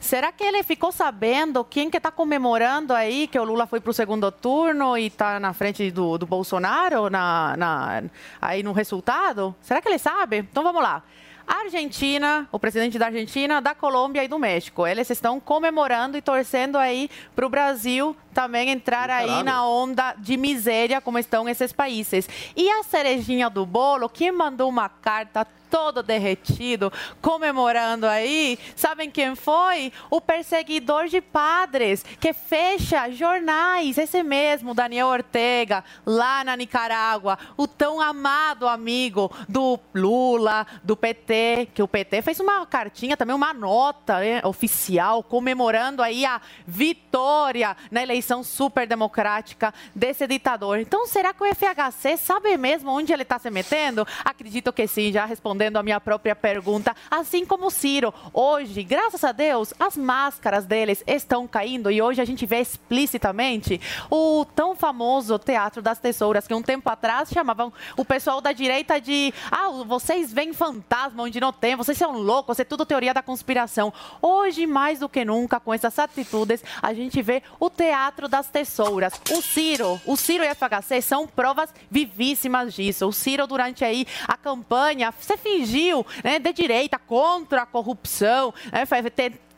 [0.02, 3.92] Será que ele ficou sabendo quem que está comemorando aí que o Lula foi para
[3.92, 8.04] o segundo turno e está na frente do, do Bolsonaro na, na-
[8.42, 9.54] aí no resultado?
[9.62, 10.38] Será que ele sabe?
[10.38, 11.04] Então vamos lá.
[11.50, 16.78] Argentina, o presidente da Argentina, da Colômbia e do México, eles estão comemorando e torcendo
[16.78, 22.28] aí para o Brasil também entrar aí na onda de miséria como estão esses países.
[22.56, 26.92] E a cerejinha do bolo, quem mandou uma carta todo derretido,
[27.22, 29.94] comemorando aí, sabem quem foi?
[30.10, 37.68] O perseguidor de padres, que fecha jornais, esse mesmo, Daniel Ortega, lá na Nicarágua, o
[37.68, 43.54] tão amado amigo do Lula, do PT, que o PT fez uma cartinha, também uma
[43.54, 50.80] nota né, oficial, comemorando aí a vitória na eleição super democrática desse ditador.
[50.80, 54.08] Então, será que o FHC sabe mesmo onde ele está se metendo?
[54.24, 58.14] Acredito que sim, já respondendo a minha própria pergunta, assim como o Ciro.
[58.34, 63.82] Hoje, graças a Deus, as máscaras deles estão caindo e hoje a gente vê explicitamente
[64.10, 69.00] o tão famoso Teatro das Tesouras, que um tempo atrás chamavam o pessoal da direita
[69.00, 73.22] de ah, vocês veem fantasma onde não tem, vocês são loucos, é tudo teoria da
[73.22, 73.94] conspiração.
[74.22, 79.14] Hoje, mais do que nunca, com essas atitudes, a gente vê o Teatro das Tesouras.
[79.32, 83.08] O Ciro, o Ciro e a FHC são provas vivíssimas disso.
[83.08, 88.86] O Ciro, durante aí a campanha, você fingiu né, de direita contra a corrupção, né,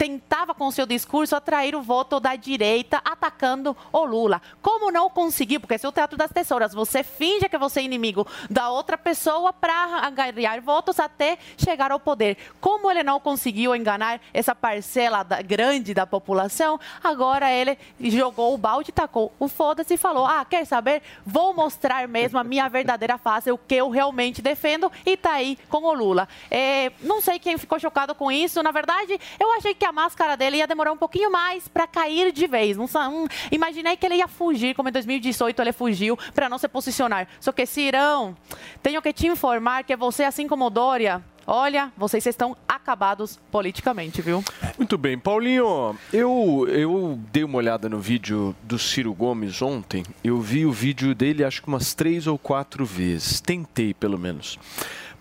[0.01, 4.41] tentava com seu discurso atrair o voto da direita atacando o Lula.
[4.59, 5.59] Como não conseguiu?
[5.59, 6.73] Porque esse é o Teatro das Tesouras.
[6.73, 11.99] Você finge que você é inimigo da outra pessoa para ganhar votos até chegar ao
[11.99, 12.35] poder.
[12.59, 18.57] Como ele não conseguiu enganar essa parcela da- grande da população, agora ele jogou o
[18.57, 21.03] balde, tacou o foda-se e falou: Ah, quer saber?
[21.23, 25.59] Vou mostrar mesmo a minha verdadeira face, o que eu realmente defendo, e tá aí
[25.69, 26.27] com o Lula.
[26.49, 28.63] É, não sei quem ficou chocado com isso.
[28.63, 32.31] Na verdade, eu achei que a máscara dele ia demorar um pouquinho mais para cair
[32.31, 32.77] de vez.
[32.77, 36.57] Não, sa- hum, imaginei que ele ia fugir, como em 2018 ele fugiu, para não
[36.57, 37.27] se posicionar.
[37.39, 38.35] Só que, Cirão,
[38.81, 44.43] tenho que te informar que você, assim como Dória, olha, vocês estão acabados politicamente, viu?
[44.77, 50.03] Muito bem, Paulinho, eu, eu dei uma olhada no vídeo do Ciro Gomes ontem.
[50.23, 53.41] Eu vi o vídeo dele acho que umas três ou quatro vezes.
[53.41, 54.57] Tentei, pelo menos.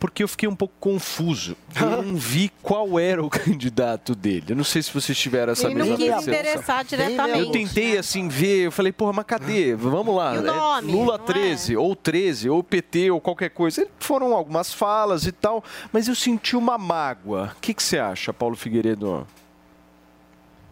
[0.01, 1.57] Porque eu fiquei um pouco confuso.
[1.79, 4.47] Eu não vi qual era o candidato dele.
[4.49, 6.35] Eu não sei se vocês tiveram essa Ele não mesma quis percepção.
[6.35, 7.39] interessar diretamente.
[7.39, 9.75] Eu tentei assim ver, eu falei, porra, mas cadê?
[9.77, 10.35] Vamos lá.
[10.35, 11.27] E o é nome, Lula não é?
[11.27, 13.87] 13, ou 13, ou PT, ou qualquer coisa.
[13.99, 15.63] Foram algumas falas e tal,
[15.93, 17.53] mas eu senti uma mágoa.
[17.57, 19.27] O que, que você acha, Paulo Figueiredo?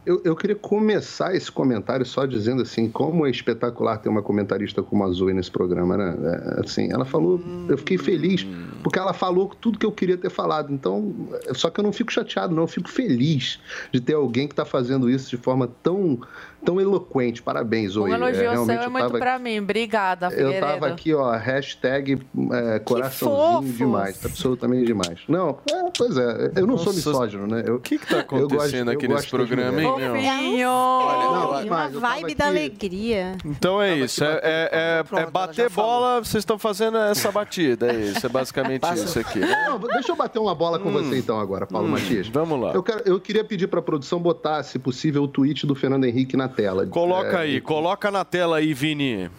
[0.08, 4.82] Eu, eu queria começar esse comentário só dizendo assim, como é espetacular ter uma comentarista
[4.82, 6.16] como a Zoe nesse programa, né?
[6.56, 8.46] É, assim, ela falou, eu fiquei feliz,
[8.82, 10.72] porque ela falou tudo que eu queria ter falado.
[10.72, 11.14] Então,
[11.46, 13.60] é, só que eu não fico chateado, não, eu fico feliz
[13.92, 16.18] de ter alguém que está fazendo isso de forma tão,
[16.64, 17.42] tão eloquente.
[17.42, 18.10] Parabéns, Zoe.
[18.10, 19.60] Um elogio seu realmente é eu muito tava- pra mim.
[19.60, 20.66] Obrigada, eu Figueiredo.
[20.66, 22.18] tava aqui, ó, hashtag
[22.52, 25.20] é, coraçãozinho demais, absolutamente demais.
[25.28, 27.62] Não, é, pois é, eu não sou Nossa, misógino, né?
[27.70, 30.68] O que que tá acontecendo aqui nesse programa, hein, Fofinho.
[30.68, 31.62] Não.
[31.66, 33.36] Uma vibe da alegria.
[33.44, 37.96] Então é isso, é, é- é- é bater bola, vocês estão fazendo essa batida, é
[37.96, 39.40] isso, é basicamente isso aqui.
[39.40, 40.92] Não, deixa eu bater uma bola com Hum.
[40.92, 42.28] você então agora, Paulo Hum, Matias.
[42.28, 42.72] Vamos lá.
[42.72, 46.04] Eu, quero- eu queria pedir para a produção botar, se possível, o tweet do Fernando
[46.04, 46.86] Henrique na tela.
[46.86, 49.30] Coloca É, aí, coloca na tela aí, Vini.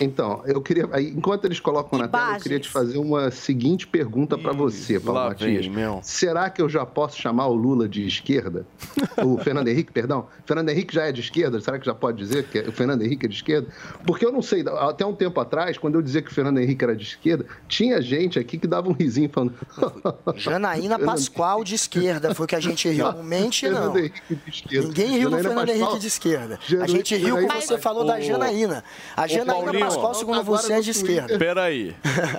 [0.00, 0.88] Então, eu queria.
[0.92, 4.98] aí, Enquanto eles colocam na tela, eu queria te fazer uma seguinte pergunta para você,
[5.00, 5.66] Paulo lá Matias.
[5.66, 6.00] vem, meu.
[6.02, 8.66] Será que eu já posso chamar o Lula de esquerda?
[9.24, 10.26] o Fernando Henrique, perdão.
[10.46, 11.60] Fernando Henrique já é de esquerda?
[11.60, 13.68] Será que já pode dizer que o Fernando Henrique é de esquerda?
[14.06, 16.84] Porque eu não sei, até um tempo atrás, quando eu dizia que o Fernando Henrique
[16.84, 19.54] era de esquerda, tinha gente aqui que dava um risinho falando.
[20.36, 23.10] Janaína Pascoal de esquerda, foi o que a gente riu.
[23.12, 23.92] Não mente, não.
[23.92, 24.86] Fernando Henrique de esquerda.
[24.88, 26.58] Ninguém riu do Janaína Fernando Pascoal- Henrique de esquerda.
[26.80, 28.84] A gente riu quando você falou da Janaína.
[29.16, 30.08] A Janaína Paulinho.
[30.08, 31.38] Pascoal, segundo você, é de esquerda.
[31.38, 31.94] Peraí,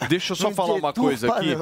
[0.07, 1.55] deixa eu só falar uma coisa aqui.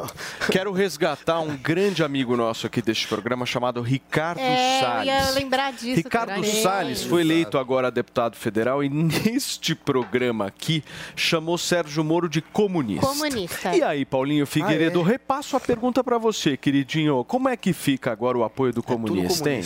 [0.51, 5.07] Quero resgatar um grande amigo nosso aqui deste programa chamado Ricardo É, eu Salles.
[5.07, 5.95] ia lembrar disso.
[5.95, 6.43] Ricardo cara.
[6.43, 10.84] Salles foi eleito agora deputado federal e neste programa aqui
[11.15, 13.05] chamou Sérgio Moro de comunista.
[13.05, 13.76] Comunista.
[13.76, 15.07] E aí, Paulinho Figueiredo, Ah, é?
[15.07, 17.23] repasso a pergunta pra você, queridinho.
[17.26, 19.64] Como é que fica agora o apoio É do comunista, hein?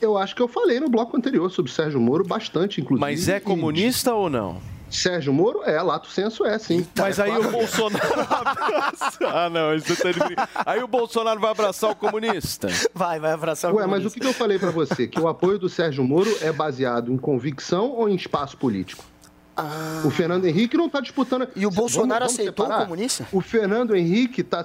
[0.00, 3.00] Eu acho que eu falei no bloco anterior sobre Sérgio Moro bastante, inclusive.
[3.00, 4.60] Mas é e- comunista ou não?
[4.96, 6.86] Sérgio Moro é, lato senso é, sim.
[6.98, 9.18] Mas aí o Bolsonaro abraça.
[9.26, 10.18] Ah, não, isso tá de
[10.66, 12.68] Aí o Bolsonaro vai abraçar o comunista.
[12.94, 15.06] Vai, vai abraçar o Ué, mas o que eu falei pra você?
[15.06, 19.04] Que o apoio do Sérgio Moro é baseado em convicção ou em espaço político?
[20.04, 21.42] O Fernando Henrique não está disputando.
[21.42, 21.48] Ah.
[21.54, 23.26] E o Bolsonaro aceitou o comunista?
[23.30, 24.64] O Fernando Henrique está.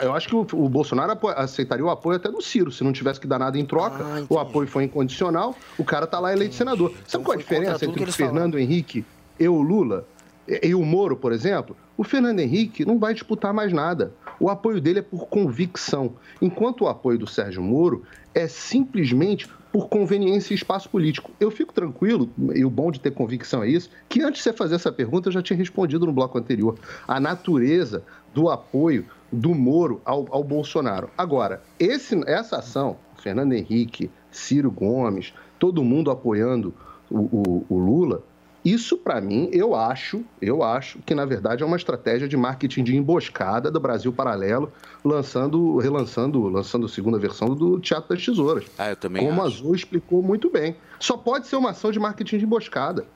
[0.00, 2.92] Eu acho que o, o Bolsonaro apo- aceitaria o apoio até do Ciro, se não
[2.92, 4.02] tivesse que dar nada em troca.
[4.02, 6.94] Ah, o apoio foi incondicional, o cara está lá eleito senador.
[7.06, 9.04] Sabe qual a foi contra diferença entre o Fernando Henrique
[9.40, 10.06] e o Lula?
[10.46, 11.76] E, o Moro, por exemplo?
[11.96, 14.12] O Fernando Henrique não vai disputar mais nada.
[14.38, 16.12] O apoio dele é por convicção.
[16.42, 18.02] Enquanto o apoio do Sérgio Moro
[18.34, 21.30] é simplesmente por conveniência e espaço político.
[21.38, 24.52] Eu fico tranquilo, e o bom de ter convicção é isso, que antes de você
[24.52, 26.76] fazer essa pergunta eu já tinha respondido no bloco anterior.
[27.06, 28.02] A natureza
[28.34, 31.08] do apoio do Moro ao, ao Bolsonaro.
[31.16, 36.74] Agora, esse, essa ação, Fernando Henrique, Ciro Gomes, todo mundo apoiando
[37.08, 38.22] o, o- o Lula,
[38.64, 42.84] isso, para mim, eu acho, eu acho que, na verdade, é uma estratégia de marketing
[42.84, 44.72] de emboscada do Brasil Paralelo,
[45.04, 48.64] lançando, relançando, lançando a segunda versão do Teatro das Tesouras.
[48.78, 49.56] Ah, eu também Como a acho.
[49.56, 50.76] Azul explicou muito bem.
[50.98, 53.06] Só pode ser uma ação de marketing de emboscada.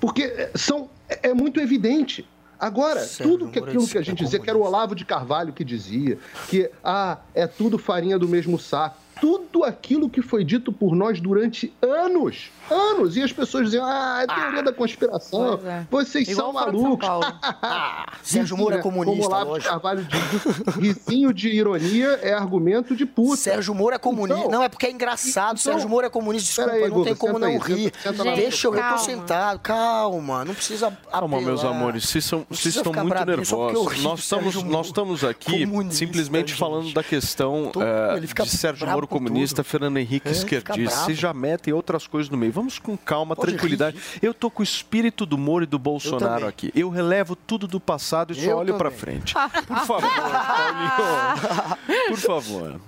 [0.00, 2.28] Porque é, são, é é muito evidente.
[2.58, 5.64] Agora, tudo que aquilo que a gente dizia, que era o Olavo de Carvalho que
[5.64, 8.96] dizia, que ah, é tudo farinha do mesmo saco.
[9.20, 14.20] Tudo aquilo que foi dito por nós durante anos, anos, e as pessoas diziam, ah,
[14.22, 15.86] é teoria da conspiração, é.
[15.90, 17.06] vocês Igual são São malucos.
[17.06, 17.24] Paulo.
[18.22, 19.64] Sérgio Moro é Risinho, comunista, Como.
[19.64, 23.36] Carvalho diz, risinho de ironia é argumento de puta.
[23.36, 24.40] Sérgio Moro é comunista.
[24.40, 25.58] Então- não, é porque é engraçado.
[25.60, 26.46] então- Sérgio Moro é comunista.
[26.64, 27.92] Desculpa, aí, não tem como não aí, rir.
[28.02, 28.36] senta- senta.
[28.36, 28.98] Deixa eu, eu tô calma.
[28.98, 29.58] sentado.
[29.60, 31.76] Calma, não precisa Calma, meus apelar.
[31.76, 34.02] amores, vocês, são, vocês estão muito porque eu nervosos.
[34.02, 39.18] Nós estamos, nós estamos aqui simplesmente falando da questão eh, de Sérgio bravo Moro com
[39.28, 39.70] comunista, tudo.
[39.70, 40.96] Fernando Henrique É, esquerdista.
[41.04, 42.52] Vocês já metem outras coisas no meio.
[42.52, 43.96] Vamos com calma, Pode tranquilidade.
[44.22, 46.48] Eu tô com o espírito do Moro e do Bolsonaro também.
[46.48, 46.72] aqui.
[46.74, 49.20] Eu relevo tudo do passado e só Eu olho pra também.
[49.20, 49.34] frente.
[49.66, 52.08] Por favor, Paulinho.
[52.08, 52.80] Por favor.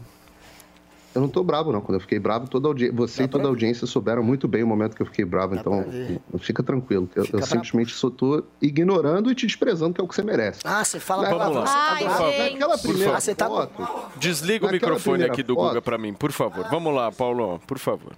[1.17, 1.81] Eu não tô bravo, não.
[1.81, 2.91] Quando eu fiquei bravo, toda audi...
[2.91, 5.55] você e toda a audiência souberam muito bem o momento que eu fiquei bravo.
[5.55, 6.21] então, ver.
[6.39, 7.09] fica tranquilo.
[7.17, 7.53] Eu, Fica eu bravo.
[7.53, 10.61] simplesmente só tô ignorando e te desprezando, que é o que você merece.
[10.65, 11.63] Ah, você fala Vamos palavrão.
[11.63, 11.67] lá.
[11.67, 12.53] você tá Ai, gente.
[12.53, 13.21] Naquela primeira.
[13.21, 13.89] Você tá- foto...
[14.19, 16.67] Desliga o microfone aqui do foto- Guga pra mim, por favor.
[16.71, 18.13] Vamos lá, Paulo, por favor.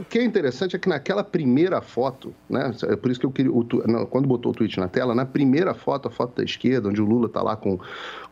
[0.00, 2.74] O que é interessante é que naquela primeira foto, né?
[2.84, 3.52] É por isso que eu queria.
[3.52, 6.88] o não, quando botou o tweet na tela, na primeira foto, a foto da esquerda,
[6.88, 7.78] onde o Lula tá lá com,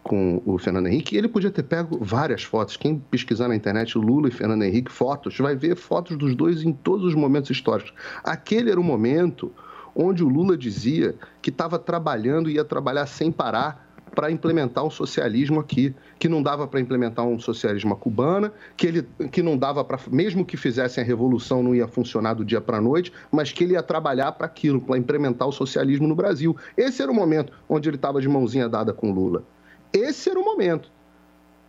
[0.03, 2.79] com o Fernando Henrique, ele podia ter pego várias fotos.
[2.79, 6.73] Quem pesquisar na internet Lula e Fernando Henrique, fotos, vai ver fotos dos dois em
[6.73, 7.93] todos os momentos históricos.
[8.25, 9.53] Aquele era o momento
[9.95, 13.88] onde o Lula dizia que estava trabalhando e ia trabalhar sem parar
[14.19, 19.09] para implementar o socialismo aqui, que não dava para implementar um socialismo cubana, que ele
[19.31, 22.79] que não dava para mesmo que fizessem a revolução não ia funcionar do dia para
[22.79, 26.57] a noite, mas que ele ia trabalhar para aquilo, para implementar o socialismo no Brasil.
[26.77, 29.45] Esse era o momento onde ele estava de mãozinha dada com Lula.
[29.93, 30.91] Esse era o momento.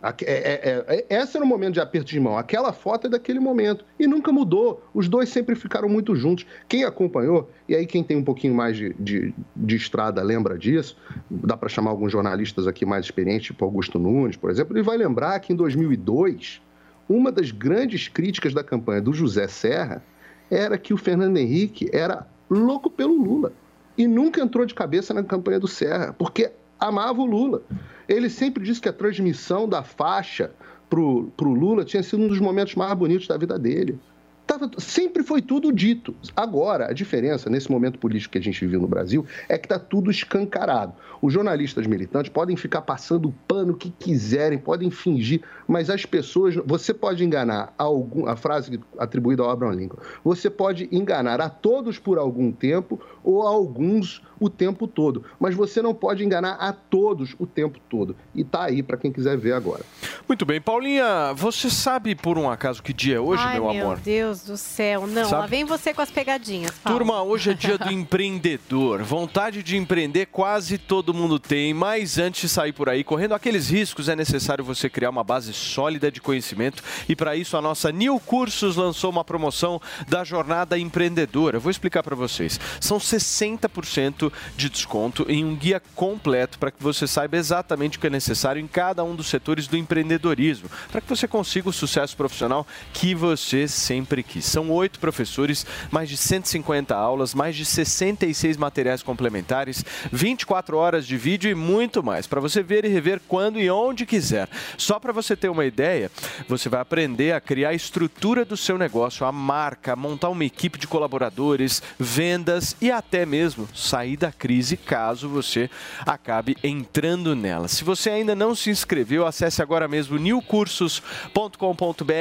[0.02, 2.38] Aque- é- é- é- esse era o momento de aperto de mão.
[2.38, 3.84] Aquela foto é daquele momento.
[3.98, 4.82] E nunca mudou.
[4.94, 6.46] Os dois sempre ficaram muito juntos.
[6.68, 10.96] Quem acompanhou, e aí quem tem um pouquinho mais de, de, de estrada lembra disso,
[11.30, 14.96] dá para chamar alguns jornalistas aqui mais experientes, tipo Augusto Nunes, por exemplo, ele vai
[14.96, 16.62] lembrar que em 2002,
[17.08, 20.02] uma das grandes críticas da campanha do José Serra
[20.50, 23.52] era que o Fernando Henrique era louco pelo Lula.
[23.98, 27.62] E nunca entrou de cabeça na campanha do Serra, porque amava o Lula.
[28.10, 30.50] Ele sempre disse que a transmissão da faixa
[30.88, 34.00] pro, pro Lula tinha sido um dos momentos mais bonitos da vida dele.
[34.44, 36.12] Tava, sempre foi tudo dito.
[36.34, 39.78] Agora, a diferença nesse momento político que a gente vive no Brasil é que está
[39.78, 40.92] tudo escancarado.
[41.22, 46.56] Os jornalistas militantes podem ficar passando o pano que quiserem, podem fingir, mas as pessoas.
[46.66, 49.98] Você pode enganar algum, a frase atribuída ao Abraham Lincoln.
[50.24, 55.54] Você pode enganar a todos por algum tempo ou a alguns o tempo todo, mas
[55.54, 58.16] você não pode enganar a todos o tempo todo.
[58.34, 59.84] E tá aí para quem quiser ver agora.
[60.26, 63.82] Muito bem, Paulinha, você sabe por um acaso que dia é hoje, Ai, meu meu
[63.82, 63.98] amor?
[63.98, 65.06] Deus do céu.
[65.06, 65.42] Não, Sabe?
[65.42, 66.70] lá vem você com as pegadinhas.
[66.82, 66.98] Paulo.
[66.98, 69.02] Turma, hoje é dia do empreendedor.
[69.02, 73.68] Vontade de empreender quase todo mundo tem, mas antes de sair por aí correndo aqueles
[73.70, 77.92] riscos, é necessário você criar uma base sólida de conhecimento e para isso a nossa
[77.92, 81.56] New Cursos lançou uma promoção da Jornada Empreendedora.
[81.56, 82.58] Eu vou explicar para vocês.
[82.80, 88.06] São 60% de desconto em um guia completo para que você saiba exatamente o que
[88.06, 92.16] é necessário em cada um dos setores do empreendedorismo, para que você consiga o sucesso
[92.16, 94.44] profissional que você sempre quis.
[94.44, 101.16] São oito professores, mais de 150 aulas, mais de 66 materiais complementares, 24 horas de
[101.16, 104.48] vídeo e muito mais, para você ver e rever quando e onde quiser.
[104.76, 106.10] Só para você ter uma ideia,
[106.48, 110.78] você vai aprender a criar a estrutura do seu negócio, a marca, montar uma equipe
[110.78, 115.70] de colaboradores, vendas e até mesmo sair da crise caso você
[116.04, 117.66] acabe entrando nela.
[117.66, 122.12] Se você ainda não se inscreveu, acesse agora mesmo newcursos.com.br,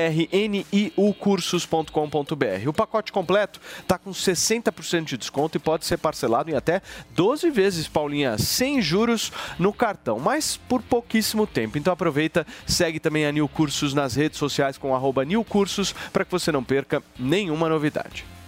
[0.50, 2.68] niucursos.com.br.
[2.68, 6.82] O pacote completo está com 60% de desconto e pode ser parcelado em até
[7.12, 11.78] 12 vezes, Paulinha, sem juros no cartão, mas por pouquíssimo tempo.
[11.78, 15.20] Então aproveita, segue também a New Cursos nas redes sociais com arroba
[16.14, 18.39] para que você não perca nenhuma novidade.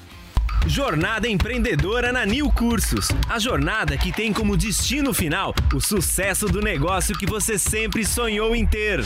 [0.68, 3.10] Jornada Empreendedora na New Cursos.
[3.28, 8.56] A jornada que tem como destino final o sucesso do negócio que você sempre sonhou
[8.56, 9.02] em ter.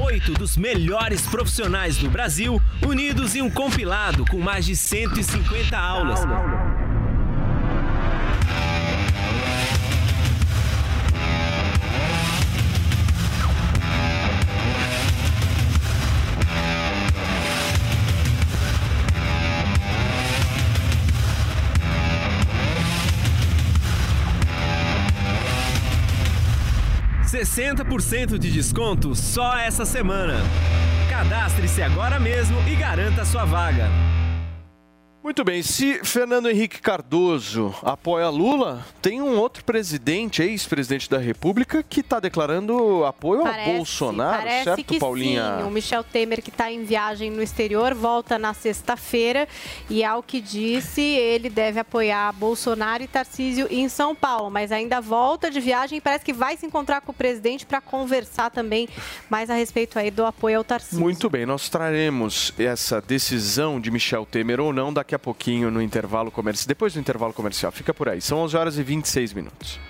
[0.00, 6.20] Oito dos melhores profissionais do Brasil unidos em um compilado com mais de 150 aulas.
[27.52, 30.36] Sessenta por cento de desconto só essa semana.
[31.10, 33.90] Cadastre-se agora mesmo e garanta sua vaga.
[35.32, 41.82] Muito bem, se Fernando Henrique Cardoso apoia Lula, tem um outro presidente, ex-presidente da República,
[41.82, 45.56] que está declarando apoio Parece- ao Bolsonaro, parece certo, que Paulinha?
[45.60, 49.48] Sim, o Michel Temer, que está em viagem no exterior, volta na sexta-feira
[49.88, 55.00] e, ao que disse, ele deve apoiar Bolsonaro e Tarcísio em São Paulo, mas ainda
[55.00, 58.86] volta de viagem e parece que vai se encontrar com o presidente para conversar também
[59.30, 61.00] mais a respeito aí do apoio ao Tarcísio.
[61.00, 65.80] Muito bem, nós traremos essa decisão de Michel Temer ou não daqui a pouquinho no
[65.80, 66.68] intervalo comercial.
[66.68, 68.20] Depois do intervalo comercial, fica por aí.
[68.20, 69.80] São 11 horas e 26 minutos.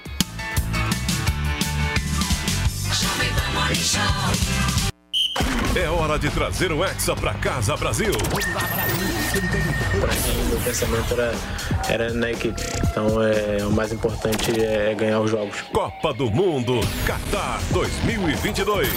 [5.74, 8.12] É hora de trazer o Hexa pra casa, Brasil.
[8.12, 11.34] Pra mim, meu pensamento era,
[11.88, 12.60] era na equipe.
[12.90, 15.62] Então, é, o mais importante é ganhar os jogos.
[15.72, 18.90] Copa do Mundo Qatar 2022.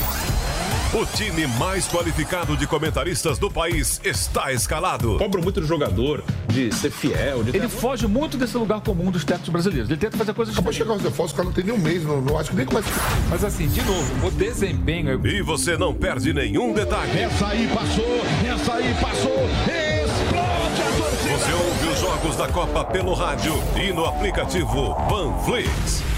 [0.95, 5.17] O time mais qualificado de comentaristas do país está escalado.
[5.17, 7.43] Cobram muito do jogador, de ser fiel.
[7.53, 9.89] Ele foge muito desse lugar comum dos técnicos brasileiros.
[9.89, 11.77] Ele tenta fazer coisas Acabou de chegar os reforços, o cara não tem nem um
[11.77, 12.87] mês, não, não acho que nem começa.
[13.29, 15.27] Mas assim, de novo, o desempenho.
[15.27, 17.19] E você não perde nenhum detalhe.
[17.19, 21.37] Essa aí passou, essa aí passou, explode a torcida.
[21.37, 26.14] Você ouve os jogos da Copa pelo rádio e no aplicativo Panflix.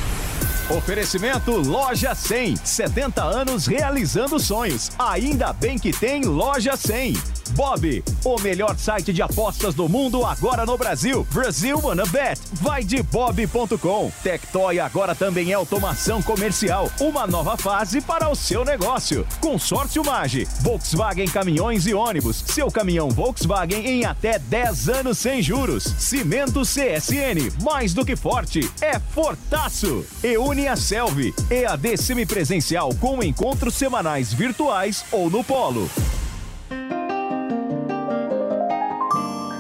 [0.70, 2.58] Oferecimento Loja 100.
[2.58, 4.92] 70 anos realizando sonhos.
[5.00, 7.14] Ainda bem que tem Loja 100.
[7.52, 11.26] Bob, o melhor site de apostas do mundo agora no Brasil.
[11.32, 12.42] Brasil Wanna Bet.
[12.56, 14.12] Vai de bob.com.
[14.22, 16.92] Tectoy agora também é automação comercial.
[17.00, 19.26] Uma nova fase para o seu negócio.
[19.40, 20.46] Consórcio Mage.
[20.62, 22.44] Volkswagen Caminhões e Ônibus.
[22.46, 25.84] Seu caminhão Volkswagen em até 10 anos sem juros.
[25.98, 27.64] Cimento CSN.
[27.64, 28.70] Mais do que forte.
[28.82, 30.06] É fortaço.
[30.22, 31.34] E une a Selvi.
[31.52, 35.90] EAD semipresencial com encontros semanais virtuais ou no polo.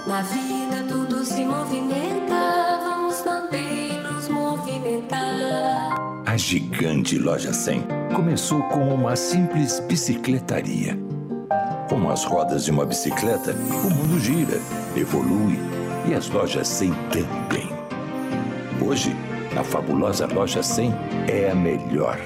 [0.07, 5.95] Na vida tudo se movimenta, vamos também nos movimentar.
[6.25, 7.83] A gigante Loja 100
[8.15, 10.97] começou como uma simples bicicletaria.
[11.89, 14.61] Como as rodas de uma bicicleta, o mundo gira,
[14.95, 15.59] evolui
[16.07, 17.69] e as lojas 100 também.
[18.81, 19.15] Hoje,
[19.55, 20.93] a fabulosa loja 100
[21.27, 22.19] é a melhor.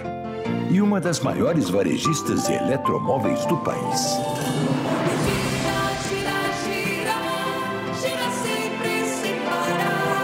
[0.69, 4.17] E uma das maiores varejistas de eletromóveis do país.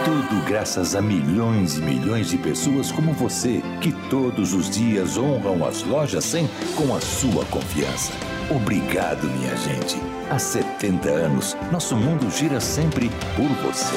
[0.04, 5.66] Tudo graças a milhões e milhões de pessoas como você, que todos os dias honram
[5.66, 8.12] as lojas 100 com a sua confiança.
[8.50, 9.96] Obrigado, minha gente.
[10.30, 13.94] Há 70 anos, nosso mundo gira sempre por você.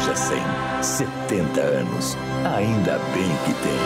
[0.00, 2.16] Loja 100, 70 anos.
[2.56, 3.76] Ainda bem que tem.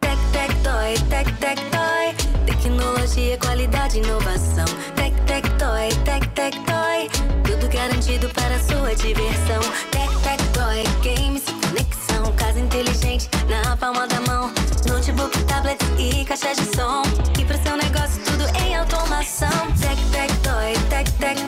[0.00, 2.44] Tec, tec, toy, tec, tec, toy.
[2.44, 4.66] Tecnologia, qualidade, inovação.
[4.94, 7.08] Tec, tec, toy, tec, tec, toy.
[7.42, 9.62] Tudo garantido para sua diversão.
[9.92, 12.30] Tec, tec, toy, games, conexão.
[12.36, 14.52] Casa inteligente na palma da mão.
[14.86, 17.02] Notebook, tablet e caixas de som.
[17.40, 19.72] E para seu negócio, tudo em automação.
[19.80, 21.43] Tec, tec, toy, tec, tec,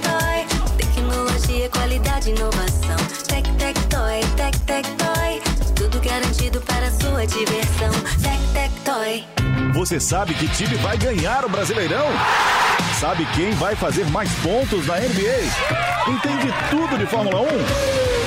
[9.86, 12.08] Você sabe que time vai ganhar o Brasileirão?
[12.98, 16.10] Sabe quem vai fazer mais pontos na NBA?
[16.10, 17.46] Entende tudo de Fórmula 1?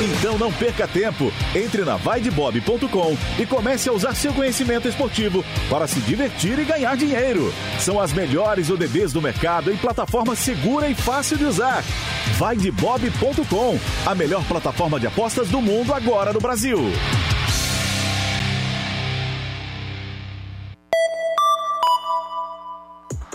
[0.06, 1.34] Então não perca tempo.
[1.53, 6.95] Entre na vaidebob.com e comece a usar seu conhecimento esportivo para se divertir e ganhar
[6.95, 7.53] dinheiro.
[7.77, 11.84] São as melhores ODBs do mercado em plataforma segura e fácil de usar.
[12.38, 16.80] Vaidebob.com, a melhor plataforma de apostas do mundo agora no Brasil.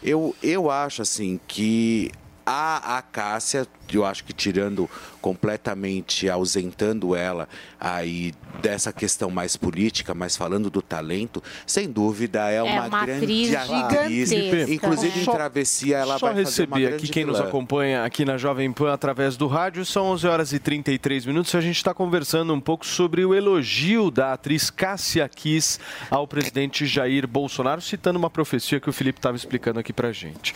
[0.03, 2.11] Eu, eu acho assim que
[2.51, 4.91] a, a Cássia, eu acho que tirando
[5.21, 7.49] completamente, ausentando ela
[7.79, 13.55] aí dessa questão mais política, mas falando do talento, sem dúvida é uma, uma grande
[13.57, 14.73] atriz gigantesca.
[14.73, 18.37] Inclusive em Só- Travessia ela Só vai fazer receber aqui quem nos acompanha aqui na
[18.37, 19.85] Jovem Pan através do rádio.
[19.85, 21.55] São 11 horas e 33 minutos.
[21.55, 25.79] A gente está conversando um pouco sobre o elogio da atriz Cássia Kiss
[26.11, 30.55] ao presidente Jair Bolsonaro, citando uma profecia que o Felipe estava explicando aqui para gente.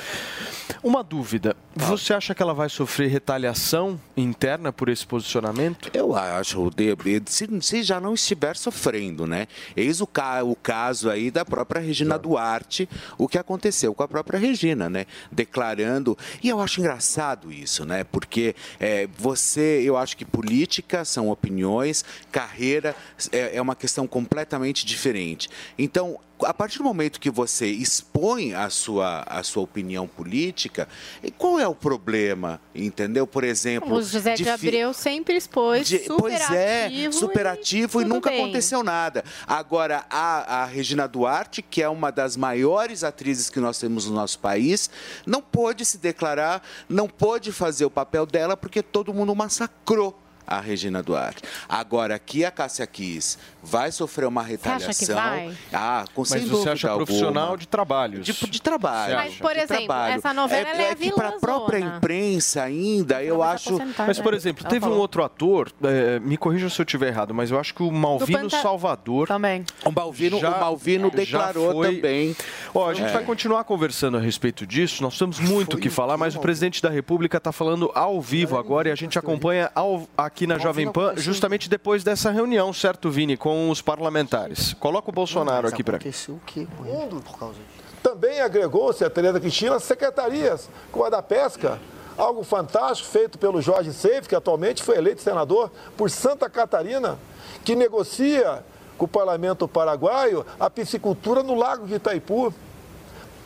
[0.83, 5.91] Uma dúvida: você acha que ela vai sofrer retaliação interna por esse posicionamento?
[5.93, 6.95] Eu acho, de-
[7.27, 9.47] se, se já não estiver sofrendo, né?
[9.77, 12.89] Eis o, ca- o caso aí da própria Regina Duarte,
[13.19, 15.07] o que aconteceu com a própria Regina, né?
[15.31, 16.17] Declarando.
[16.43, 18.05] E eu acho engraçado isso, né?
[18.05, 22.95] Porque é, você, eu acho que política são opiniões, carreira
[23.33, 25.49] é, é uma questão completamente diferente.
[25.79, 30.89] Então, a partir do momento que você expõe a sua, a sua opinião política,
[31.23, 32.61] e qual é o problema?
[32.75, 33.27] Entendeu?
[33.27, 33.93] Por exemplo.
[33.95, 38.15] O José de, fi- Abreu sempre expôs de- pois é, ativo super ativo e, tudo
[38.15, 38.43] nunca bem.
[38.43, 39.25] aconteceu nada.
[39.47, 44.15] Agora, a, a Regina Duarte, que é uma das maiores atrizes que nós temos no
[44.15, 44.91] nosso país,
[45.27, 50.19] não pôde se declarar, não pôde fazer o papel dela porque todo mundo massacrou.
[50.47, 51.43] A Regina Duarte.
[51.69, 55.15] Agora, aqui a Cássia Kiss vai sofrer uma acha que retaliação.
[55.17, 55.57] vai?
[55.73, 57.07] Ah, com Mas sem você dúvida acha alguma.
[57.07, 58.27] profissional de trabalhos?
[58.27, 59.15] De, de trabalho.
[59.17, 60.15] Mas, por de exemplo, trabalho.
[60.17, 63.79] essa novela, é, ela é é que para a própria imprensa ainda, eu acho.
[64.07, 67.51] Mas, por exemplo, teve um outro ator, é, me corrija se eu estiver errado, mas
[67.51, 69.29] eu acho que o Malvino Panta- Salvador.
[69.29, 69.65] Também.
[69.85, 72.37] O Malvino, Já- o Malvino declarou foi- também.
[72.75, 73.13] Ó, a gente É.
[73.13, 75.03] vai continuar conversando a respeito disso.
[75.03, 78.59] Nós temos muito o que falar, mas o presidente da República está falando ao vivo
[78.59, 83.09] agora e a gente acompanha ao- aqui na Jovem Pan justamente depois dessa reunião, certo,
[83.09, 84.75] Vini, com os parlamentares.
[84.75, 86.13] Coloca o Bolsonaro aqui para mim.
[86.29, 87.85] o quê com ele por causa disso?
[88.03, 91.81] Também agregou-se a Tereza Cristina as secretarias, como a da pesca.
[92.19, 97.19] Algo fantástico feito pelo Jorge Seif, que atualmente foi eleito senador por Santa Catarina,
[97.65, 98.63] que negocia
[98.99, 102.53] com o parlamento paraguaio a piscicultura no lago de Itaipu.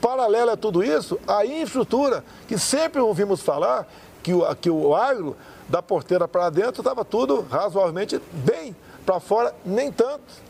[0.01, 3.87] Paralelo a tudo isso, a infraestrutura, que sempre ouvimos falar
[4.23, 5.37] que o, que o agro,
[5.69, 8.75] da porteira para dentro, estava tudo razoavelmente bem,
[9.05, 10.49] para fora, nem tanto.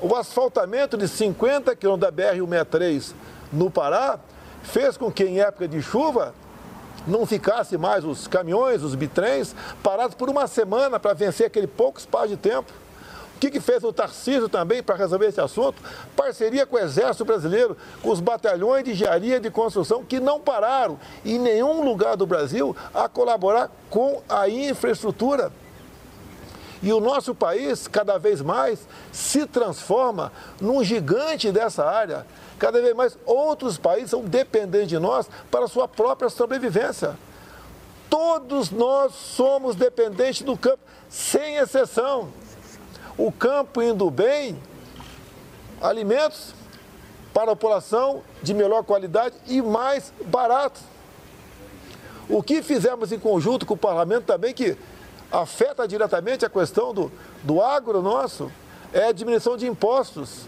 [0.00, 3.14] O asfaltamento de 50 quilômetros da BR-163
[3.52, 4.18] no Pará
[4.62, 6.34] fez com que, em época de chuva,
[7.06, 11.98] não ficasse mais os caminhões, os bitrens, parados por uma semana para vencer aquele pouco
[11.98, 12.72] espaço de tempo.
[13.38, 15.80] O que, que fez o Tarcísio também para resolver esse assunto?
[16.16, 20.98] Parceria com o Exército Brasileiro, com os batalhões de engenharia de construção que não pararam
[21.24, 25.52] em nenhum lugar do Brasil a colaborar com a infraestrutura.
[26.82, 32.26] E o nosso país, cada vez mais, se transforma num gigante dessa área.
[32.58, 37.16] Cada vez mais outros países são dependentes de nós para a sua própria sobrevivência.
[38.10, 42.30] Todos nós somos dependentes do campo, sem exceção.
[43.18, 44.56] O campo indo bem,
[45.82, 46.54] alimentos
[47.34, 50.82] para a população de melhor qualidade e mais baratos.
[52.28, 54.76] O que fizemos em conjunto com o parlamento também, que
[55.32, 57.10] afeta diretamente a questão do,
[57.42, 58.52] do agro nosso,
[58.92, 60.46] é a diminuição de impostos.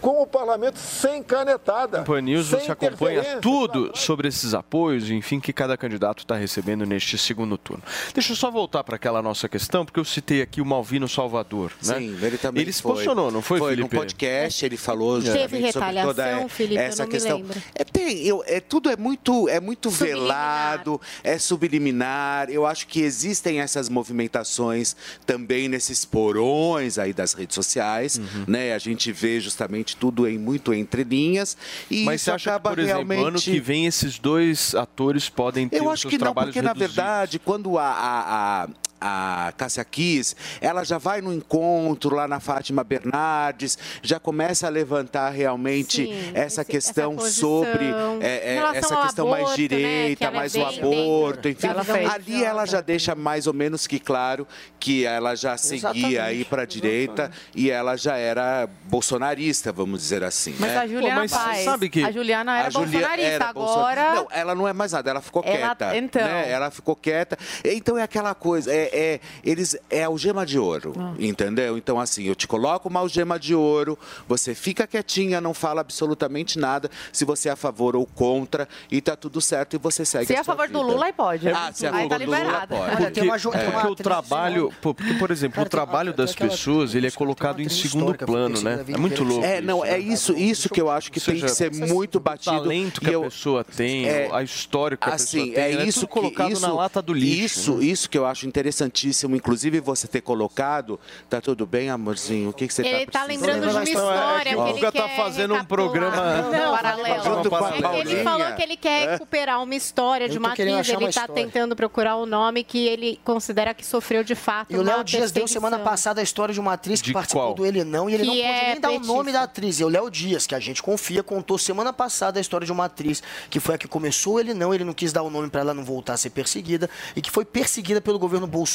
[0.00, 2.02] Com o parlamento sem canetada.
[2.02, 7.18] Pan News você acompanha tudo sobre esses apoios, enfim, que cada candidato está recebendo neste
[7.18, 7.82] segundo turno.
[8.14, 11.72] Deixa eu só voltar para aquela nossa questão, porque eu citei aqui o Malvino Salvador.
[11.84, 11.94] Né?
[11.98, 12.92] Sim, ele também Ele se foi.
[12.92, 13.94] posicionou, não foi, Foi Felipe?
[13.94, 16.74] no podcast, ele falou Teve sobre toda retaliação, é- Felipe?
[16.76, 17.36] Eu essa não me questão.
[17.38, 17.62] lembro.
[17.74, 22.48] É, tem, eu, é, tudo é muito, é muito velado, é subliminar.
[22.50, 24.96] Eu acho que existem essas movimentações
[25.26, 28.44] também nesses porões aí das redes sociais, Uhum.
[28.46, 28.72] né?
[28.74, 31.56] A gente vê justamente tudo em muito entre linhas
[31.90, 34.74] e Mas isso você acha que, acaba por exemplo, realmente ano que vem esses dois
[34.74, 38.64] atores podem ter eu os acho seus que não, porque na verdade, quando a, a,
[38.64, 38.68] a,
[39.00, 44.70] a Cássia Kiss, ela já vai no encontro lá na Fátima Bernardes, já começa a
[44.70, 47.86] levantar realmente Sim, essa esse- questão essa sobre
[48.20, 51.40] é, é, essa questão mais aborto, né, que direita, ela é mais o bem aborto,
[51.42, 51.74] dentro enfim.
[51.76, 54.46] da visão Ali ela já deixa mais ou menos que claro
[54.78, 56.18] que ela já seguia Exatamente.
[56.18, 60.54] aí para a direita e ela já era bolsonarista, vamos dizer assim.
[60.58, 60.76] Mas né?
[60.78, 64.14] a Juliana mas Paz, sabe que- a Juliana era A Julia- bolsonarista, era agora...
[64.14, 65.96] Não, ela não é mais nada, ela ficou Ela- quieta.
[65.96, 66.22] então.
[66.22, 66.50] né?
[66.50, 67.38] Ela ficou quieta.
[67.64, 71.14] Então é aquela coisa, é, é- eles, é algema de ouro, Ah.
[71.18, 71.76] entendeu?
[71.78, 73.98] Então, assim, eu te coloco uma algema de ouro,
[74.28, 79.00] você fica quietinha, não fala absolutamente nada, se você é a favor ou contra, e
[79.00, 80.92] tá tudo certo, e você segue Se é a a sua favor do vida.
[80.92, 81.48] Lula, aí pode.
[81.48, 82.90] Ah, se é a favor tá do Lula, pode.
[82.96, 83.38] Porque, tem é,
[83.70, 88.14] porque o trabalho, porque, por exemplo, o trabalho das pessoas ele é colocado em segundo
[88.14, 88.84] plano, né?
[88.88, 89.44] É muito louco.
[89.44, 92.56] É, não, é isso, isso que eu acho que tem que ser muito O batido.
[92.56, 95.64] talento e que a eu- pessoa tem, É, a história que a assim, pessoa tem,
[95.74, 95.84] é né?
[95.86, 97.44] isso tudo colocado que, isso, na lata do lixo.
[97.44, 97.84] Isso, né?
[97.84, 98.46] isso que eu acho
[98.84, 100.98] interessantíssimo, inclusive você ter colocado.
[101.28, 102.50] Tá tudo bem, amorzinho?
[102.50, 104.92] O que, que você Ele tá tá lembrando de uma história que O ele Guga
[104.92, 107.24] tá quer fazendo um programa Não, paralelo.
[107.24, 109.12] Junto com a É que ele falou que ele quer É.
[109.12, 110.88] recuperar uma história de uma atriz.
[110.88, 111.34] Ele está história.
[111.34, 115.30] tentando procurar o nome que ele considera que sofreu de fato E o Léo Dias
[115.30, 117.54] deu semana passada a história de uma atriz que De participou qual?
[117.54, 119.80] do Ele Não e ele Que não pôde é nem dar o nome da atriz.
[119.80, 122.84] E o Léo Dias, que a gente confia, contou semana passada a história de uma
[122.84, 125.48] atriz que foi a que começou o Ele Não, ele não quis dar o nome
[125.48, 128.69] para ela não voltar a ser perseguida e que foi perseguida pelo governo Bolsonaro,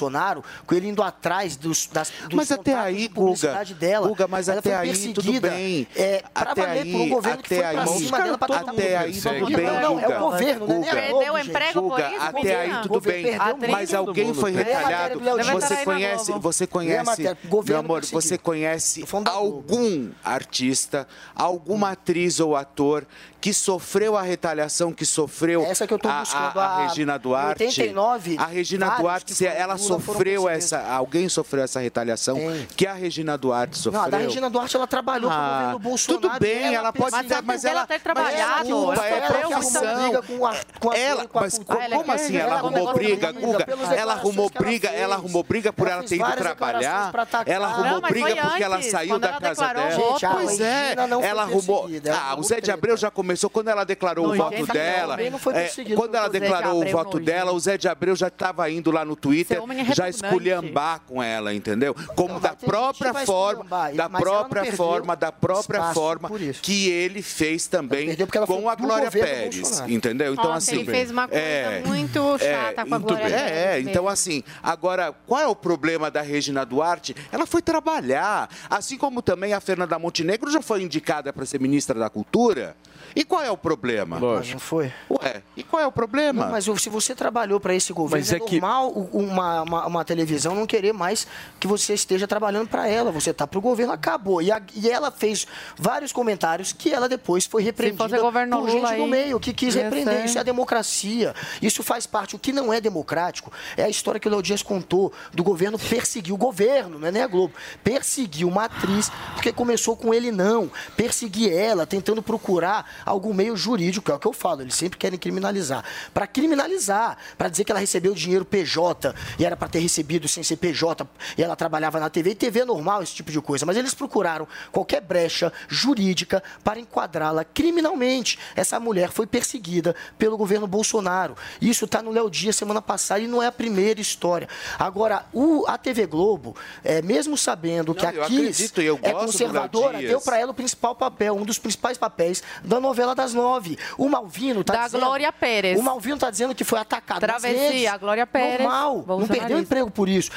[0.65, 4.07] com ele indo atrás dos, das, dos Mas até aí, de publicidade Guga, dela.
[4.07, 5.87] Guga, mas Ela até foi aí tudo bem.
[5.95, 8.37] É, pra Até valer por um aí- governo que foi até pra aí- cima dela
[8.37, 10.19] pra Até aí tudo bem, Não, é o Guga.
[10.19, 10.75] governo, né?
[10.75, 13.25] Guga, É Globo, Perdeu emprego por Guga, isso, até aí tudo bem.
[13.71, 15.19] Mas alguém foi retalhado.
[15.19, 17.21] Você aí conhece, você conhece,
[17.65, 23.05] meu amor, você conhece algum artista, alguma atriz ou ator
[23.39, 26.87] que sofreu a retaliação que sofreu Essa que eu tô a- buscando, a, a a-
[26.87, 27.63] Regina Duarte?
[27.63, 32.37] 89, a Regina Duarte, ela sofreu essa, alguém sofreu essa retaliação
[32.75, 33.99] que a Regina Duarte sofreu?
[34.01, 36.21] Não, a da Regina Duarte, ela trabalhou pro Ah, governo Bolsonaro.
[36.29, 40.23] tudo bem, ela pode ter- mas ela- ter mas trabalhado, ela é profissão.
[40.23, 43.65] com a, com a Ela, com a mas co- como assim ela arrumou briga, Guga?
[43.95, 47.11] Ela arrumou briga, ela arrumou briga por ela ter ido trabalhar.
[47.45, 49.91] Ela arrumou briga porque ela saiu da casa dela.
[49.91, 51.89] Gente, a Pois é, Regina não foi ela arrumou.
[52.03, 55.13] ela Ah, o Zé de Abreu já começou quando ela declarou o voto dela.
[55.15, 58.27] também não foi é, Quando ela declarou o voto dela, o Zé de Abreu já
[58.27, 61.95] estava indo lá no Twitter, é já esculhambar com ela, entendeu?
[62.15, 66.29] Como da própria forma, da própria forma, da própria forma
[66.61, 68.15] que ele fez também
[68.45, 70.33] com a Glória Pérez, entendeu?
[70.33, 73.25] Então Ontem assim, ele fez uma coisa é, muito chata com a Glória.
[73.25, 77.15] Pérez É, então assim, agora, qual é o problema da Regina Duarte?
[77.31, 81.99] Ela foi trabalhar, assim como também a Fernanda Montenegro já foi indicada para ser ministra
[81.99, 82.75] da Cultura.
[83.15, 84.19] E qual é o problema?
[84.19, 84.91] Mas não foi.
[85.09, 86.45] Ué, e qual é o problema?
[86.45, 89.85] Não, mas se você trabalhou para esse governo, Mas é, é que- normal uma, uma,
[89.87, 91.25] uma televisão não querer mais
[91.59, 93.11] que você esteja trabalhando para ela.
[93.11, 94.41] Você tá para o governo, acabou.
[94.41, 95.47] E, a- e ela fez
[95.77, 98.33] vários comentários que ela depois foi repreendida por
[98.69, 100.17] gente Lula do aí, meio, que quis repreender.
[100.19, 100.25] ser.
[100.25, 101.33] Isso é a democracia.
[101.61, 102.35] Isso faz parte.
[102.35, 105.79] O que não é democrático é a história que o Léo Dias contou do governo
[105.79, 107.53] perseguir o governo, não é nem a Globo.
[107.83, 110.69] Perseguir uma atriz, porque começou com ele não.
[110.97, 114.61] Perseguir ela, tentando procurar algum meio jurídico, é o que eu falo.
[114.61, 115.85] Eles sempre querem criminalizar.
[116.13, 120.43] Para criminalizar, para dizer que ela recebeu dinheiro PJ e era para ter recebido sem
[120.43, 121.07] ser PJ
[121.37, 122.31] e ela trabalhava na TV.
[122.31, 126.79] E TV é normal esse tipo de coisa, mas eles procuraram qualquer brecha jurídica para
[126.79, 128.39] enquadrá-la criminalmente.
[128.55, 131.35] Essa mulher foi perseguida pelo governo Bolsonaro.
[131.61, 134.49] Isso está no Léo Dias semana passada e não é a primeira história.
[134.79, 140.19] Agora, o, a TV Globo, é, mesmo sabendo que a Kiss acredito, é conservadora, deu
[140.21, 143.77] para ela o principal papel, um dos principais papéis da novela das nove.
[143.97, 145.01] O Malvino tá Da dizendo...
[145.05, 145.79] Glória Pérez.
[145.79, 147.87] O Malvino tá dizendo que foi atacado nas Travesti, redes.
[147.87, 150.31] a Glória Pérez, Normal, não perdeu emprego por isso.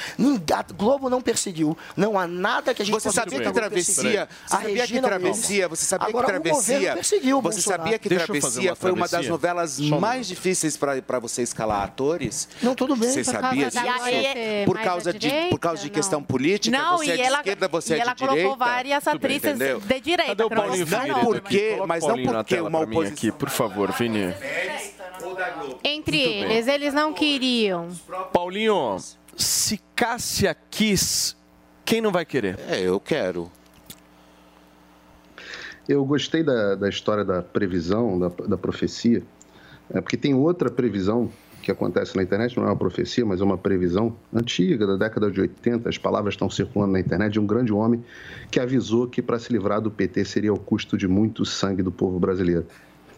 [0.55, 1.77] A Globo não perseguiu.
[1.97, 5.09] Não há nada que a gente Você sabia que travessia, você A sabia que Regina
[5.09, 7.83] travessia, você sabia Agora, que travessia, perseguiu você Bolsonaro.
[7.83, 9.31] sabia que travessia foi uma das travessia?
[9.31, 12.49] novelas mais difíceis para você escalar atores?
[12.63, 13.11] Não, tudo bem.
[13.11, 14.65] Você Por sabia causa da disso?
[14.67, 17.69] Por causa de por causa de questão política, Não, você é e de ela, esquerda,
[17.69, 18.37] você e é de ela direita.
[18.43, 20.25] colocou várias atrizes de direita.
[20.27, 20.99] Cadê o que não Paulinho vou
[22.09, 24.35] Não por tela uma pra mim oposição- aqui, por favor, Vini.
[25.85, 26.43] Entre Muito bem.
[26.53, 27.89] eles, eles não queriam.
[28.33, 28.97] Paulinho,
[29.37, 31.37] se Cássia quis,
[31.85, 32.59] quem não vai querer?
[32.69, 33.51] É, eu quero.
[35.89, 39.23] Eu gostei da, da história da previsão, da, da profecia,
[39.91, 41.31] é, porque tem outra previsão
[41.69, 45.31] que acontece na internet, não é uma profecia, mas é uma previsão antiga, da década
[45.31, 45.87] de 80.
[45.87, 48.03] As palavras estão circulando na internet de um grande homem
[48.51, 51.93] que avisou que para se livrar do PT seria ao custo de muito sangue do
[51.93, 52.65] povo brasileiro.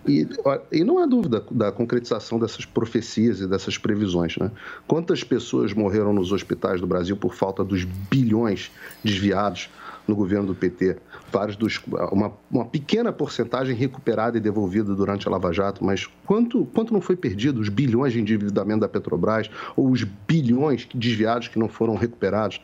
[0.09, 0.27] E,
[0.72, 4.36] e não há dúvida da concretização dessas profecias e dessas previsões.
[4.36, 4.51] Né?
[4.85, 8.72] Quantas pessoas morreram nos hospitais do Brasil por falta dos bilhões
[9.05, 9.68] desviados
[10.11, 10.97] no governo do PT?
[11.32, 11.81] Vários dos,
[12.12, 17.01] uma, uma pequena porcentagem recuperada e devolvida durante a Lava Jato, mas quanto, quanto não
[17.01, 17.61] foi perdido?
[17.61, 22.61] Os bilhões de endividamento da Petrobras ou os bilhões desviados que não foram recuperados?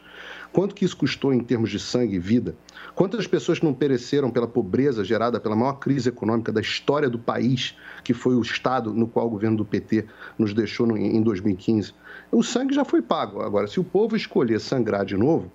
[0.52, 2.56] Quanto que isso custou em termos de sangue e vida?
[2.94, 7.77] Quantas pessoas não pereceram pela pobreza gerada pela maior crise econômica da história do país,
[8.02, 10.06] que foi o estado no qual o governo do PT
[10.39, 11.93] nos deixou em 2015?
[12.32, 13.43] O sangue já foi pago.
[13.43, 15.52] Agora, se o povo escolher sangrar de novo,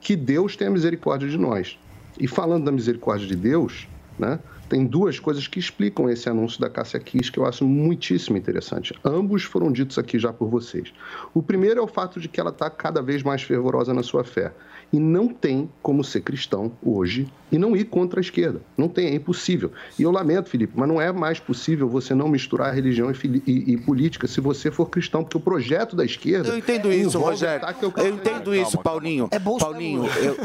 [0.00, 1.78] que Deus tenha misericórdia de nós.
[2.18, 3.86] E falando da misericórdia de Deus,
[4.18, 8.36] né, tem duas coisas que explicam esse anúncio da Cássia Kiss que eu acho muitíssimo
[8.36, 8.94] interessante.
[9.04, 10.92] Ambos foram ditos aqui já por vocês.
[11.34, 14.22] O primeiro é o fato de que ela está cada vez mais fervorosa na sua
[14.22, 14.52] fé.
[14.92, 18.60] E não tem como ser cristão hoje e não ir contra a esquerda.
[18.76, 19.70] Não tem, é impossível.
[19.98, 23.72] E eu lamento, Felipe, mas não é mais possível você não misturar religião e, e-
[23.72, 26.48] e política se você for cristão, porque o projeto da esquerda.
[26.48, 27.64] Eu entendo isso, Rogério.
[27.66, 29.28] ao Eu entendo isso, Paulinho.
[29.58, 30.36] Paulinho, eu,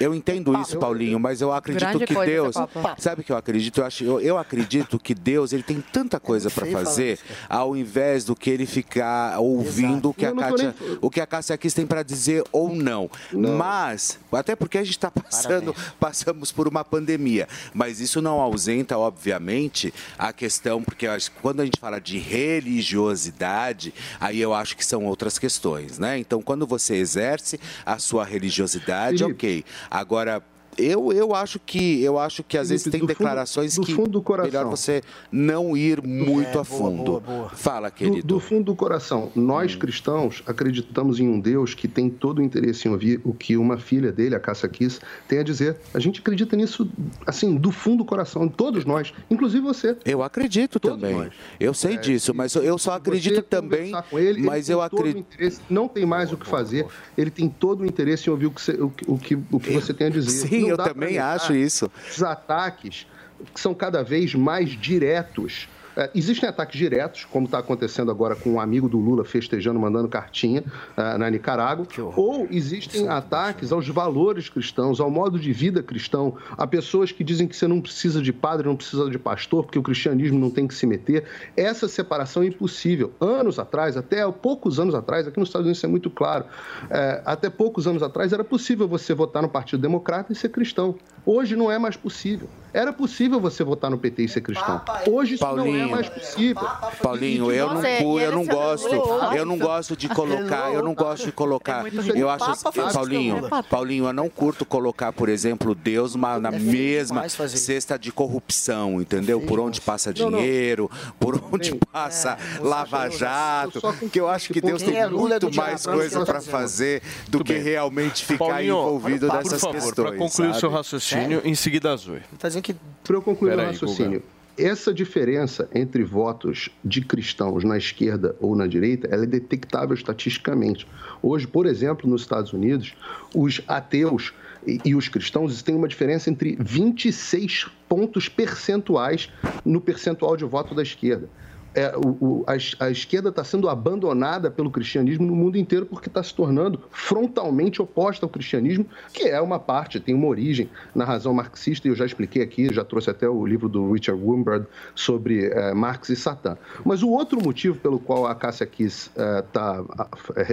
[0.00, 2.56] eu entendo isso, Paulinho, mas eu acredito Grande que coisa Deus.
[2.98, 3.78] Sabe o que eu acredito?
[3.80, 7.18] eu, acho, eu, eu acredito que Deus ele tem tanta coisa para fazer,
[7.48, 11.10] ao invés do que ele ficar ouvindo o que, a Eu não tô Kátia, o
[11.10, 13.10] que a Cássia Kiss tem para dizer ou não.
[13.32, 13.93] Mas,
[14.32, 19.92] até porque a gente está passando, passamos por uma pandemia, mas isso não ausenta, obviamente,
[20.18, 24.76] a questão, porque eu acho que quando a gente fala de religiosidade, aí eu acho
[24.76, 26.18] que são outras questões, né?
[26.18, 29.64] Então, quando você exerce a sua religiosidade, ok.
[29.90, 30.42] Agora,
[30.78, 33.82] eu, eu acho que eu acho que às vezes Felipe, tem do fundo- declarações do
[33.82, 34.50] que fundo do coração.
[34.50, 37.02] melhor você não ir muito É, a boa, fundo.
[37.04, 37.48] boa, boa.
[37.50, 38.26] Fala, Do, querido.
[38.26, 42.88] do fundo do coração, nós cristãos acreditamos em um Deus que tem todo o interesse
[42.88, 45.76] em ouvir o que uma filha dele, a Cássia Kiss, tem a dizer.
[45.92, 46.88] A gente acredita nisso,
[47.26, 49.96] assim, do fundo do coração, todos nós, inclusive você.
[50.04, 51.30] Eu acredito também.
[51.60, 53.92] Eu sei disso, mas eu só acredito também.
[54.10, 55.26] Com ele, mas ele eu tem todo o acredito.
[55.34, 56.86] interesse, não tem mais o que fazer,
[57.16, 59.60] ele tem todo o interesse em ouvir o que você, o, que- o que, o
[59.60, 60.30] que você tem a dizer.
[60.48, 61.90] Sim, Não eu também acho isso.
[62.10, 63.06] Os ataques
[63.52, 65.68] que são cada vez mais diretos.
[65.96, 70.08] É, existem ataques diretos, como está acontecendo agora com um amigo do Lula festejando, mandando
[70.08, 70.64] cartinha
[70.96, 76.66] é, na Nicarágua, ou existem ataques aos valores cristãos, ao modo de vida cristão, a
[76.66, 79.82] pessoas que dizem que você não precisa de padre, não precisa de pastor, porque o
[79.82, 81.24] cristianismo não tem que se meter.
[81.56, 83.12] Essa separação é impossível.
[83.20, 86.44] Anos atrás, até poucos anos atrás, aqui nos Estados Unidos isso é muito claro,
[86.90, 90.96] é, até poucos anos atrás era possível você votar no Partido Democrata e ser cristão.
[91.26, 92.48] Hoje não é mais possível.
[92.72, 94.82] Era possível você votar no PT e ser cristão.
[95.08, 95.90] Hoje isso não é Paulinho.
[95.90, 96.68] mais possível.
[97.00, 97.84] Paulinho, eu não,
[98.20, 98.94] eu não é gosto,
[99.36, 101.84] eu não gosto de colocar, eu não gosto de colocar.
[102.16, 103.62] Eu acho, faz Paulinho, Papa.
[103.62, 109.40] Paulinho, eu não curto colocar, por exemplo, Deus na mesma cesta de corrupção, entendeu?
[109.40, 110.90] Por onde passa dinheiro,
[111.20, 113.80] por onde passa Lava Jato,
[114.10, 117.44] que eu acho que Deus tem é é muito mais coisa não para fazer do
[117.44, 119.94] que realmente ficar Paulinho, envolvido nessas questões.
[119.94, 121.13] para concluir o seu sabe?
[121.14, 122.20] Raciocínio, em seguida a Zoe.
[122.38, 124.22] Tá dizendo que Para eu concluir o Peraí, raciocínio,
[124.56, 130.86] essa diferença entre votos de cristãos na esquerda ou na direita, ela é detectável estatisticamente.
[131.20, 132.94] Hoje, por exemplo, nos Estados Unidos,
[133.34, 134.32] os ateus
[134.66, 139.28] e, e os cristãos têm uma diferença entre 26 pontos percentuais
[139.64, 141.28] no percentual de voto da esquerda.
[141.74, 146.08] É, o- o- a, a esquerda está sendo abandonada pelo cristianismo no mundo inteiro porque
[146.08, 151.04] está se tornando frontalmente oposta ao cristianismo, que é uma parte, tem uma origem na
[151.04, 154.64] razão marxista, e eu já expliquei aqui, já trouxe até o livro do Richard Wurmbrand
[154.94, 156.56] sobre eh, Marx e Satã.
[156.84, 159.84] Mas o outro motivo pelo qual a Cássia Kiss está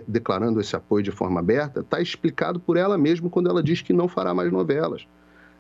[0.08, 3.94] declarando esse apoio de forma aberta está explicado por ela mesma quando ela diz que
[3.94, 5.06] não fará mais novelas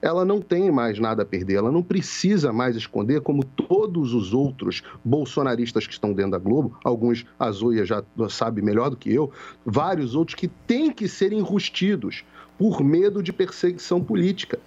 [0.01, 4.33] ela não tem mais nada a perder, ela não precisa mais esconder, como todos os
[4.33, 9.13] outros bolsonaristas que estão dentro da Globo, alguns a Zoia já sabe melhor do que
[9.13, 9.31] eu,
[9.65, 12.23] vários outros que têm que ser enrustidos
[12.57, 14.59] por medo de perseguição política.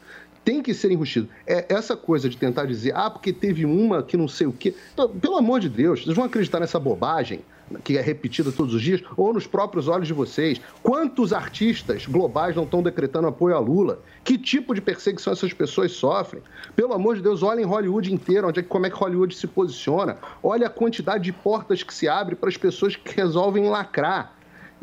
[0.45, 1.29] Tem que ser enrustido.
[1.47, 4.75] É essa coisa de tentar dizer, ah, porque teve uma que não sei o quê.
[4.93, 7.41] Então, pelo amor de Deus, vocês vão acreditar nessa bobagem?
[7.83, 10.61] Que é repetida todos os dias, ou nos próprios olhos de vocês.
[10.83, 14.01] Quantos artistas globais não estão decretando apoio a Lula?
[14.23, 16.43] Que tipo de perseguição essas pessoas sofrem?
[16.77, 20.17] Pelo amor de Deus, olhem Hollywood inteiro, onde é, como é que Hollywood se posiciona.
[20.43, 24.35] Olha a quantidade de portas que se abre para as pessoas que resolvem lacrar.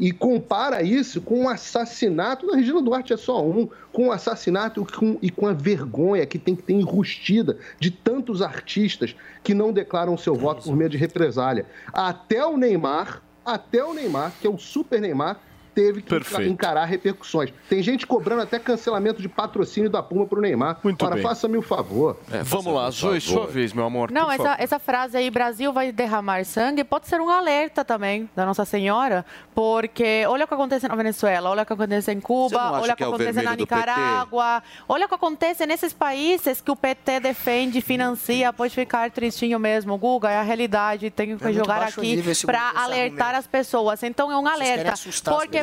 [0.02, 4.82] E compara isso com o assassinato da Regina Duarte, é só um, com o assassinato
[4.82, 9.54] e com, e com a vergonha que tem que ter enrustida de tantos artistas que
[9.54, 11.68] não declaram seu voto por medo de represália.
[11.94, 15.40] Até o Neymar, até o Neymar, que é o super Neymar,
[15.74, 16.50] teve que Perfeito.
[16.52, 17.52] encarar repercussões.
[17.70, 20.80] Tem gente cobrando até cancelamento de patrocínio da Puma para o Neymar.
[20.84, 21.24] Muito Ora, bem.
[21.24, 22.18] faça-me o favor.
[22.32, 24.12] É, vamos lá, Zoe, sua vez, meu amor.
[24.12, 28.46] Não, essa, essa frase aí, Brasil vai derramar sangue, pode ser um alerta também da
[28.46, 29.26] Nossa Senhora,
[29.56, 32.96] porque olha o que acontece na Venezuela, olha o que acontece em Cuba, olha o
[32.96, 33.76] que que é o acontece na do PT?
[33.76, 39.60] Nicarágua, olha o que acontece nesses países que o PT defende, financia, pode ficar tristinho
[39.60, 39.98] mesmo.
[39.98, 43.38] Guga, é a realidade, tenho que É jogar aqui para alertar argumento.
[43.40, 44.04] as pessoas.
[44.04, 45.04] Então é um alerta, as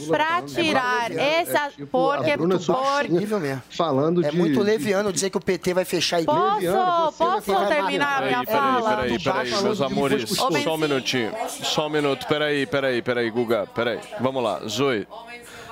[0.00, 0.18] porque pessoas.
[0.18, 3.62] para É tirar é essa, tipo porque porque.
[3.70, 4.36] Falando É de...
[4.36, 6.72] muito leviano dizer que o PT vai fechar a igreja.
[6.72, 8.96] Posso, posso terminar a minha Peraí, peraí, fala?
[8.96, 13.66] peraí, peraí, Falando meus amores, só um minutinho, só um minuto, peraí, peraí, peraí, Guga,
[13.66, 15.06] peraí, vamos lá, Zoe,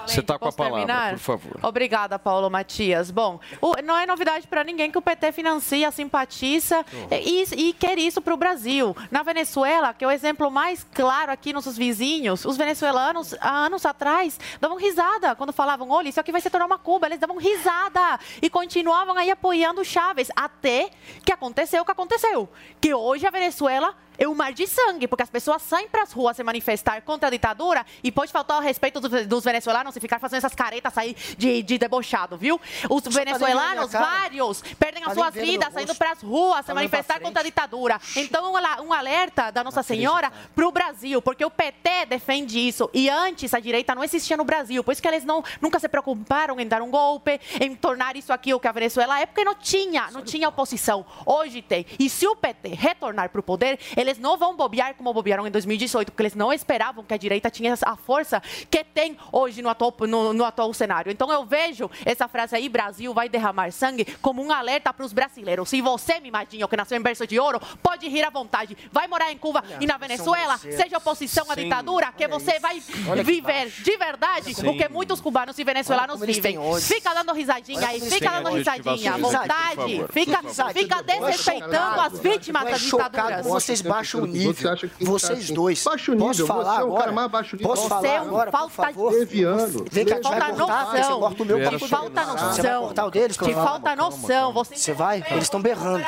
[0.07, 1.11] você tá com a palavra, terminar?
[1.13, 1.59] por favor.
[1.63, 3.11] Obrigada, Paulo Matias.
[3.11, 7.99] Bom, o- não é novidade para ninguém que o PT financia, simpatiza e, e quer
[7.99, 8.97] isso para o Brasil.
[9.11, 13.85] Na Venezuela, que é o exemplo mais claro aqui, nossos vizinhos, os venezuelanos, há anos
[13.87, 17.07] atrás, davam risada quando falavam: olha, isso aqui vai se tornar uma Cuba.
[17.07, 20.91] Eles davam risada e continuavam aí apoiando o Chávez, até
[21.25, 22.49] que aconteceu o que aconteceu.
[22.81, 26.13] Que hoje a Venezuela é um mar de sangue, porque as pessoas saem para as
[26.13, 30.01] ruas se manifestar contra a ditadura e pode faltar o respeito dos, dos venezuelanos e
[30.01, 32.61] ficar fazendo essas caretas aí de, de debochado, viu?
[32.89, 36.67] Os tá venezuelanos, vários, perdem Tá as nem suas vidas saindo para as ruas se
[36.67, 38.01] Tá manifestar contra a ditadura.
[38.17, 42.91] Então, um um alerta da nossa senhora para o Brasil, porque o PT defende isso.
[42.93, 45.89] E antes a direita não existia no Brasil, por isso que eles não, nunca se
[45.89, 49.45] preocuparam em dar um golpe, em tornar isso aqui o que a Venezuela é, porque
[49.45, 51.05] não tinha, não tinha oposição.
[51.25, 51.87] Hoje tem.
[51.99, 55.51] E se o PT retornar para o poder, eles não vão bobear como bobearam em
[55.51, 59.69] 2018, porque eles não esperavam que a direita tinha a força que tem hoje no
[59.69, 61.11] atual, no, no atual cenário.
[61.11, 65.13] Então eu vejo essa frase aí, Brasil vai derramar sangue, como um alerta para os
[65.13, 65.69] brasileiros.
[65.69, 68.77] Se você, mimadinho, que nasceu em berço de ouro, pode rir à vontade.
[68.93, 73.23] Vai morar em Cuba e na Venezuela, seja oposição à ditadura, que você vai Olha
[73.23, 74.69] viver de verdade Sim.
[74.69, 76.59] o que muitos cubanos e Olha venezuelanos vivem.
[76.81, 80.43] Fica dando risadinha Olha aí, fica dando risadinha vontade, fica,
[80.73, 83.47] fica desrespeitando as vítimas das chocado, ditaduras.
[83.47, 84.55] Vocês baixam o nível.
[84.55, 85.85] Você acha que Vocês tá assim, dois.
[85.85, 87.13] baixo nível, Posso você falar é o cara agora?
[87.13, 87.69] mais baixo nível.
[87.71, 89.13] Posso Você falar é um agora, por falta favor?
[89.13, 89.85] Leviano.
[89.91, 90.91] Vem cá, te Falta noção.
[90.91, 91.87] Você corta o meu só.
[91.89, 92.83] Falta Você vai noção.
[92.83, 93.37] cortar o deles?
[93.37, 94.53] Te falta noção.
[94.53, 95.25] Você vai?
[95.31, 96.05] Eles estão berrando.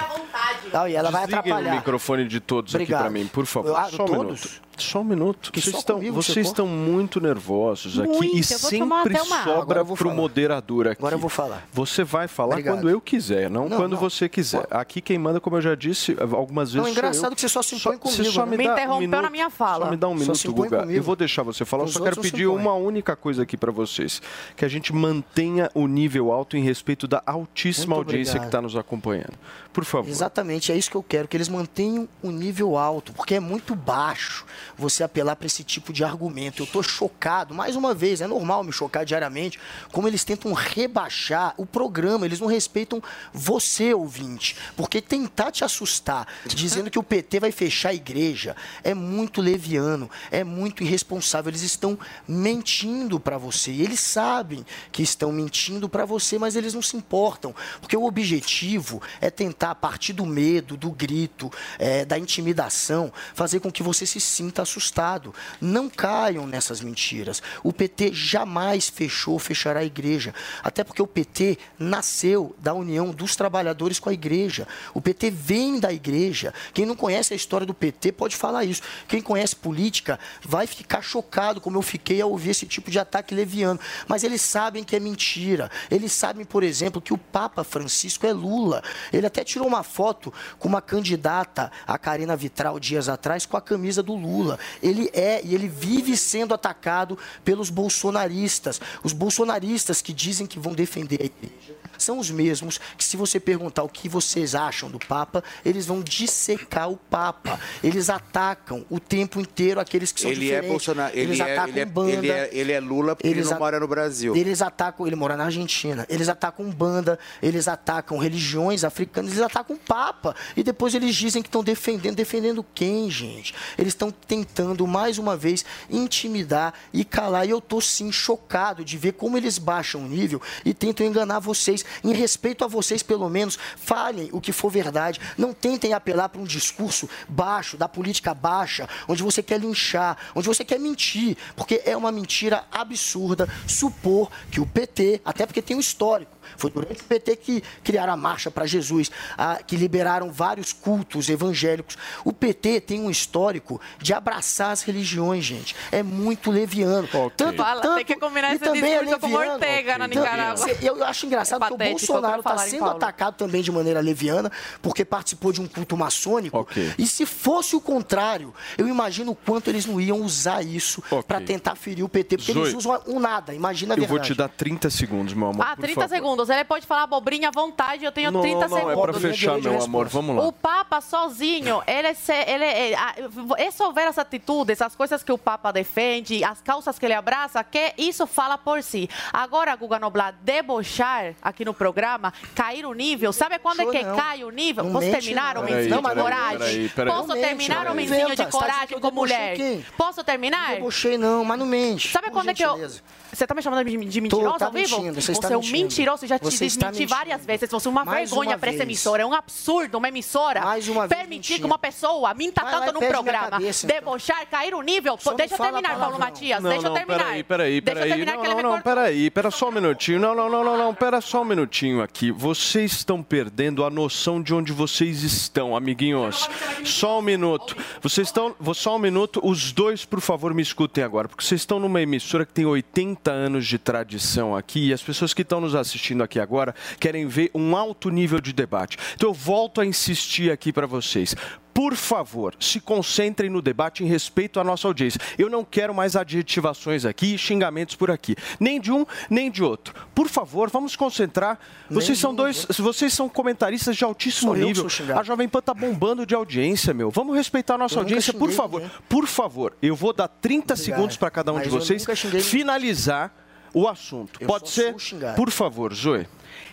[0.72, 1.74] Não, e ela vai Desliguem o atrapalhar.
[1.76, 3.74] microfone de todos aqui para mim, por favor.
[3.76, 4.67] Ah, só um minuto.
[4.82, 5.50] Só um minuto.
[5.52, 8.78] Que Vocês, só estão, você vocês estão muito nervosos aqui Muito, e sempre
[9.18, 10.14] sobra pro falar.
[10.14, 11.00] moderador aqui.
[11.00, 11.66] Agora eu vou falar.
[11.72, 12.76] Você vai falar Obrigado.
[12.76, 13.98] quando eu quiser, não, Não, quando não.
[14.00, 14.66] você quiser.
[14.70, 17.34] Aqui quem manda, como eu já disse algumas vezes, Não, é engraçado eu.
[17.34, 18.50] que você só se impõe Você comigo, só né?
[18.52, 19.86] me, Me um interrompeu minuto, na minha fala.
[19.86, 20.80] Só me dá um Só minuto, Guga.
[20.80, 20.98] comigo.
[20.98, 21.84] Eu vou deixar você falar.
[21.84, 24.20] Eu só quero pedir uma única coisa aqui para vocês.
[24.56, 28.42] Que a gente mantenha o nível alto em respeito da altíssima Muito audiência obrigado.
[28.42, 29.34] que está nos acompanhando.
[29.72, 30.08] Por favor.
[30.08, 33.74] Exatamente, é isso que eu quero, que eles mantenham o nível alto, porque é muito
[33.76, 34.44] baixo
[34.76, 36.62] você apelar para esse tipo de argumento.
[36.62, 39.58] Eu estou chocado, mais uma vez, é normal me chocar diariamente,
[39.92, 46.26] como eles tentam rebaixar o programa, eles não respeitam você, ouvinte, porque tentar te assustar,
[46.46, 51.50] dizendo que o PT vai fechar a igreja, é muito leviano, é muito irresponsável.
[51.50, 56.74] Eles estão mentindo para você, e eles sabem que estão mentindo para você, mas eles
[56.74, 62.04] não se importam, porque o objetivo é tentar, a partir do medo, do grito, eh,
[62.04, 65.34] da intimidação, fazer com que você se sinta assustado.
[65.60, 67.42] Não caiam nessas mentiras.
[67.62, 70.34] O PT jamais fechou, fechará a igreja.
[70.62, 74.66] Até porque o PT nasceu da união dos trabalhadores com a igreja.
[74.94, 76.54] O PT vem da igreja.
[76.72, 78.82] Quem não conhece a história do PT pode falar isso.
[79.06, 83.34] Quem conhece política vai ficar chocado, como eu fiquei ao ouvir esse tipo de ataque
[83.34, 83.80] leviano.
[84.06, 85.70] Mas eles sabem que é mentira.
[85.90, 88.82] Eles sabem, por exemplo, que o Papa Francisco é Lula.
[89.12, 93.60] Ele até tirou uma foto com uma candidata, a Karina Vitral, dias atrás, com a
[93.60, 94.47] camisa do Lula.
[94.80, 98.80] Ele é e ele vive sendo atacado pelos bolsonaristas.
[99.02, 103.38] Os bolsonaristas que dizem que vão defender a igreja são os mesmos que, se você
[103.40, 107.58] perguntar o que vocês acham do Papa, eles vão dissecar o Papa.
[107.82, 110.70] Eles atacam o tempo inteiro aqueles que são Ele é diferentes.
[110.70, 112.10] Bolsonaro, ele eles é, atacam ele, é, banda.
[112.12, 114.36] ele, é, ele é Lula porque ele Eles não a- mora no Brasil.
[114.36, 116.06] Eles atacam, ele mora na Argentina.
[116.08, 120.34] Eles atacam banda, eles atacam religiões africanas, eles atacam o Papa.
[120.56, 122.16] E depois eles dizem que estão defendendo.
[122.16, 123.54] Defendendo quem, gente?
[123.76, 127.46] Eles estão tentando, mais uma vez, intimidar e calar.
[127.46, 131.38] E eu tô sim chocado de ver como eles baixam o nível e tentam enganar
[131.38, 131.84] vocês.
[132.02, 135.20] Em respeito a vocês, pelo menos, falem o que for verdade.
[135.36, 140.46] Não tentem apelar para um discurso baixo, da política baixa, onde você quer linchar, onde
[140.46, 141.36] você quer mentir.
[141.56, 146.70] Porque é uma mentira absurda supor que o PT, até porque tem um histórico, foi
[146.70, 151.96] durante o PT que criaram a Marcha para Jesus, a- que liberaram vários cultos evangélicos.
[152.24, 155.74] O PT tem um histórico de abraçar as religiões, gente.
[155.92, 157.08] É muito leviano.
[157.36, 159.52] Tanto, Fala, tanto, tem que combinar e esse também é discurso com leviano.
[159.54, 160.66] Ortega na Então, Nicarágua.
[160.82, 164.50] Eu acho engraçado É que o Bolsonaro eu está sendo atacado também de maneira leviana,
[164.80, 166.66] porque participou de um culto maçônico.
[166.98, 171.40] E se fosse o contrário, eu imagino o quanto eles não iam usar isso para
[171.40, 173.54] tentar ferir o PT, porque eles Zoe, usam um nada.
[173.54, 174.18] Imagina a Eu verdade.
[174.18, 175.64] vou te dar 30 segundos, meu amor.
[175.66, 176.14] Ah, por 30 favor.
[176.14, 176.37] segundos.
[176.48, 178.98] Ele pode falar abobrinha à vontade, eu tenho Não, 30 não, segundos.
[178.98, 180.08] é para fechar, meu amor.
[180.08, 180.46] Vamos lá.
[180.46, 183.14] O Papa sozinho, ele, se, ele é, a-
[183.56, 187.14] é só ver as atitudes, as coisas que o Papa defende, as causas que ele
[187.14, 189.08] abraça, que isso fala por si.
[189.32, 194.16] Agora, Guga Noblar, debochar aqui no programa, cair o nível, sabe quando é que não.
[194.16, 194.84] cai o nível?
[194.84, 195.62] Não Posso mente, terminar, não.
[195.62, 196.58] um menzinho de peraí, coragem?
[196.58, 197.12] peraí, peraí.
[197.14, 197.92] Posso Não terminar, não.
[197.92, 199.56] um menzinho de coragem com mulher?
[199.96, 200.74] Posso terminar?
[200.74, 202.08] Debochei não, mas não mente.
[202.08, 202.90] Sabe quando é que eu...
[203.32, 204.96] Você tá me chamando de, de mentiroso tá ao vivo?
[204.98, 205.78] mentindo, você está é um mentindo.
[205.78, 207.70] mentiroso já te Você desmenti várias vezes.
[207.70, 208.88] Você é uma Mais vergonha uma para essa vez.
[208.88, 209.22] emissora.
[209.22, 211.60] É um absurdo uma emissora Mais uma vez permitir mentindo.
[211.60, 213.96] que uma pessoa minta Vai tanto e num programa, cabeça, então.
[213.98, 215.16] debochar, cair o nível.
[215.16, 216.18] Pô, Só deixa eu terminar, Paulo.
[216.18, 216.62] Matias.
[216.62, 217.18] Não, deixa eu não, terminar.
[217.24, 218.24] peraí, peraí, Deixa eu peraí.
[218.26, 220.18] terminar Não, não, não, peraí, pera só um minutinho.
[220.20, 222.30] Não, não, não, não, não, pera só um minutinho aqui.
[222.30, 226.48] Vocês estão perdendo a noção de onde vocês estão, amiguinhos.
[226.84, 227.76] Só um minuto.
[228.02, 229.40] Vocês estão, vou só um minuto.
[229.44, 233.17] Os dois, por favor, me escutem agora, porque vocês estão numa emissora que tem 80
[233.26, 237.50] anos de tradição aqui e as pessoas que estão nos assistindo aqui agora querem ver
[237.54, 238.96] um alto nível de debate.
[239.14, 241.34] Então eu volto a insistir aqui para vocês.
[241.78, 245.20] Por favor, se concentrem no debate em respeito à nossa audiência.
[245.38, 248.34] Eu não quero mais adjetivações aqui e xingamentos por aqui.
[248.58, 249.94] Nem de um, nem de outro.
[250.12, 251.56] Por favor, vamos concentrar.
[251.88, 252.66] Nem Vocês de são dois.
[252.80, 254.88] Vocês são comentaristas de altíssimo Sou nível.
[255.16, 257.12] A Jovem Pan tá bombando de audiência, meu.
[257.12, 258.80] Vamos respeitar a nossa Eu audiência, por favor.
[258.80, 258.96] ninguém.
[259.08, 260.84] Por favor, eu vou dar 30 Obrigado.
[260.84, 262.04] segundos para cada um Mas de vocês
[262.42, 263.32] finalizar
[263.72, 264.40] o assunto.
[264.40, 264.96] Eu Pode ser?
[265.36, 266.26] Por favor, Zoe.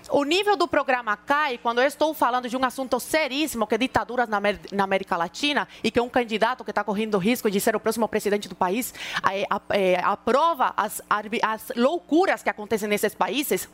[0.09, 3.77] O nível do programa cai quando eu estou falando de um assunto seríssimo, que é
[3.77, 4.39] ditaduras na,
[4.71, 8.07] na América Latina, e que um candidato que está correndo risco de ser o próximo
[8.07, 13.67] presidente do país a- eh, aprova as, as loucuras que acontecem nesses países,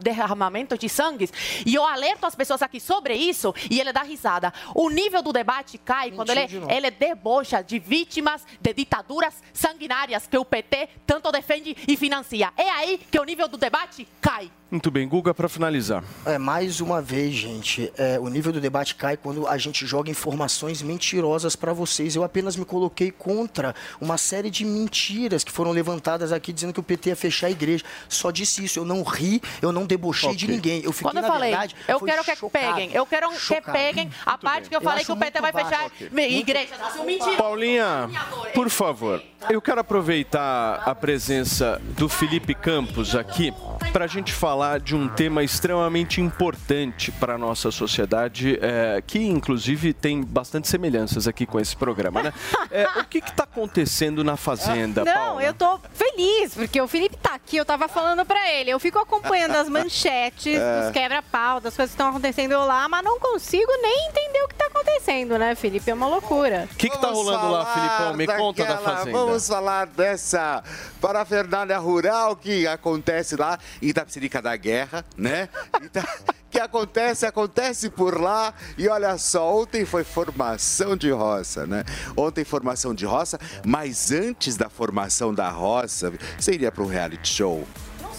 [0.00, 1.32] derramamento de sangues.
[1.64, 4.52] E eu alerto as pessoas aqui sobre isso e ele dá risada.
[4.74, 10.26] O nível do debate cai quando ele, de ele debocha de vítimas de ditaduras sanguinárias
[10.26, 12.52] que o PT tanto defende e financia.
[12.56, 14.50] É aí que o nível do debate cai.
[14.70, 16.04] Muito bem, Guga, para finalizar.
[16.26, 20.10] É, mais uma vez, gente, é, o nível do debate cai quando a gente joga
[20.10, 22.14] informações mentirosas para vocês.
[22.14, 26.80] Eu apenas me coloquei contra uma série de mentiras que foram levantadas aqui dizendo que
[26.80, 27.82] o PT ia fechar a igreja.
[28.10, 28.78] Só disse isso.
[28.78, 30.54] Eu não ri, eu não debochei de Ok.
[30.54, 30.82] ninguém.
[30.84, 32.50] Eu fiquei, Quando eu na falei, verdade, eu quero que chocado.
[32.74, 33.72] peguem, eu quero que Chocado.
[33.78, 35.90] peguem a parte que eu Eu falei que o PT vai muito fechar
[36.30, 36.78] igrejas.
[36.90, 37.36] Isso é mentira.
[37.38, 38.10] Paulinha,
[38.52, 43.50] por favor, eu quero aproveitar a presença do Felipe Campos aqui
[43.94, 49.18] para a gente falar de um tema extremamente importante para a nossa sociedade, é, que
[49.18, 52.32] inclusive tem bastante semelhanças aqui com esse programa, né?
[52.70, 55.42] É, o que está acontecendo na Fazenda, Não, Paula?
[55.42, 58.68] eu tô feliz, porque o Felipe tá aqui, eu tava falando pra ele.
[58.70, 60.86] Eu fico acompanhando as manchetes, É.
[60.86, 64.54] os quebra-pau, das coisas que estão acontecendo lá, mas não consigo nem entender o que
[64.54, 65.90] tá acontecendo, né, Felipe?
[65.90, 66.68] É uma loucura.
[66.70, 68.14] O que está rolando lá, Filipão?
[68.14, 69.18] Me conta da daquela- Fazenda.
[69.18, 70.62] Vamos falar dessa
[71.00, 75.48] parafernália rural que acontece lá em Itapecerica da Guerra, né?
[75.82, 76.08] Ita-
[76.50, 78.54] que acontece, acontece por lá.
[78.78, 81.84] E olha só, ontem foi formação de roça, né?
[82.16, 87.28] Ontem formação de roça, mas antes da formação da roça, você iria para um reality
[87.28, 87.66] show?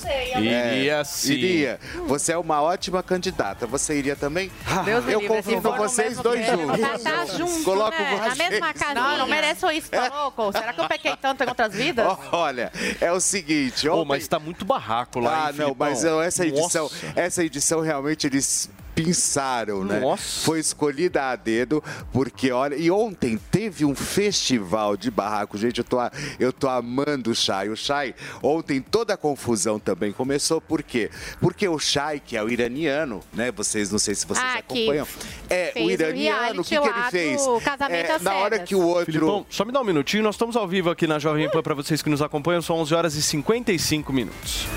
[0.04, 0.34] Não sei.
[0.38, 1.34] Iria sim.
[1.34, 1.80] Iria.
[2.08, 3.66] Você é uma ótima candidata.
[3.68, 4.52] Você iria também?
[4.86, 6.80] Deus me Eu for no vocês dois juntos.
[6.80, 8.16] Tá, tá junto, Coloco né?
[8.16, 8.50] Na vocês.
[8.50, 8.94] mesma casinha.
[8.96, 10.52] Não, eu não mereço isso, tá louco?
[10.52, 12.06] Será que eu pequei tanto em outras vidas?
[12.32, 12.72] Olha,
[13.02, 13.88] é o seguinte.
[13.88, 17.14] Pô, ontem- mas está muito barraco lá, Ah, hein, não, mas não, essa edição, Nossa.
[17.16, 18.70] essa edição realmente eles
[19.04, 20.00] pinçaram, né?
[20.00, 20.46] Nossa.
[20.46, 25.58] Foi escolhida a dedo, porque olha, e ontem teve um festival de barraco.
[25.58, 25.98] Gente, eu tô,
[26.40, 27.70] eu tô amando o Chay.
[27.70, 28.14] O Chay,
[28.44, 31.10] ontem toda a confusão também começou, por quê?
[31.40, 33.52] Porque o Chay, que é o iraniano, né?
[33.52, 35.08] Vocês, não sei se vocês Ah, acompanham.
[35.50, 37.42] É, o iraniano, o que, que ele fez?
[37.64, 39.06] Casamento É, às na hora que o outro...
[39.06, 41.74] Filipão, só me dá um minutinho, nós estamos ao vivo aqui na Jovem Pan para
[41.74, 44.68] vocês que nos acompanham, são 11 horas e 55 minutos.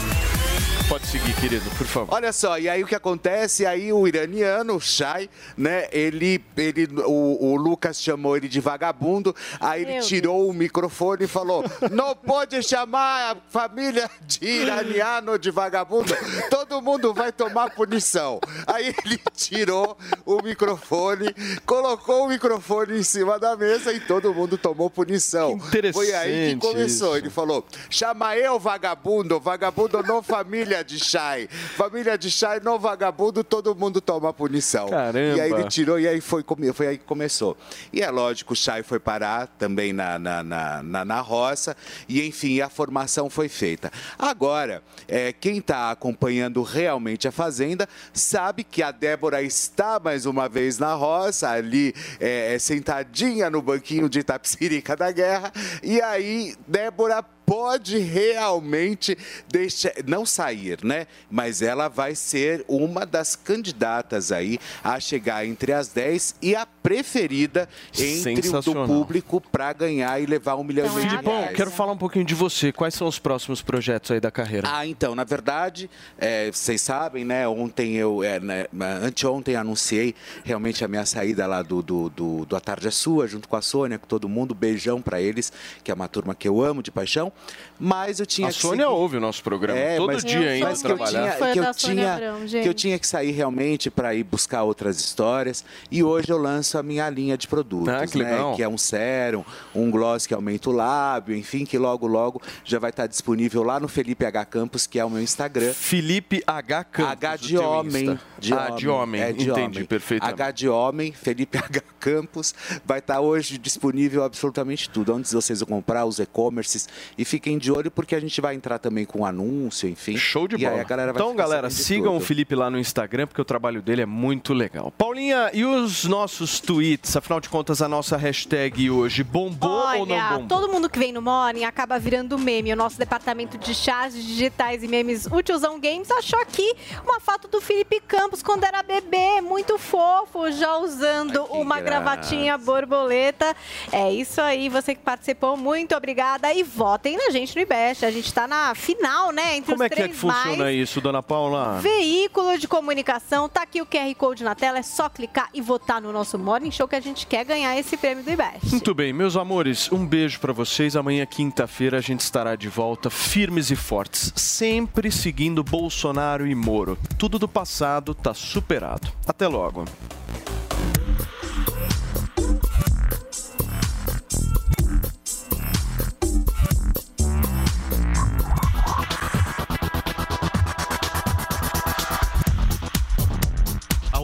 [0.93, 2.15] Pode seguir, querido, por favor.
[2.15, 3.65] Olha só, e aí o que acontece?
[3.65, 5.89] Aí o iraniano, o Shai, né?
[5.91, 11.25] Ele, ele o, o Lucas chamou ele de vagabundo, aí ele Meu tirou o microfone
[11.25, 16.15] e falou: não pode chamar a família de iraniano de vagabundo,
[16.51, 18.39] todo mundo vai tomar punição.
[18.67, 19.97] Aí ele tirou
[20.27, 25.53] o microfone, colocou o microfone em cima da mesa e todo mundo tomou punição.
[25.53, 27.17] interessante Foi aí que começou.
[27.17, 27.17] isso.
[27.17, 31.49] Ele falou: chama eu vagabundo, vagabundo não família de Chay.
[31.77, 34.89] Família de Chay não vagabundo, todo mundo toma punição.
[34.89, 35.37] Caramba.
[35.37, 36.45] E aí ele tirou e aí foi,
[36.75, 37.57] foi aí que começou.
[37.93, 41.77] E é lógico, o Chay foi parar também na, na, na, na, na roça
[42.09, 43.91] e enfim, a formação foi feita.
[44.19, 50.49] Agora, é, quem está acompanhando realmente a Fazenda sabe que a Débora está mais uma
[50.49, 55.53] vez na roça, ali é, é, sentadinha no banquinho de Itapsirica da Guerra.
[55.83, 59.17] E aí, Débora pode realmente
[59.49, 61.07] deixar, não sair, né?
[61.31, 66.67] Mas ela vai ser uma das candidatas aí a chegar entre as 10 e a
[66.83, 67.69] preferida
[67.99, 71.57] entre o do público para ganhar e levar um milhão e meio de Filipão, reais.
[71.57, 72.73] quero falar um pouquinho de você.
[72.73, 74.69] Quais são os próximos projetos aí da carreira?
[74.71, 75.89] Ah, então, na verdade,
[76.19, 77.47] é, vocês sabem, né?
[77.47, 78.67] Ontem eu, é, né,
[79.03, 80.15] anteontem anunciei
[80.45, 83.57] realmente a minha saída lá do, do, do, do A Tarde é Sua, junto com
[83.57, 84.55] a Sônia, com todo mundo.
[84.55, 85.53] Beijão pra eles,
[85.85, 87.33] que é uma turma que eu amo de paixão.
[87.79, 90.51] Mas eu tinha A que Sônia seguir- ouve o nosso programa É, todo mas- dia
[90.51, 91.37] ainda mas que eu trabalhar.
[91.37, 95.65] tinha- que eu tinha, que eu tinha que sair realmente para ir buscar outras histórias.
[95.91, 98.37] E hoje eu lanço a minha linha de produtos, Ah, que né?
[98.57, 99.45] Que é um sérum,
[99.75, 103.79] um gloss que aumenta o lábio, enfim, que logo, logo já vai estar disponível lá
[103.81, 105.73] no Felipe H Campos, que é o meu Instagram.
[105.73, 107.13] Felipe H Campos.
[107.13, 108.05] H o de homem.
[108.41, 108.57] Insta.
[108.59, 109.21] ah, de homem.
[109.23, 109.85] É de Entendi, homem.
[109.85, 110.35] perfeitamente.
[110.43, 112.55] H de homem, Felipe H Campos.
[112.85, 115.15] Vai estar hoje disponível absolutamente tudo.
[115.15, 116.89] Onde vocês vão comprar, os e-commerces.
[117.17, 120.17] E fiquem de olho, porque a gente vai entrar também com anúncio, enfim.
[120.17, 120.85] Show de bola.
[120.85, 122.27] Galera então, galera, de sigam o tudo.
[122.27, 124.91] Felipe lá no Instagram, porque o trabalho dele é muito legal.
[124.97, 127.17] Paulinha, e os nossos tweets?
[127.17, 130.47] Afinal de contas, a nossa hashtag hoje bombou ou não Olha, bombou?
[130.49, 132.73] todo mundo que vem no Morning acaba virando meme.
[132.73, 136.75] O nosso departamento de chás digitais e memes, o Tiozão Games, achou aqui
[137.05, 141.83] uma foto do Felipe Campos quando era bebê, muito fofo, já usando uma graça.
[142.03, 143.55] gravatinha borboleta.
[143.91, 146.53] É isso aí, você que participou, muito obrigada.
[146.53, 148.05] E votem na gente no IBEST.
[148.07, 149.57] A gente tá na final, né?
[149.57, 150.77] Entre Como os é que é três que funciona mais.
[150.77, 151.79] isso, dona Paula?
[151.81, 156.01] Veículo de comunicação, tá aqui o QR Code na tela, é só clicar e votar
[156.01, 158.71] no nosso Morning Show que a gente quer ganhar esse prêmio do IBEST.
[158.71, 160.97] Muito bem, meus amores, um beijo pra vocês.
[160.97, 166.99] Amanhã, quinta-feira, a gente estará de volta, firmes e fortes, sempre seguindo Bolsonaro e Moro.
[167.19, 169.11] Tudo do passado tá superado.
[169.27, 169.85] Até logo.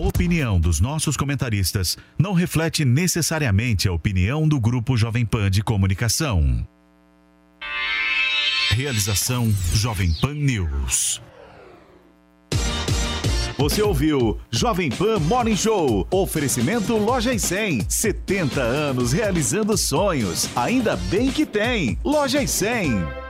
[0.09, 6.67] Opinião dos nossos comentaristas não reflete necessariamente a opinião do Grupo Jovem Pan de Comunicação.
[8.71, 11.21] Realização Jovem Pan News.
[13.59, 16.07] Você ouviu Jovem Pan Morning Show.
[16.11, 17.91] Oferecimento Loja e 100.
[17.91, 20.49] 70 anos realizando sonhos.
[20.57, 21.99] Ainda bem que tem.
[22.05, 23.28] Loja e 100.